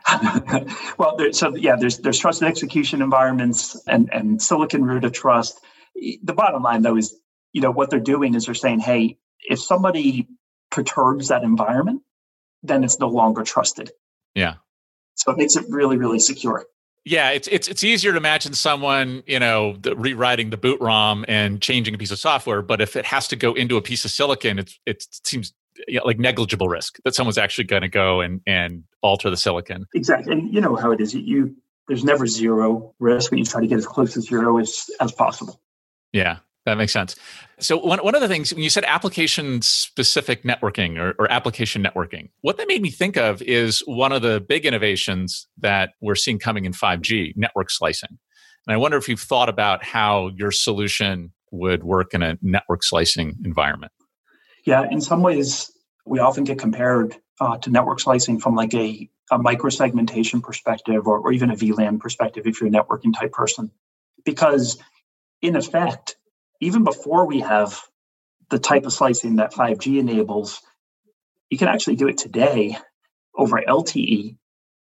well, 0.98 1.16
there, 1.16 1.32
so 1.32 1.54
yeah, 1.54 1.76
there's 1.76 1.98
there's 1.98 2.18
trusted 2.18 2.48
execution 2.48 3.02
environments 3.02 3.76
and 3.86 4.10
and 4.12 4.40
silicon 4.40 4.84
root 4.84 5.04
of 5.04 5.12
trust. 5.12 5.60
The 5.94 6.32
bottom 6.32 6.62
line, 6.62 6.82
though, 6.82 6.96
is 6.96 7.14
you 7.52 7.60
know 7.60 7.70
what 7.70 7.90
they're 7.90 8.00
doing 8.00 8.34
is 8.34 8.46
they're 8.46 8.54
saying, 8.54 8.80
hey, 8.80 9.18
if 9.40 9.60
somebody 9.60 10.28
perturbs 10.70 11.28
that 11.28 11.42
environment, 11.42 12.02
then 12.62 12.84
it's 12.84 12.98
no 12.98 13.08
longer 13.08 13.42
trusted. 13.42 13.90
Yeah. 14.34 14.54
So 15.14 15.32
it 15.32 15.38
makes 15.38 15.56
it 15.56 15.66
really, 15.68 15.96
really 15.96 16.18
secure. 16.18 16.64
Yeah, 17.04 17.30
it's 17.30 17.48
it's 17.48 17.66
it's 17.68 17.82
easier 17.82 18.12
to 18.12 18.18
imagine 18.18 18.52
someone 18.52 19.22
you 19.26 19.38
know 19.38 19.76
the, 19.80 19.96
rewriting 19.96 20.50
the 20.50 20.56
boot 20.56 20.80
ROM 20.80 21.24
and 21.28 21.60
changing 21.62 21.94
a 21.94 21.98
piece 21.98 22.10
of 22.10 22.18
software, 22.18 22.60
but 22.62 22.80
if 22.80 22.94
it 22.94 23.06
has 23.06 23.26
to 23.28 23.36
go 23.36 23.54
into 23.54 23.76
a 23.76 23.82
piece 23.82 24.04
of 24.04 24.10
silicon, 24.10 24.58
it's 24.58 24.78
it 24.84 25.06
seems 25.24 25.54
like 26.04 26.18
negligible 26.18 26.68
risk 26.68 26.98
that 27.04 27.14
someone's 27.14 27.38
actually 27.38 27.64
going 27.64 27.82
to 27.82 27.88
go 27.88 28.20
and 28.20 28.42
and 28.46 28.84
alter 29.02 29.30
the 29.30 29.36
silicon. 29.36 29.86
Exactly, 29.94 30.32
and 30.32 30.52
you 30.52 30.60
know 30.60 30.76
how 30.76 30.90
it 30.90 31.00
is. 31.00 31.14
You 31.14 31.56
there's 31.88 32.04
never 32.04 32.26
zero 32.26 32.94
risk, 32.98 33.30
but 33.30 33.38
you 33.38 33.44
try 33.44 33.62
to 33.62 33.66
get 33.66 33.78
as 33.78 33.86
close 33.86 34.12
to 34.14 34.20
zero 34.20 34.58
as 34.58 34.90
as 35.00 35.10
possible. 35.10 35.60
Yeah, 36.12 36.38
that 36.70 36.78
makes 36.78 36.92
sense. 36.92 37.16
So 37.58 37.76
one, 37.76 37.98
one 37.98 38.14
of 38.14 38.20
the 38.20 38.28
things 38.28 38.54
when 38.54 38.62
you 38.62 38.70
said 38.70 38.84
application 38.84 39.60
specific 39.62 40.44
networking 40.44 40.98
or, 40.98 41.14
or, 41.18 41.30
application 41.30 41.84
networking, 41.84 42.30
what 42.40 42.56
that 42.56 42.68
made 42.68 42.80
me 42.80 42.90
think 42.90 43.16
of 43.16 43.42
is 43.42 43.80
one 43.86 44.12
of 44.12 44.22
the 44.22 44.40
big 44.40 44.64
innovations 44.64 45.46
that 45.58 45.90
we're 46.00 46.14
seeing 46.14 46.38
coming 46.38 46.64
in 46.64 46.72
5G, 46.72 47.36
network 47.36 47.70
slicing. 47.70 48.18
And 48.66 48.74
I 48.74 48.76
wonder 48.76 48.96
if 48.96 49.08
you've 49.08 49.20
thought 49.20 49.48
about 49.48 49.84
how 49.84 50.30
your 50.36 50.50
solution 50.50 51.32
would 51.50 51.82
work 51.82 52.14
in 52.14 52.22
a 52.22 52.38
network 52.40 52.82
slicing 52.82 53.36
environment. 53.44 53.92
Yeah, 54.64 54.86
in 54.90 55.00
some 55.00 55.22
ways, 55.22 55.70
we 56.06 56.18
often 56.18 56.44
get 56.44 56.58
compared 56.58 57.16
uh, 57.40 57.58
to 57.58 57.70
network 57.70 58.00
slicing 58.00 58.38
from 58.38 58.54
like 58.54 58.74
a, 58.74 59.08
a 59.30 59.38
microsegmentation 59.38 60.42
perspective 60.42 61.06
or, 61.06 61.18
or 61.18 61.32
even 61.32 61.50
a 61.50 61.56
VLAN 61.56 61.98
perspective 61.98 62.46
if 62.46 62.60
you're 62.60 62.68
a 62.68 62.72
networking 62.72 63.14
type 63.18 63.32
person. 63.32 63.70
Because 64.24 64.78
in 65.42 65.56
effect, 65.56 66.16
even 66.60 66.84
before 66.84 67.26
we 67.26 67.40
have 67.40 67.80
the 68.50 68.58
type 68.58 68.84
of 68.84 68.92
slicing 68.92 69.36
that 69.36 69.52
5G 69.52 69.98
enables, 69.98 70.60
you 71.48 71.58
can 71.58 71.68
actually 71.68 71.96
do 71.96 72.08
it 72.08 72.18
today 72.18 72.76
over 73.34 73.62
LTE 73.66 74.36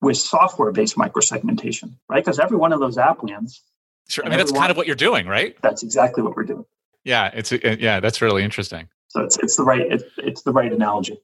with 0.02 0.18
software 0.18 0.72
based 0.72 0.96
microsegmentation, 0.96 1.98
right? 2.10 2.24
Because 2.24 2.40
every 2.40 2.58
one 2.58 2.74
of 2.74 2.80
those 2.80 2.98
AppWANs. 2.98 3.60
Sure. 4.08 4.26
I 4.26 4.30
mean, 4.30 4.38
that's 4.38 4.52
kind 4.52 4.70
of 4.70 4.78
what 4.78 4.86
you're 4.86 4.96
doing, 4.96 5.26
right? 5.26 5.56
That's 5.62 5.82
exactly 5.82 6.22
what 6.22 6.36
we're 6.36 6.44
doing. 6.44 6.66
Yeah, 7.04 7.32
it's 7.34 7.52
uh, 7.52 7.76
yeah, 7.80 8.00
that's 8.00 8.22
really 8.22 8.44
interesting. 8.44 8.88
So 9.08 9.22
it's 9.22 9.38
it's 9.38 9.56
the 9.56 9.64
right 9.64 9.82
it's, 9.82 10.04
it's 10.18 10.42
the 10.44 10.52
right 10.52 10.72
analogy. 10.72 11.18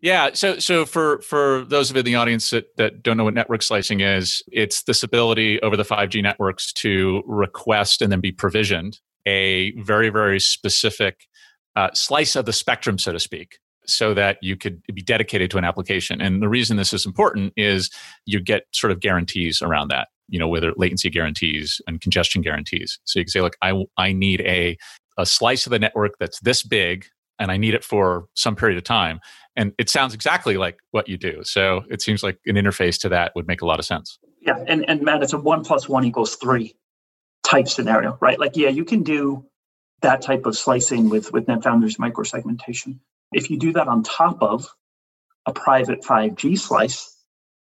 Yeah. 0.00 0.30
So 0.34 0.58
so 0.58 0.84
for 0.84 1.20
for 1.22 1.64
those 1.64 1.90
of 1.90 1.96
you 1.96 2.00
in 2.00 2.06
the 2.06 2.14
audience 2.16 2.50
that, 2.50 2.76
that 2.76 3.02
don't 3.02 3.16
know 3.16 3.24
what 3.24 3.34
network 3.34 3.62
slicing 3.62 4.00
is, 4.00 4.42
it's 4.52 4.82
this 4.82 5.02
ability 5.02 5.60
over 5.62 5.76
the 5.76 5.84
5G 5.84 6.22
networks 6.22 6.72
to 6.74 7.22
request 7.26 8.02
and 8.02 8.12
then 8.12 8.20
be 8.20 8.32
provisioned 8.32 9.00
a 9.28 9.72
very, 9.80 10.08
very 10.08 10.40
specific 10.40 11.26
uh, 11.76 11.90
slice 11.92 12.34
of 12.34 12.46
the 12.46 12.52
spectrum, 12.52 12.98
so 12.98 13.12
to 13.12 13.20
speak, 13.20 13.58
so 13.86 14.14
that 14.14 14.38
you 14.40 14.56
could 14.56 14.80
be 14.94 15.02
dedicated 15.02 15.50
to 15.50 15.58
an 15.58 15.64
application. 15.64 16.20
And 16.20 16.42
the 16.42 16.48
reason 16.48 16.76
this 16.76 16.92
is 16.92 17.04
important 17.04 17.52
is 17.56 17.90
you 18.24 18.40
get 18.40 18.62
sort 18.72 18.90
of 18.90 19.00
guarantees 19.00 19.60
around 19.60 19.88
that, 19.88 20.08
you 20.28 20.38
know, 20.38 20.48
whether 20.48 20.72
latency 20.76 21.10
guarantees 21.10 21.80
and 21.86 22.00
congestion 22.00 22.40
guarantees. 22.42 22.98
So 23.04 23.18
you 23.18 23.24
can 23.24 23.30
say, 23.30 23.42
look, 23.42 23.56
I, 23.62 23.84
I 23.98 24.12
need 24.12 24.40
a, 24.40 24.76
a 25.18 25.26
slice 25.26 25.66
of 25.66 25.70
the 25.70 25.78
network 25.78 26.12
that's 26.18 26.40
this 26.40 26.62
big 26.62 27.06
and 27.38 27.52
I 27.52 27.56
need 27.56 27.74
it 27.74 27.84
for 27.84 28.26
some 28.34 28.56
period 28.56 28.78
of 28.78 28.84
time. 28.84 29.20
And 29.56 29.72
it 29.78 29.90
sounds 29.90 30.14
exactly 30.14 30.56
like 30.56 30.78
what 30.90 31.08
you 31.08 31.16
do. 31.16 31.42
So 31.44 31.82
it 31.90 32.00
seems 32.02 32.22
like 32.22 32.38
an 32.46 32.56
interface 32.56 32.98
to 33.02 33.08
that 33.10 33.32
would 33.36 33.46
make 33.46 33.62
a 33.62 33.66
lot 33.66 33.78
of 33.78 33.84
sense. 33.84 34.18
Yeah. 34.40 34.58
And, 34.66 34.88
and 34.88 35.02
Matt, 35.02 35.22
it's 35.22 35.32
a 35.32 35.38
one 35.38 35.64
plus 35.64 35.88
one 35.88 36.04
equals 36.04 36.36
three 36.36 36.74
type 37.48 37.68
scenario, 37.68 38.18
right? 38.20 38.38
Like, 38.38 38.56
yeah, 38.56 38.68
you 38.68 38.84
can 38.84 39.02
do 39.02 39.44
that 40.02 40.22
type 40.22 40.46
of 40.46 40.56
slicing 40.56 41.08
with, 41.08 41.32
with 41.32 41.46
NetFoundry's 41.46 41.96
microsegmentation. 41.96 42.98
If 43.32 43.50
you 43.50 43.58
do 43.58 43.72
that 43.72 43.88
on 43.88 44.02
top 44.02 44.42
of 44.42 44.68
a 45.46 45.52
private 45.52 46.02
5G 46.02 46.58
slice, 46.58 47.16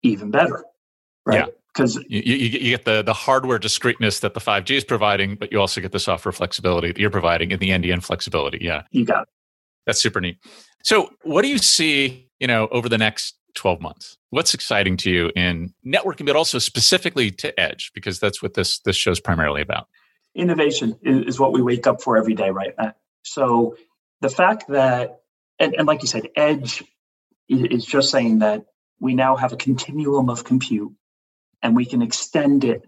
even 0.03 0.31
better, 0.31 0.65
right? 1.27 1.47
Yeah. 1.47 1.53
Because 1.75 1.97
you, 2.09 2.23
you, 2.23 2.35
you, 2.35 2.71
get 2.71 2.87
the, 2.87 3.03
the 3.03 3.13
hardware 3.13 3.59
discreteness 3.59 4.21
that 4.21 4.35
the 4.35 4.41
5G 4.41 4.71
is 4.71 4.85
providing, 4.85 5.37
but 5.37 5.53
you 5.53 5.61
also 5.61 5.81
get 5.81 5.93
the 5.93 6.01
software 6.01 6.33
flexibility 6.33 6.89
that 6.89 6.99
you're 6.99 7.11
providing 7.11 7.53
and 7.53 7.61
the 7.61 7.69
NDN 7.69 8.03
flexibility. 8.03 8.59
Yeah. 8.61 8.83
You 8.91 9.05
got 9.05 9.23
it. 9.23 9.29
That's 9.87 10.03
super 10.03 10.21
neat. 10.21 10.39
So, 10.83 11.11
what 11.23 11.43
do 11.43 11.49
you 11.49 11.59
see, 11.59 12.31
you 12.41 12.47
know, 12.47 12.69
over 12.73 12.89
the 12.89 12.99
next 12.99 13.39
12 13.59 13.81
months? 13.81 14.17
What's 14.31 14.55
exciting 14.55 14.97
to 14.99 15.11
you 15.11 15.31
in 15.37 15.75
networking, 15.85 16.27
but 16.27 16.37
also 16.37 16.59
specifically 16.59 17.31
to 17.33 17.59
Edge, 17.59 17.91
because 17.95 18.19
that's 18.19 18.43
what 18.43 18.55
this 18.55 18.79
this 18.81 18.97
show's 18.97 19.21
primarily 19.21 19.61
about. 19.61 19.89
Innovation 20.35 20.97
is, 21.03 21.41
what 21.41 21.53
we 21.53 21.63
wake 21.63 21.87
up 21.87 22.01
for 22.01 22.17
every 22.17 22.35
day, 22.35 22.51
right, 22.51 22.73
Matt? 22.79 22.97
So 23.23 23.77
the 24.21 24.29
fact 24.29 24.69
that, 24.69 25.21
and, 25.59 25.75
and 25.75 25.87
like 25.87 26.03
you 26.03 26.09
said, 26.09 26.29
Edge 26.37 26.85
is 27.49 27.85
just 27.85 28.11
saying 28.11 28.41
that 28.41 28.67
we 29.01 29.15
now 29.15 29.37
have 29.37 29.53
a 29.53 29.57
continuum 29.57 30.31
of 30.31 30.45
compute 30.45 30.93
and 31.63 31.75
we 31.75 31.87
can 31.87 32.03
extend 32.03 32.65
it 32.65 32.83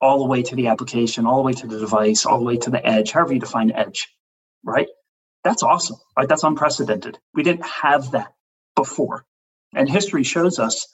all 0.00 0.18
the 0.18 0.26
way 0.26 0.42
to 0.42 0.54
the 0.54 0.68
application, 0.68 1.26
all 1.26 1.36
the 1.38 1.42
way 1.42 1.52
to 1.54 1.66
the 1.66 1.78
device, 1.78 2.26
all 2.26 2.38
the 2.38 2.44
way 2.44 2.58
to 2.58 2.70
the 2.70 2.84
edge, 2.84 3.12
however 3.12 3.34
you 3.34 3.40
define 3.40 3.72
edge, 3.72 4.08
right? 4.62 4.88
That's 5.44 5.62
awesome, 5.62 5.96
right? 6.16 6.28
That's 6.28 6.42
unprecedented. 6.42 7.18
We 7.32 7.42
didn't 7.42 7.64
have 7.64 8.10
that 8.10 8.34
before. 8.74 9.24
And 9.74 9.88
history 9.88 10.22
shows 10.22 10.58
us 10.58 10.86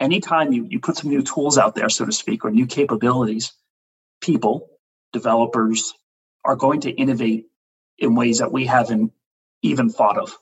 anytime 0.00 0.52
you, 0.52 0.66
you 0.68 0.80
put 0.80 0.96
some 0.96 1.10
new 1.10 1.22
tools 1.22 1.58
out 1.58 1.74
there, 1.74 1.88
so 1.88 2.04
to 2.04 2.12
speak, 2.12 2.44
or 2.44 2.50
new 2.50 2.66
capabilities, 2.66 3.52
people, 4.20 4.68
developers 5.12 5.94
are 6.44 6.56
going 6.56 6.80
to 6.82 6.90
innovate 6.90 7.46
in 7.98 8.14
ways 8.14 8.38
that 8.38 8.52
we 8.52 8.66
haven't 8.66 9.12
even 9.62 9.90
thought 9.90 10.18
of. 10.18 10.36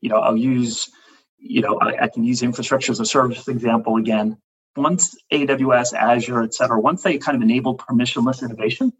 You 0.00 0.10
know, 0.10 0.18
I'll 0.18 0.36
use, 0.36 0.90
you 1.38 1.62
know, 1.62 1.78
I, 1.80 2.04
I 2.04 2.08
can 2.08 2.24
use 2.24 2.42
infrastructure 2.42 2.92
as 2.92 3.00
a 3.00 3.06
service 3.06 3.48
example 3.48 3.96
again. 3.96 4.38
Once 4.76 5.16
AWS, 5.32 5.94
Azure, 5.94 6.42
et 6.42 6.54
cetera, 6.54 6.78
once 6.78 7.02
they 7.02 7.18
kind 7.18 7.36
of 7.36 7.42
enabled 7.42 7.78
permissionless 7.80 8.42
innovation, 8.44 8.92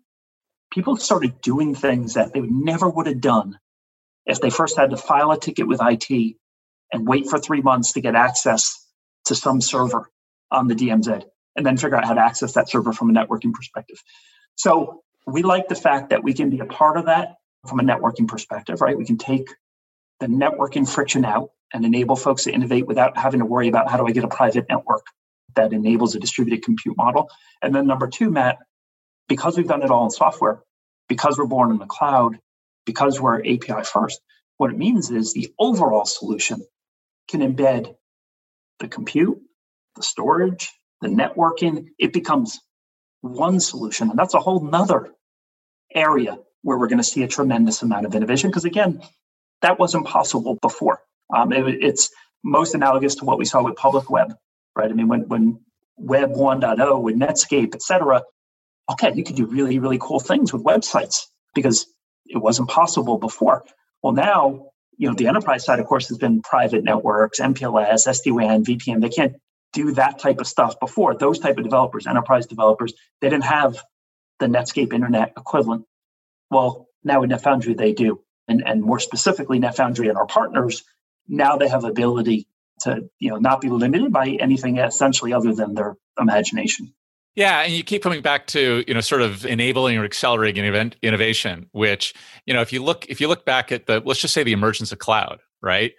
people 0.73 0.97
started 0.97 1.41
doing 1.41 1.75
things 1.75 2.15
that 2.15 2.33
they 2.33 2.41
never 2.41 2.89
would 2.89 3.07
have 3.07 3.21
done 3.21 3.59
if 4.27 4.41
they 4.41 4.51
first 4.51 4.77
had 4.77 4.91
to 4.91 4.97
file 4.97 5.31
a 5.31 5.39
ticket 5.39 5.69
with 5.69 5.81
IT 5.83 6.37
and 6.93 7.07
wait 7.07 7.29
for 7.29 7.39
three 7.39 7.61
months 7.61 7.93
to 7.93 8.01
get 8.01 8.15
access 8.15 8.87
to 9.27 9.35
some 9.35 9.61
server 9.61 10.11
on 10.51 10.69
the 10.69 10.75
DMZ 10.75 11.25
and 11.57 11.67
then 11.67 11.77
figure 11.77 11.97
out 11.97 12.05
how 12.05 12.15
to 12.15 12.21
access 12.21 12.55
that 12.55 12.69
server 12.69 12.93
from 12.93 13.11
a 13.11 13.13
networking 13.13 13.53
perspective. 13.53 14.03
So 14.55 15.03
we 15.27 15.43
like 15.43 15.69
the 15.69 15.75
fact 15.75 16.11
that 16.11 16.23
we 16.23 16.33
can 16.33 16.51
be 16.51 16.61
a 16.61 16.65
part 16.65 16.97
of 16.97 17.07
that 17.07 17.35
from 17.67 17.81
a 17.81 17.83
networking 17.83 18.29
perspective, 18.29 18.81
right? 18.81 18.97
We 18.97 19.05
can 19.05 19.19
take 19.19 19.49
the 20.21 20.27
networking 20.27 20.89
friction 20.89 21.25
out 21.25 21.51
and 21.73 21.85
enable 21.85 22.17
folks 22.17 22.45
to 22.45 22.53
innovate 22.53 22.87
without 22.87 23.17
having 23.17 23.41
to 23.41 23.47
worry 23.47 23.69
about 23.69 23.91
how 23.91 23.99
do 23.99 24.07
I 24.07 24.13
get 24.13 24.25
a 24.25 24.29
private 24.29 24.67
network 24.69 25.05
that 25.55 25.73
enables 25.73 26.15
a 26.15 26.21
distributed 26.21 26.65
compute 26.65 26.97
model. 26.97 27.29
And 27.63 27.75
then 27.75 27.87
number 27.87 28.07
two, 28.07 28.31
Matt, 28.31 28.59
because 29.29 29.57
we've 29.57 29.69
done 29.69 29.83
it 29.83 29.91
all 29.91 30.05
in 30.05 30.11
software, 30.11 30.63
because 31.09 31.39
we're 31.39 31.47
born 31.47 31.71
in 31.71 31.79
the 31.79 31.87
cloud, 31.87 32.39
because 32.87 33.21
we're 33.21 33.41
API 33.41 33.85
first, 33.85 34.21
what 34.57 34.71
it 34.71 34.79
means 34.79 35.11
is 35.11 35.33
the 35.33 35.53
overall 35.59 36.05
solution 36.05 36.65
can 37.29 37.41
embed 37.41 37.95
the 38.79 38.89
compute, 38.89 39.39
the 39.97 40.03
storage, 40.03 40.71
the 41.01 41.09
networking. 41.09 41.87
It 41.99 42.13
becomes 42.13 42.59
one 43.21 43.61
solution. 43.61 44.11
And 44.11 44.19
that's 44.19 44.35
a 44.35 44.41
whole 44.41 44.61
nother 44.61 45.13
area 45.95 46.39
where 46.63 46.79
we're 46.79 46.89
going 46.89 46.99
to 46.99 47.05
see 47.05 47.23
a 47.23 47.29
tremendous 47.29 47.83
amount 47.83 48.07
of 48.07 48.15
innovation. 48.15 48.51
Because 48.51 48.65
again, 48.65 49.03
that 49.63 49.79
wasn't 49.79 50.07
possible 50.07 50.59
before. 50.61 51.01
Um, 51.35 51.53
it, 51.53 51.83
it's 51.83 52.11
most 52.45 52.75
analogous 52.75 53.17
to 53.17 53.25
what 53.25 53.39
we 53.39 53.45
saw 53.45 53.63
with 53.63 53.77
public 53.77 54.11
web, 54.11 54.35
right? 54.77 54.91
I 54.91 54.95
mean, 54.95 55.09
when, 55.09 55.29
when 55.29 55.61
Web 55.97 56.33
1.0, 56.33 57.03
with 57.03 57.17
Netscape, 57.17 57.75
et 57.75 57.83
cetera, 57.83 58.23
okay, 58.91 59.13
you 59.15 59.25
could 59.25 59.37
do 59.37 59.47
really, 59.47 59.79
really 59.79 59.99
cool 60.01 60.21
things 60.21 60.53
with 60.53 60.63
websites 60.63 61.27
because 61.55 61.87
it 62.27 62.39
wasn't 62.39 62.69
possible 62.69 63.19
before. 63.19 63.65
Well, 64.03 64.13
now, 64.13 64.69
you 64.99 65.09
know, 65.09 65.15
the 65.15 65.29
enterprise 65.29 65.65
side, 65.65 65.79
of 65.79 65.87
course, 65.87 66.09
has 66.09 66.19
been 66.19 66.43
private 66.43 66.85
networks, 66.85 67.41
MPLS, 67.41 68.07
SD-WAN, 68.07 68.65
VPN. 68.65 69.01
They 69.01 69.09
can't 69.09 69.37
do 69.73 69.93
that 69.93 70.19
type 70.19 70.41
of 70.41 70.47
stuff 70.47 70.79
before. 70.81 71.15
Those 71.15 71.39
type 71.39 71.57
of 71.57 71.65
developers, 71.65 72.07
enterprise 72.07 72.47
developers, 72.47 72.93
they 73.21 73.31
didn't 73.31 73.45
have 73.45 73.83
the 74.41 74.47
Netscape 74.47 74.93
internet 74.93 75.33
equivalent. 75.37 75.85
Well, 76.51 76.89
now 77.05 77.21
with 77.21 77.31
NetFoundry, 77.31 77.77
they 77.77 77.93
do. 77.93 78.21
And, 78.49 78.67
and 78.67 78.83
more 78.83 78.99
specifically, 78.99 79.61
NetFoundry 79.61 80.09
and 80.09 80.19
our 80.19 80.27
partners, 80.27 80.85
now 81.29 81.57
they 81.57 81.69
have 81.69 81.85
ability 81.85 82.49
to 82.81 83.09
you 83.19 83.31
know 83.31 83.37
not 83.37 83.61
be 83.61 83.69
limited 83.69 84.13
by 84.13 84.29
anything 84.29 84.79
essentially 84.79 85.33
other 85.33 85.55
than 85.55 85.75
their 85.75 85.97
imagination. 86.19 86.95
Yeah, 87.39 87.61
and 87.61 87.73
you 87.73 87.85
keep 87.85 88.03
coming 88.03 88.21
back 88.21 88.49
to 88.49 88.83
you 88.89 88.93
know 88.95 89.01
sort 89.01 89.23
of 89.23 89.47
enabling 89.47 89.97
or 89.97 90.05
accelerating 90.05 90.65
event 90.65 90.97
innovation, 91.03 91.69
which 91.71 92.13
you 92.47 92.53
know 92.53 92.63
if 92.63 92.73
you 92.73 92.83
look 92.83 93.07
if 93.09 93.21
you 93.21 93.29
look 93.29 93.45
back 93.45 93.71
at 93.71 93.87
the 93.87 94.03
let's 94.05 94.19
just 94.19 94.35
say 94.35 94.43
the 94.43 94.51
emergence 94.51 94.91
of 94.91 94.99
cloud, 94.99 95.39
right? 95.63 95.93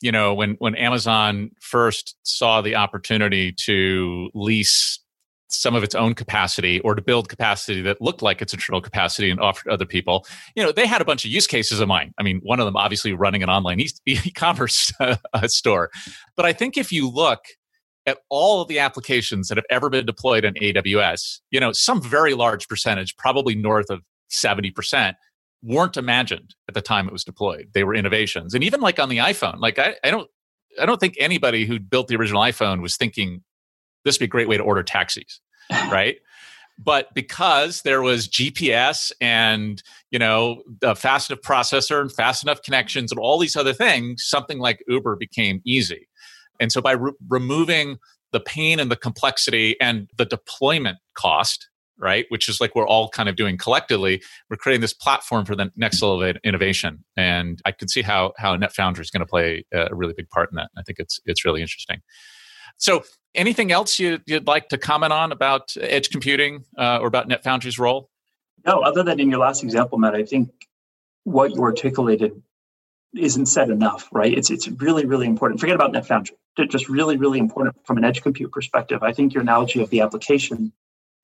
You 0.00 0.10
know 0.10 0.34
when 0.34 0.56
when 0.58 0.74
Amazon 0.74 1.52
first 1.60 2.16
saw 2.24 2.60
the 2.60 2.74
opportunity 2.74 3.52
to 3.66 4.30
lease 4.34 4.98
some 5.48 5.76
of 5.76 5.84
its 5.84 5.94
own 5.94 6.14
capacity 6.14 6.80
or 6.80 6.96
to 6.96 7.02
build 7.02 7.28
capacity 7.28 7.82
that 7.82 8.00
looked 8.00 8.22
like 8.22 8.42
its 8.42 8.52
internal 8.52 8.80
capacity 8.80 9.30
and 9.30 9.40
offered 9.40 9.68
other 9.70 9.84
people 9.84 10.24
you 10.54 10.62
know 10.62 10.70
they 10.70 10.86
had 10.86 11.00
a 11.00 11.04
bunch 11.04 11.24
of 11.24 11.30
use 11.32 11.48
cases 11.48 11.80
of 11.80 11.88
mine 11.88 12.14
i 12.18 12.22
mean 12.22 12.38
one 12.44 12.60
of 12.60 12.66
them 12.66 12.76
obviously 12.76 13.12
running 13.12 13.42
an 13.42 13.50
online 13.50 13.80
e-commerce 14.06 14.92
uh, 15.00 15.16
store 15.48 15.90
but 16.36 16.46
i 16.46 16.52
think 16.52 16.76
if 16.76 16.92
you 16.92 17.10
look 17.10 17.40
at 18.10 18.18
all 18.28 18.60
of 18.60 18.68
the 18.68 18.78
applications 18.78 19.48
that 19.48 19.56
have 19.56 19.64
ever 19.70 19.88
been 19.88 20.04
deployed 20.04 20.44
in 20.44 20.54
aws 20.54 21.38
you 21.50 21.60
know 21.60 21.72
some 21.72 22.02
very 22.02 22.34
large 22.34 22.68
percentage 22.68 23.16
probably 23.16 23.54
north 23.54 23.90
of 23.90 24.02
70% 24.30 25.14
weren't 25.62 25.96
imagined 25.96 26.54
at 26.68 26.74
the 26.74 26.80
time 26.80 27.06
it 27.06 27.12
was 27.12 27.24
deployed 27.24 27.68
they 27.74 27.84
were 27.84 27.94
innovations 27.94 28.54
and 28.54 28.62
even 28.62 28.80
like 28.80 28.98
on 28.98 29.08
the 29.08 29.18
iphone 29.18 29.58
like 29.58 29.78
i, 29.78 29.94
I 30.04 30.10
don't 30.10 30.28
I 30.80 30.86
don't 30.86 31.00
think 31.00 31.16
anybody 31.18 31.66
who 31.66 31.80
built 31.80 32.08
the 32.08 32.16
original 32.16 32.42
iPhone 32.42 32.80
was 32.80 32.96
thinking 32.96 33.42
this 34.04 34.16
would 34.16 34.20
be 34.20 34.24
a 34.26 34.28
great 34.28 34.48
way 34.48 34.56
to 34.56 34.62
order 34.62 34.82
taxis, 34.82 35.40
right? 35.90 36.16
but 36.82 37.12
because 37.14 37.82
there 37.82 38.00
was 38.00 38.26
GPS 38.26 39.12
and 39.20 39.82
you 40.10 40.18
know 40.18 40.62
a 40.82 40.94
fast 40.94 41.30
enough 41.30 41.42
processor 41.42 42.00
and 42.00 42.10
fast 42.10 42.42
enough 42.42 42.62
connections 42.62 43.12
and 43.12 43.18
all 43.18 43.38
these 43.38 43.56
other 43.56 43.74
things, 43.74 44.24
something 44.24 44.58
like 44.58 44.82
Uber 44.88 45.16
became 45.16 45.60
easy. 45.64 46.08
And 46.60 46.70
so 46.70 46.80
by 46.80 46.92
re- 46.92 47.12
removing 47.28 47.98
the 48.32 48.40
pain 48.40 48.78
and 48.78 48.90
the 48.90 48.96
complexity 48.96 49.76
and 49.80 50.08
the 50.16 50.24
deployment 50.24 50.98
cost, 51.14 51.68
right, 51.98 52.26
which 52.28 52.48
is 52.48 52.60
like 52.60 52.74
we're 52.74 52.86
all 52.86 53.08
kind 53.08 53.28
of 53.28 53.36
doing 53.36 53.58
collectively, 53.58 54.22
we're 54.48 54.56
creating 54.56 54.80
this 54.80 54.92
platform 54.92 55.44
for 55.44 55.56
the 55.56 55.70
next 55.76 56.00
level 56.00 56.22
of 56.22 56.36
innovation. 56.44 57.04
And 57.16 57.60
I 57.64 57.72
can 57.72 57.88
see 57.88 58.02
how 58.02 58.32
how 58.36 58.56
NetFoundry 58.56 59.00
is 59.00 59.10
going 59.10 59.20
to 59.20 59.26
play 59.26 59.64
a 59.72 59.94
really 59.94 60.14
big 60.16 60.28
part 60.30 60.50
in 60.52 60.56
that. 60.56 60.70
I 60.76 60.82
think 60.82 60.98
it's 60.98 61.20
it's 61.24 61.44
really 61.44 61.60
interesting. 61.60 62.02
So, 62.78 63.02
anything 63.34 63.72
else 63.72 63.98
you, 63.98 64.20
would 64.28 64.46
like 64.46 64.68
to 64.68 64.78
comment 64.78 65.12
on 65.12 65.32
about 65.32 65.74
edge 65.78 66.08
computing 66.10 66.64
uh, 66.78 66.98
or 66.98 67.06
about 67.06 67.28
NetFoundry's 67.28 67.78
role? 67.78 68.08
No, 68.64 68.80
other 68.80 69.02
than 69.02 69.20
in 69.20 69.30
your 69.30 69.40
last 69.40 69.62
example, 69.62 69.98
Matt, 69.98 70.14
I 70.14 70.24
think 70.24 70.50
what 71.24 71.54
you 71.54 71.62
articulated 71.62 72.42
isn't 73.16 73.46
said 73.46 73.70
enough, 73.70 74.08
right? 74.12 74.32
It's 74.36 74.50
it's 74.50 74.68
really 74.68 75.06
really 75.06 75.26
important. 75.26 75.60
Forget 75.60 75.74
about 75.74 75.92
NetFoundry. 75.92 76.32
It's 76.56 76.72
just 76.72 76.88
really 76.88 77.16
really 77.16 77.38
important 77.38 77.76
from 77.86 77.98
an 77.98 78.04
edge 78.04 78.22
compute 78.22 78.52
perspective. 78.52 79.02
I 79.02 79.12
think 79.12 79.34
your 79.34 79.42
analogy 79.42 79.82
of 79.82 79.90
the 79.90 80.00
application 80.00 80.72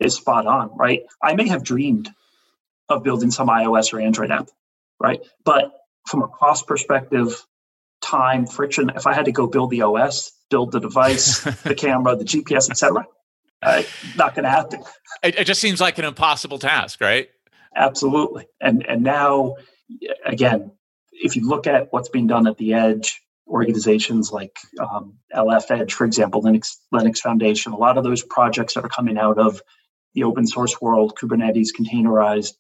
is 0.01 0.15
spot 0.15 0.47
on, 0.47 0.77
right? 0.77 1.03
I 1.23 1.35
may 1.35 1.49
have 1.49 1.63
dreamed 1.63 2.11
of 2.89 3.03
building 3.03 3.31
some 3.31 3.49
iOS 3.49 3.93
or 3.93 4.01
Android 4.01 4.31
app, 4.31 4.49
right? 5.01 5.21
But 5.45 5.73
from 6.09 6.23
a 6.23 6.29
cost 6.29 6.67
perspective, 6.67 7.45
time, 8.01 8.47
friction, 8.47 8.91
if 8.95 9.07
I 9.07 9.15
had 9.15 9.25
to 9.25 9.33
go 9.33 9.47
build 9.47 9.71
the 9.71 9.83
OS, 9.83 10.33
build 10.51 10.73
the 10.73 10.81
device, 10.81 11.41
the 11.63 11.75
camera, 11.79 12.17
the 12.17 12.25
GPS, 12.25 12.71
etc. 12.71 13.07
Uh, 13.63 13.83
not 14.17 14.35
going 14.35 14.45
to 14.45 14.51
happen. 14.51 14.83
It, 15.23 15.37
it 15.37 15.45
just 15.45 15.61
seems 15.61 15.81
like 15.81 15.99
an 15.99 16.05
impossible 16.05 16.59
task, 16.59 17.01
right? 17.01 17.29
Absolutely. 17.75 18.47
And 18.61 18.87
and 18.87 19.03
now, 19.03 19.57
again, 20.25 20.73
if 21.23 21.37
you 21.37 21.49
look 21.49 21.67
at 21.67 21.89
what's 21.93 22.09
being 22.09 22.27
done 22.27 22.47
at 22.47 22.59
the 22.59 22.75
edge, 22.75 23.21
organizations 23.49 24.33
like 24.33 24.57
um, 24.81 25.15
LF 25.35 25.71
Edge, 25.71 25.95
for 25.95 26.05
example, 26.05 26.43
Linux 26.43 26.77
Linux 26.93 27.19
Foundation, 27.19 27.73
a 27.73 27.77
lot 27.77 27.99
of 27.99 28.05
those 28.05 28.23
projects 28.23 28.75
that 28.75 28.85
are 28.85 28.89
coming 28.89 29.19
out 29.19 29.39
of 29.39 29.63
the 30.15 30.25
open 30.25 30.47
source 30.47 30.81
world, 30.81 31.17
Kubernetes, 31.17 31.69
containerized, 31.79 32.55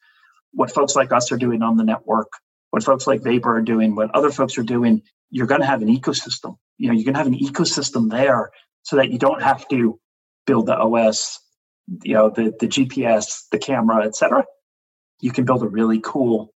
what 0.53 0.71
folks 0.71 0.95
like 0.95 1.13
us 1.13 1.33
are 1.33 1.37
doing 1.37 1.63
on 1.63 1.77
the 1.77 1.85
network, 1.85 2.29
what 2.71 2.85
folks 2.85 3.07
like 3.07 3.23
Vapor 3.23 3.57
are 3.57 3.63
doing, 3.63 3.95
what 3.95 4.15
other 4.15 4.31
folks 4.31 4.59
are 4.59 4.63
doing, 4.63 5.03
you're 5.31 5.47
going 5.47 5.61
to 5.61 5.67
have 5.67 5.83
an 5.83 5.89
ecosystem. 5.89 6.57
You 6.79 6.89
know 6.89 6.95
you're 6.95 7.05
going 7.05 7.15
to 7.15 7.19
have 7.19 7.27
an 7.27 7.39
ecosystem 7.39 8.11
there 8.11 8.51
so 8.83 8.97
that 8.97 9.11
you 9.11 9.19
don't 9.19 9.43
have 9.43 9.67
to 9.69 9.99
build 10.47 10.67
the 10.67 10.77
os 10.77 11.41
you 12.03 12.15
know 12.15 12.31
the, 12.31 12.55
the 12.59 12.67
gps 12.67 13.49
the 13.51 13.59
camera 13.59 14.05
etc 14.05 14.45
you 15.21 15.33
can 15.33 15.45
build 15.45 15.63
a 15.63 15.69
really 15.69 16.01
cool 16.01 16.53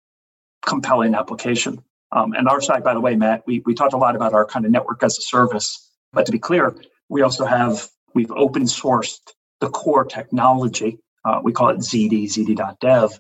compelling 0.66 1.16
application 1.16 1.84
um, 2.12 2.34
and 2.34 2.48
our 2.48 2.62
side 2.62 2.84
by 2.84 2.94
the 2.94 3.02
way 3.02 3.16
matt 3.16 3.44
we, 3.46 3.62
we 3.66 3.74
talked 3.74 3.94
a 3.94 3.98
lot 3.98 4.16
about 4.16 4.34
our 4.34 4.46
kind 4.46 4.66
of 4.66 4.72
network 4.72 5.04
as 5.04 5.18
a 5.18 5.22
service 5.22 5.92
but 6.14 6.26
to 6.26 6.32
be 6.32 6.40
clear 6.40 6.76
we 7.10 7.22
also 7.22 7.46
have 7.46 7.88
we've 8.14 8.32
open 8.32 8.64
sourced 8.64 9.20
the 9.60 9.70
core 9.70 10.06
technology 10.06 11.00
uh, 11.26 11.40
we 11.44 11.52
call 11.52 11.70
it 11.70 11.78
ziti 11.78 12.26
ziti.dev 12.26 13.20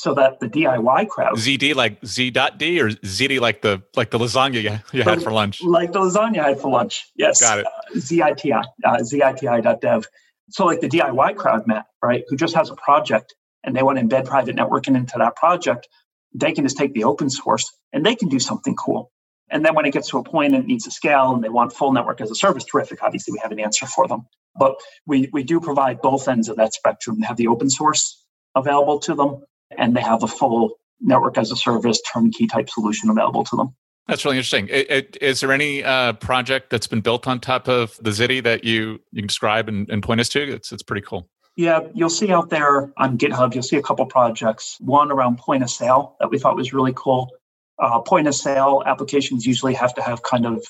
so 0.00 0.14
that 0.14 0.40
the 0.40 0.48
DIY 0.48 1.08
crowd 1.08 1.36
ZD 1.36 1.74
like 1.74 2.02
Z.D 2.04 2.80
or 2.80 2.90
ZD 2.90 3.38
like 3.38 3.60
the 3.60 3.82
like 3.96 4.10
the 4.10 4.18
lasagna 4.18 4.62
you, 4.62 4.78
you 4.92 5.02
had 5.02 5.22
for 5.22 5.30
lunch. 5.30 5.62
Like 5.62 5.92
the 5.92 6.00
lasagna 6.00 6.40
I 6.40 6.48
had 6.50 6.60
for 6.60 6.70
lunch. 6.70 7.04
Yes. 7.16 7.40
Got 7.40 7.58
it. 7.58 7.66
Uh, 7.66 7.98
ZITI, 7.98 8.62
uh, 8.84 8.96
ZITI.dev. 8.98 10.06
So 10.48 10.64
like 10.64 10.80
the 10.80 10.88
DIY 10.88 11.36
crowd, 11.36 11.66
Matt, 11.66 11.84
right, 12.02 12.24
who 12.28 12.36
just 12.36 12.54
has 12.54 12.70
a 12.70 12.76
project 12.76 13.34
and 13.62 13.76
they 13.76 13.82
want 13.82 13.98
to 13.98 14.04
embed 14.04 14.24
private 14.24 14.56
networking 14.56 14.96
into 14.96 15.18
that 15.18 15.36
project, 15.36 15.86
they 16.34 16.52
can 16.52 16.64
just 16.64 16.76
take 16.76 16.92
the 16.94 17.04
open 17.04 17.30
source 17.30 17.72
and 17.92 18.04
they 18.04 18.14
can 18.14 18.28
do 18.28 18.38
something 18.38 18.74
cool. 18.76 19.10
And 19.50 19.64
then 19.64 19.74
when 19.74 19.84
it 19.84 19.92
gets 19.92 20.08
to 20.10 20.18
a 20.18 20.22
point 20.22 20.54
and 20.54 20.64
it 20.64 20.66
needs 20.66 20.84
to 20.84 20.90
scale 20.90 21.34
and 21.34 21.42
they 21.42 21.48
want 21.48 21.72
full 21.72 21.92
network 21.92 22.20
as 22.20 22.30
a 22.30 22.34
service, 22.34 22.64
terrific. 22.64 23.02
Obviously, 23.02 23.32
we 23.32 23.40
have 23.42 23.50
an 23.50 23.58
answer 23.58 23.86
for 23.86 24.06
them. 24.06 24.26
But 24.56 24.76
we, 25.06 25.28
we 25.32 25.42
do 25.42 25.60
provide 25.60 26.00
both 26.00 26.28
ends 26.28 26.48
of 26.48 26.56
that 26.56 26.74
spectrum. 26.74 27.18
They 27.20 27.26
have 27.26 27.36
the 27.36 27.48
open 27.48 27.68
source 27.68 28.24
available 28.54 29.00
to 29.00 29.14
them 29.14 29.42
and 29.76 29.96
they 29.96 30.00
have 30.00 30.22
a 30.22 30.28
full 30.28 30.78
network 31.00 31.38
as 31.38 31.50
a 31.50 31.56
service 31.56 32.00
turnkey 32.12 32.46
type 32.46 32.68
solution 32.68 33.10
available 33.10 33.44
to 33.44 33.56
them. 33.56 33.74
That's 34.06 34.24
really 34.24 34.38
interesting. 34.38 34.68
Is 34.68 35.40
there 35.40 35.52
any 35.52 35.84
uh, 35.84 36.14
project 36.14 36.70
that's 36.70 36.88
been 36.88 37.00
built 37.00 37.28
on 37.28 37.38
top 37.38 37.68
of 37.68 37.96
the 38.02 38.10
Ziti 38.10 38.42
that 38.42 38.64
you 38.64 39.00
you 39.12 39.22
can 39.22 39.28
describe 39.28 39.68
and, 39.68 39.88
and 39.88 40.02
point 40.02 40.20
us 40.20 40.28
to? 40.30 40.40
It's 40.52 40.72
it's 40.72 40.82
pretty 40.82 41.06
cool. 41.06 41.28
Yeah, 41.56 41.88
you'll 41.94 42.10
see 42.10 42.32
out 42.32 42.48
there 42.48 42.92
on 42.96 43.18
GitHub, 43.18 43.54
you'll 43.54 43.62
see 43.62 43.76
a 43.76 43.82
couple 43.82 44.06
projects. 44.06 44.76
One 44.80 45.10
around 45.10 45.38
point 45.38 45.62
of 45.62 45.70
sale 45.70 46.16
that 46.20 46.30
we 46.30 46.38
thought 46.38 46.56
was 46.56 46.72
really 46.72 46.92
cool. 46.94 47.30
Uh, 47.78 48.00
point 48.00 48.28
of 48.28 48.34
sale 48.34 48.82
applications 48.86 49.46
usually 49.46 49.74
have 49.74 49.94
to 49.94 50.02
have 50.02 50.22
kind 50.22 50.46
of, 50.46 50.64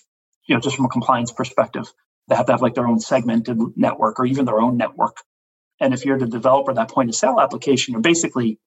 you 0.47 0.55
know, 0.55 0.61
just 0.61 0.77
from 0.77 0.87
a 0.87 0.89
compliance 0.89 1.33
perspective, 1.33 1.93
they 2.29 2.37
have 2.37 2.47
to 2.47 2.53
have 2.53 2.63
like 2.63 2.75
their 2.75 2.87
own 2.87 3.01
segmented 3.01 3.59
network 3.77 4.19
or 4.19 4.27
even 4.27 4.45
their 4.45 4.61
own 4.61 4.77
network. 4.77 5.17
And 5.81 5.95
if 5.95 6.05
you're 6.05 6.19
the 6.19 6.27
developer 6.27 6.73
that 6.73 6.91
point 6.91 7.09
of 7.09 7.15
sale 7.15 7.41
application, 7.41 7.93
you're 7.93 8.01
basically 8.01 8.59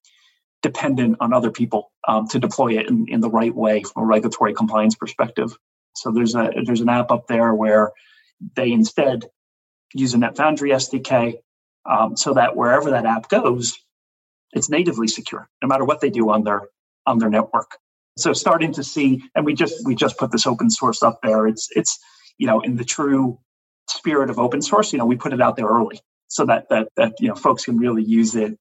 dependent 0.61 1.17
on 1.19 1.33
other 1.33 1.51
people 1.51 1.91
um, 2.07 2.27
to 2.29 2.39
deploy 2.39 2.79
it 2.79 2.89
in, 2.89 3.05
in 3.09 3.21
the 3.21 3.29
right 3.29 3.53
way 3.53 3.83
from 3.83 4.03
a 4.03 4.05
regulatory 4.05 4.53
compliance 4.53 4.95
perspective. 4.95 5.55
So 5.95 6.11
there's 6.11 6.35
a 6.35 6.51
there's 6.65 6.81
an 6.81 6.89
app 6.89 7.11
up 7.11 7.27
there 7.27 7.53
where 7.53 7.91
they 8.55 8.71
instead 8.71 9.25
use 9.93 10.13
a 10.13 10.17
NetFoundry 10.17 10.73
SDK 10.73 11.35
um, 11.89 12.15
so 12.15 12.33
that 12.33 12.55
wherever 12.55 12.91
that 12.91 13.05
app 13.05 13.29
goes, 13.29 13.77
it's 14.53 14.69
natively 14.69 15.07
secure, 15.07 15.47
no 15.61 15.67
matter 15.67 15.85
what 15.85 16.01
they 16.01 16.09
do 16.09 16.29
on 16.29 16.43
their 16.43 16.61
on 17.05 17.19
their 17.19 17.29
network. 17.29 17.77
So 18.17 18.33
starting 18.33 18.73
to 18.73 18.83
see, 18.83 19.23
and 19.35 19.45
we 19.45 19.53
just 19.53 19.85
we 19.85 19.95
just 19.95 20.17
put 20.17 20.31
this 20.31 20.45
open 20.45 20.69
source 20.69 21.03
up 21.03 21.19
there. 21.23 21.47
It's 21.47 21.69
it's 21.75 21.99
you 22.37 22.47
know 22.47 22.61
in 22.61 22.77
the 22.77 22.85
true 22.85 23.39
spirit 23.89 24.29
of 24.29 24.39
open 24.39 24.61
source. 24.61 24.93
You 24.93 24.99
know 24.99 25.05
we 25.05 25.15
put 25.15 25.33
it 25.33 25.41
out 25.41 25.55
there 25.55 25.67
early 25.67 25.99
so 26.27 26.45
that 26.45 26.69
that 26.69 26.89
that 26.97 27.13
you 27.19 27.27
know 27.27 27.35
folks 27.35 27.65
can 27.65 27.77
really 27.77 28.03
use 28.03 28.35
it 28.35 28.57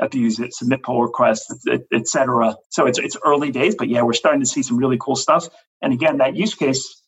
have 0.00 0.10
to 0.10 0.18
use 0.18 0.38
it, 0.38 0.54
submit 0.54 0.82
pull 0.82 1.02
requests, 1.02 1.66
etc. 1.92 2.56
So 2.70 2.86
it's 2.86 2.98
it's 2.98 3.16
early 3.24 3.50
days, 3.50 3.74
but 3.74 3.88
yeah, 3.88 4.02
we're 4.02 4.12
starting 4.12 4.40
to 4.40 4.46
see 4.46 4.62
some 4.62 4.76
really 4.76 4.98
cool 5.00 5.16
stuff. 5.16 5.48
And 5.82 5.92
again, 5.92 6.18
that 6.18 6.36
use 6.36 6.54
case, 6.54 7.02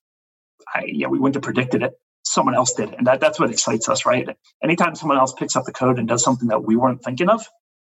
I, 0.75 0.85
yeah, 0.87 1.09
we 1.09 1.19
wouldn't 1.19 1.35
have 1.37 1.43
predicted 1.43 1.83
it 1.83 1.93
someone 2.29 2.55
else 2.55 2.73
did. 2.75 2.95
And 2.95 3.07
that, 3.07 3.21
that's 3.21 3.41
what 3.41 3.51
excites 3.51 3.89
us, 3.89 4.05
right? 4.05 4.29
Anytime 4.63 4.95
someone 4.95 5.19
else 5.19 5.33
picks 5.33 5.57
up 5.57 5.65
the 5.65 5.73
code 5.73 5.99
and 5.99 6.07
does 6.07 6.23
something 6.23 6.49
that 6.49 6.65
we 6.65 6.77
weren't 6.77 7.03
thinking 7.03 7.29
of, 7.29 7.45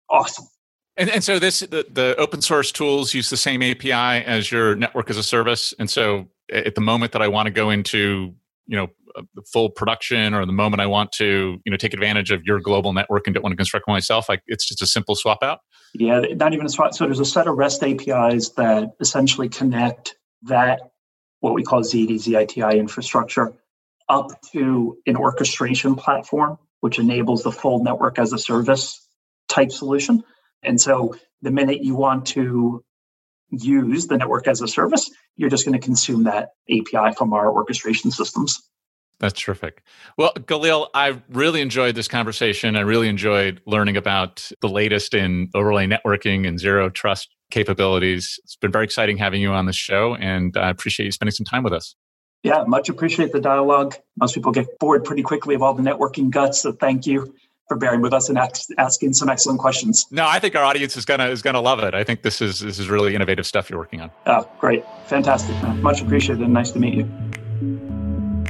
awesome. 0.09 0.45
And, 0.97 1.09
and 1.09 1.23
so 1.23 1.39
this 1.39 1.59
the, 1.59 1.85
the 1.91 2.15
open 2.17 2.41
source 2.41 2.71
tools 2.71 3.13
use 3.13 3.29
the 3.29 3.37
same 3.37 3.61
API 3.61 3.91
as 4.25 4.51
your 4.51 4.75
network 4.75 5.09
as 5.09 5.17
a 5.17 5.23
service. 5.23 5.73
And 5.77 5.89
so 5.89 6.27
at 6.51 6.75
the 6.75 6.81
moment 6.81 7.11
that 7.13 7.21
I 7.21 7.27
want 7.27 7.47
to 7.47 7.51
go 7.51 7.69
into, 7.69 8.33
you 8.67 8.77
know, 8.77 8.87
uh, 9.17 9.23
full 9.51 9.69
production 9.69 10.33
or 10.33 10.45
the 10.45 10.53
moment 10.53 10.81
I 10.81 10.87
want 10.87 11.11
to, 11.13 11.59
you 11.65 11.71
know, 11.71 11.77
take 11.77 11.93
advantage 11.93 12.31
of 12.31 12.43
your 12.43 12.59
global 12.59 12.93
network 12.93 13.27
and 13.27 13.33
don't 13.33 13.43
want 13.43 13.53
to 13.53 13.57
construct 13.57 13.87
myself, 13.87 14.29
like 14.29 14.41
it's 14.47 14.65
just 14.65 14.81
a 14.81 14.87
simple 14.87 15.15
swap 15.15 15.39
out. 15.41 15.59
Yeah, 15.93 16.19
not 16.19 16.53
even 16.53 16.65
a 16.65 16.69
swap. 16.69 16.93
So 16.93 17.05
there's 17.05 17.19
a 17.19 17.25
set 17.25 17.47
of 17.47 17.57
REST 17.57 17.83
APIs 17.83 18.49
that 18.51 18.91
essentially 18.99 19.49
connect 19.49 20.15
that 20.43 20.91
what 21.39 21.53
we 21.53 21.63
call 21.63 21.81
ZD 21.81 22.15
ZITI 22.15 22.77
infrastructure 22.77 23.53
up 24.07 24.41
to 24.51 24.97
an 25.05 25.15
orchestration 25.15 25.95
platform, 25.95 26.57
which 26.81 26.99
enables 26.99 27.43
the 27.43 27.51
full 27.51 27.83
network 27.83 28.19
as 28.19 28.33
a 28.33 28.37
service 28.37 29.07
type 29.47 29.71
solution. 29.71 30.23
And 30.63 30.79
so 30.79 31.15
the 31.41 31.51
minute 31.51 31.83
you 31.83 31.95
want 31.95 32.27
to 32.27 32.83
use 33.49 34.07
the 34.07 34.17
network 34.17 34.47
as 34.47 34.61
a 34.61 34.67
service, 34.67 35.09
you're 35.35 35.49
just 35.49 35.65
going 35.65 35.79
to 35.79 35.83
consume 35.83 36.23
that 36.23 36.49
API 36.69 37.15
from 37.15 37.33
our 37.33 37.51
orchestration 37.51 38.11
systems. 38.11 38.61
That's 39.19 39.39
terrific. 39.39 39.81
Well, 40.17 40.33
Galeal, 40.33 40.87
I 40.93 41.21
really 41.29 41.61
enjoyed 41.61 41.95
this 41.95 42.07
conversation. 42.07 42.75
I 42.75 42.81
really 42.81 43.07
enjoyed 43.07 43.61
learning 43.65 43.95
about 43.95 44.51
the 44.61 44.67
latest 44.67 45.13
in 45.13 45.49
overlay 45.55 45.87
networking 45.87 46.45
and 46.45 46.59
zero 46.59 46.89
trust 46.89 47.29
capabilities. 47.49 48.39
It's 48.43 48.57
been 48.57 48.71
very 48.71 48.83
exciting 48.83 49.17
having 49.17 49.41
you 49.41 49.51
on 49.51 49.67
the 49.67 49.73
show, 49.73 50.15
and 50.15 50.57
I 50.57 50.69
appreciate 50.69 51.05
you 51.05 51.11
spending 51.11 51.31
some 51.31 51.45
time 51.45 51.63
with 51.63 51.71
us. 51.71 51.95
Yeah, 52.45 52.63
much 52.67 52.89
appreciate 52.89 53.31
the 53.31 53.41
dialogue. 53.41 53.95
Most 54.17 54.35
people 54.35 54.51
get 54.51 54.77
bored 54.77 55.03
pretty 55.03 55.23
quickly 55.23 55.55
of 55.55 55.63
all 55.63 55.73
the 55.73 55.81
networking 55.81 56.29
guts, 56.29 56.61
so 56.61 56.71
thank 56.71 57.07
you 57.07 57.33
for 57.67 57.75
bearing 57.75 58.01
with 58.01 58.13
us 58.13 58.29
and 58.29 58.37
ask, 58.37 58.69
asking 58.77 59.13
some 59.13 59.29
excellent 59.29 59.59
questions. 59.59 60.05
No, 60.11 60.27
I 60.27 60.37
think 60.37 60.55
our 60.55 60.63
audience 60.63 60.95
is 60.95 61.05
gonna 61.05 61.25
is 61.29 61.41
gonna 61.41 61.59
love 61.59 61.79
it. 61.79 61.95
I 61.95 62.03
think 62.03 62.21
this 62.21 62.41
is 62.41 62.59
this 62.59 62.77
is 62.77 62.87
really 62.87 63.15
innovative 63.15 63.47
stuff 63.47 63.67
you're 63.67 63.79
working 63.79 63.99
on. 63.99 64.11
Oh, 64.27 64.47
great, 64.59 64.85
fantastic. 65.07 65.55
Much 65.77 66.03
appreciated, 66.03 66.43
and 66.43 66.53
nice 66.53 66.69
to 66.73 66.79
meet 66.79 66.93
you. 66.93 67.09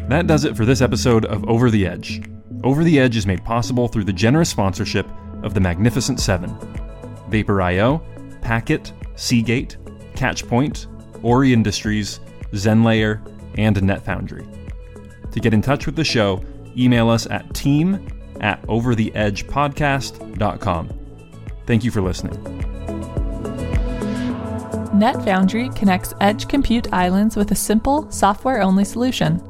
That 0.10 0.28
does 0.28 0.44
it 0.44 0.58
for 0.58 0.66
this 0.66 0.82
episode 0.82 1.24
of 1.24 1.48
Over 1.50 1.72
the 1.72 1.88
Edge. 1.88 2.22
Over 2.66 2.84
the 2.84 3.00
Edge 3.00 3.16
is 3.16 3.26
made 3.26 3.46
possible 3.46 3.88
through 3.88 4.04
the 4.04 4.12
generous 4.12 4.50
sponsorship 4.50 5.08
of 5.42 5.54
the 5.54 5.62
Magnificent 5.62 6.20
Seven: 6.20 6.54
Vapor.io, 7.30 8.02
Packet, 8.42 8.92
Seagate, 9.16 9.78
Catchpoint, 10.16 10.88
Ori 11.24 11.54
Industries, 11.54 12.20
ZenLayer 12.52 13.22
and 13.58 13.78
NetFoundry. 13.78 14.46
To 15.32 15.40
get 15.40 15.54
in 15.54 15.62
touch 15.62 15.86
with 15.86 15.96
the 15.96 16.04
show, 16.04 16.44
email 16.78 17.10
us 17.10 17.26
at 17.28 17.54
team 17.54 18.06
at 18.42 18.62
overtheedgepodcast.com. 18.64 20.90
Thank 21.66 21.84
you 21.84 21.92
for 21.92 22.02
listening. 22.02 22.34
NetFoundry 24.96 25.76
connects 25.76 26.14
edge 26.22 26.48
compute 26.48 26.94
islands 26.94 27.36
with 27.36 27.52
a 27.52 27.56
simple, 27.56 28.10
software 28.12 28.62
only 28.62 28.86
solution. 28.86 29.42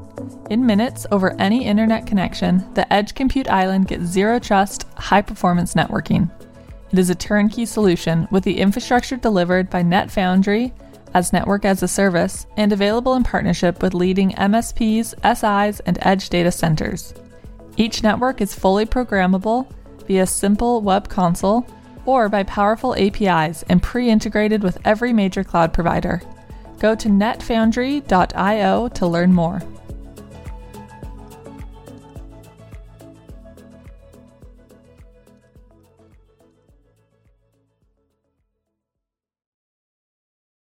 In 0.49 0.65
minutes 0.65 1.05
over 1.11 1.39
any 1.39 1.65
internet 1.65 2.07
connection, 2.07 2.65
the 2.73 2.91
Edge 2.93 3.15
Compute 3.15 3.49
Island 3.49 3.87
gets 3.87 4.05
zero 4.05 4.39
trust, 4.39 4.87
high 4.95 5.21
performance 5.21 5.73
networking. 5.73 6.31
It 6.91 6.99
is 6.99 7.09
a 7.09 7.15
turnkey 7.15 7.65
solution 7.65 8.27
with 8.31 8.43
the 8.43 8.59
infrastructure 8.59 9.17
delivered 9.17 9.69
by 9.69 9.83
NetFoundry 9.83 10.71
as 11.15 11.31
network 11.31 11.63
as 11.63 11.81
a 11.81 11.87
service 11.87 12.45
and 12.57 12.73
available 12.73 13.15
in 13.15 13.23
partnership 13.23 13.81
with 13.81 13.93
leading 13.93 14.31
MSPs, 14.31 15.15
SIs, 15.23 15.79
and 15.85 15.97
edge 16.01 16.29
data 16.29 16.51
centers. 16.51 17.13
Each 17.77 18.03
network 18.03 18.41
is 18.41 18.53
fully 18.53 18.85
programmable 18.85 19.65
via 20.05 20.27
simple 20.27 20.81
web 20.81 21.07
console 21.07 21.65
or 22.05 22.27
by 22.27 22.43
powerful 22.43 22.95
APIs 22.95 23.63
and 23.69 23.81
pre 23.81 24.09
integrated 24.09 24.61
with 24.61 24.77
every 24.83 25.13
major 25.13 25.43
cloud 25.43 25.73
provider. 25.73 26.21
Go 26.79 26.95
to 26.95 27.07
netfoundry.io 27.07 28.87
to 28.89 29.07
learn 29.07 29.33
more. 29.33 29.61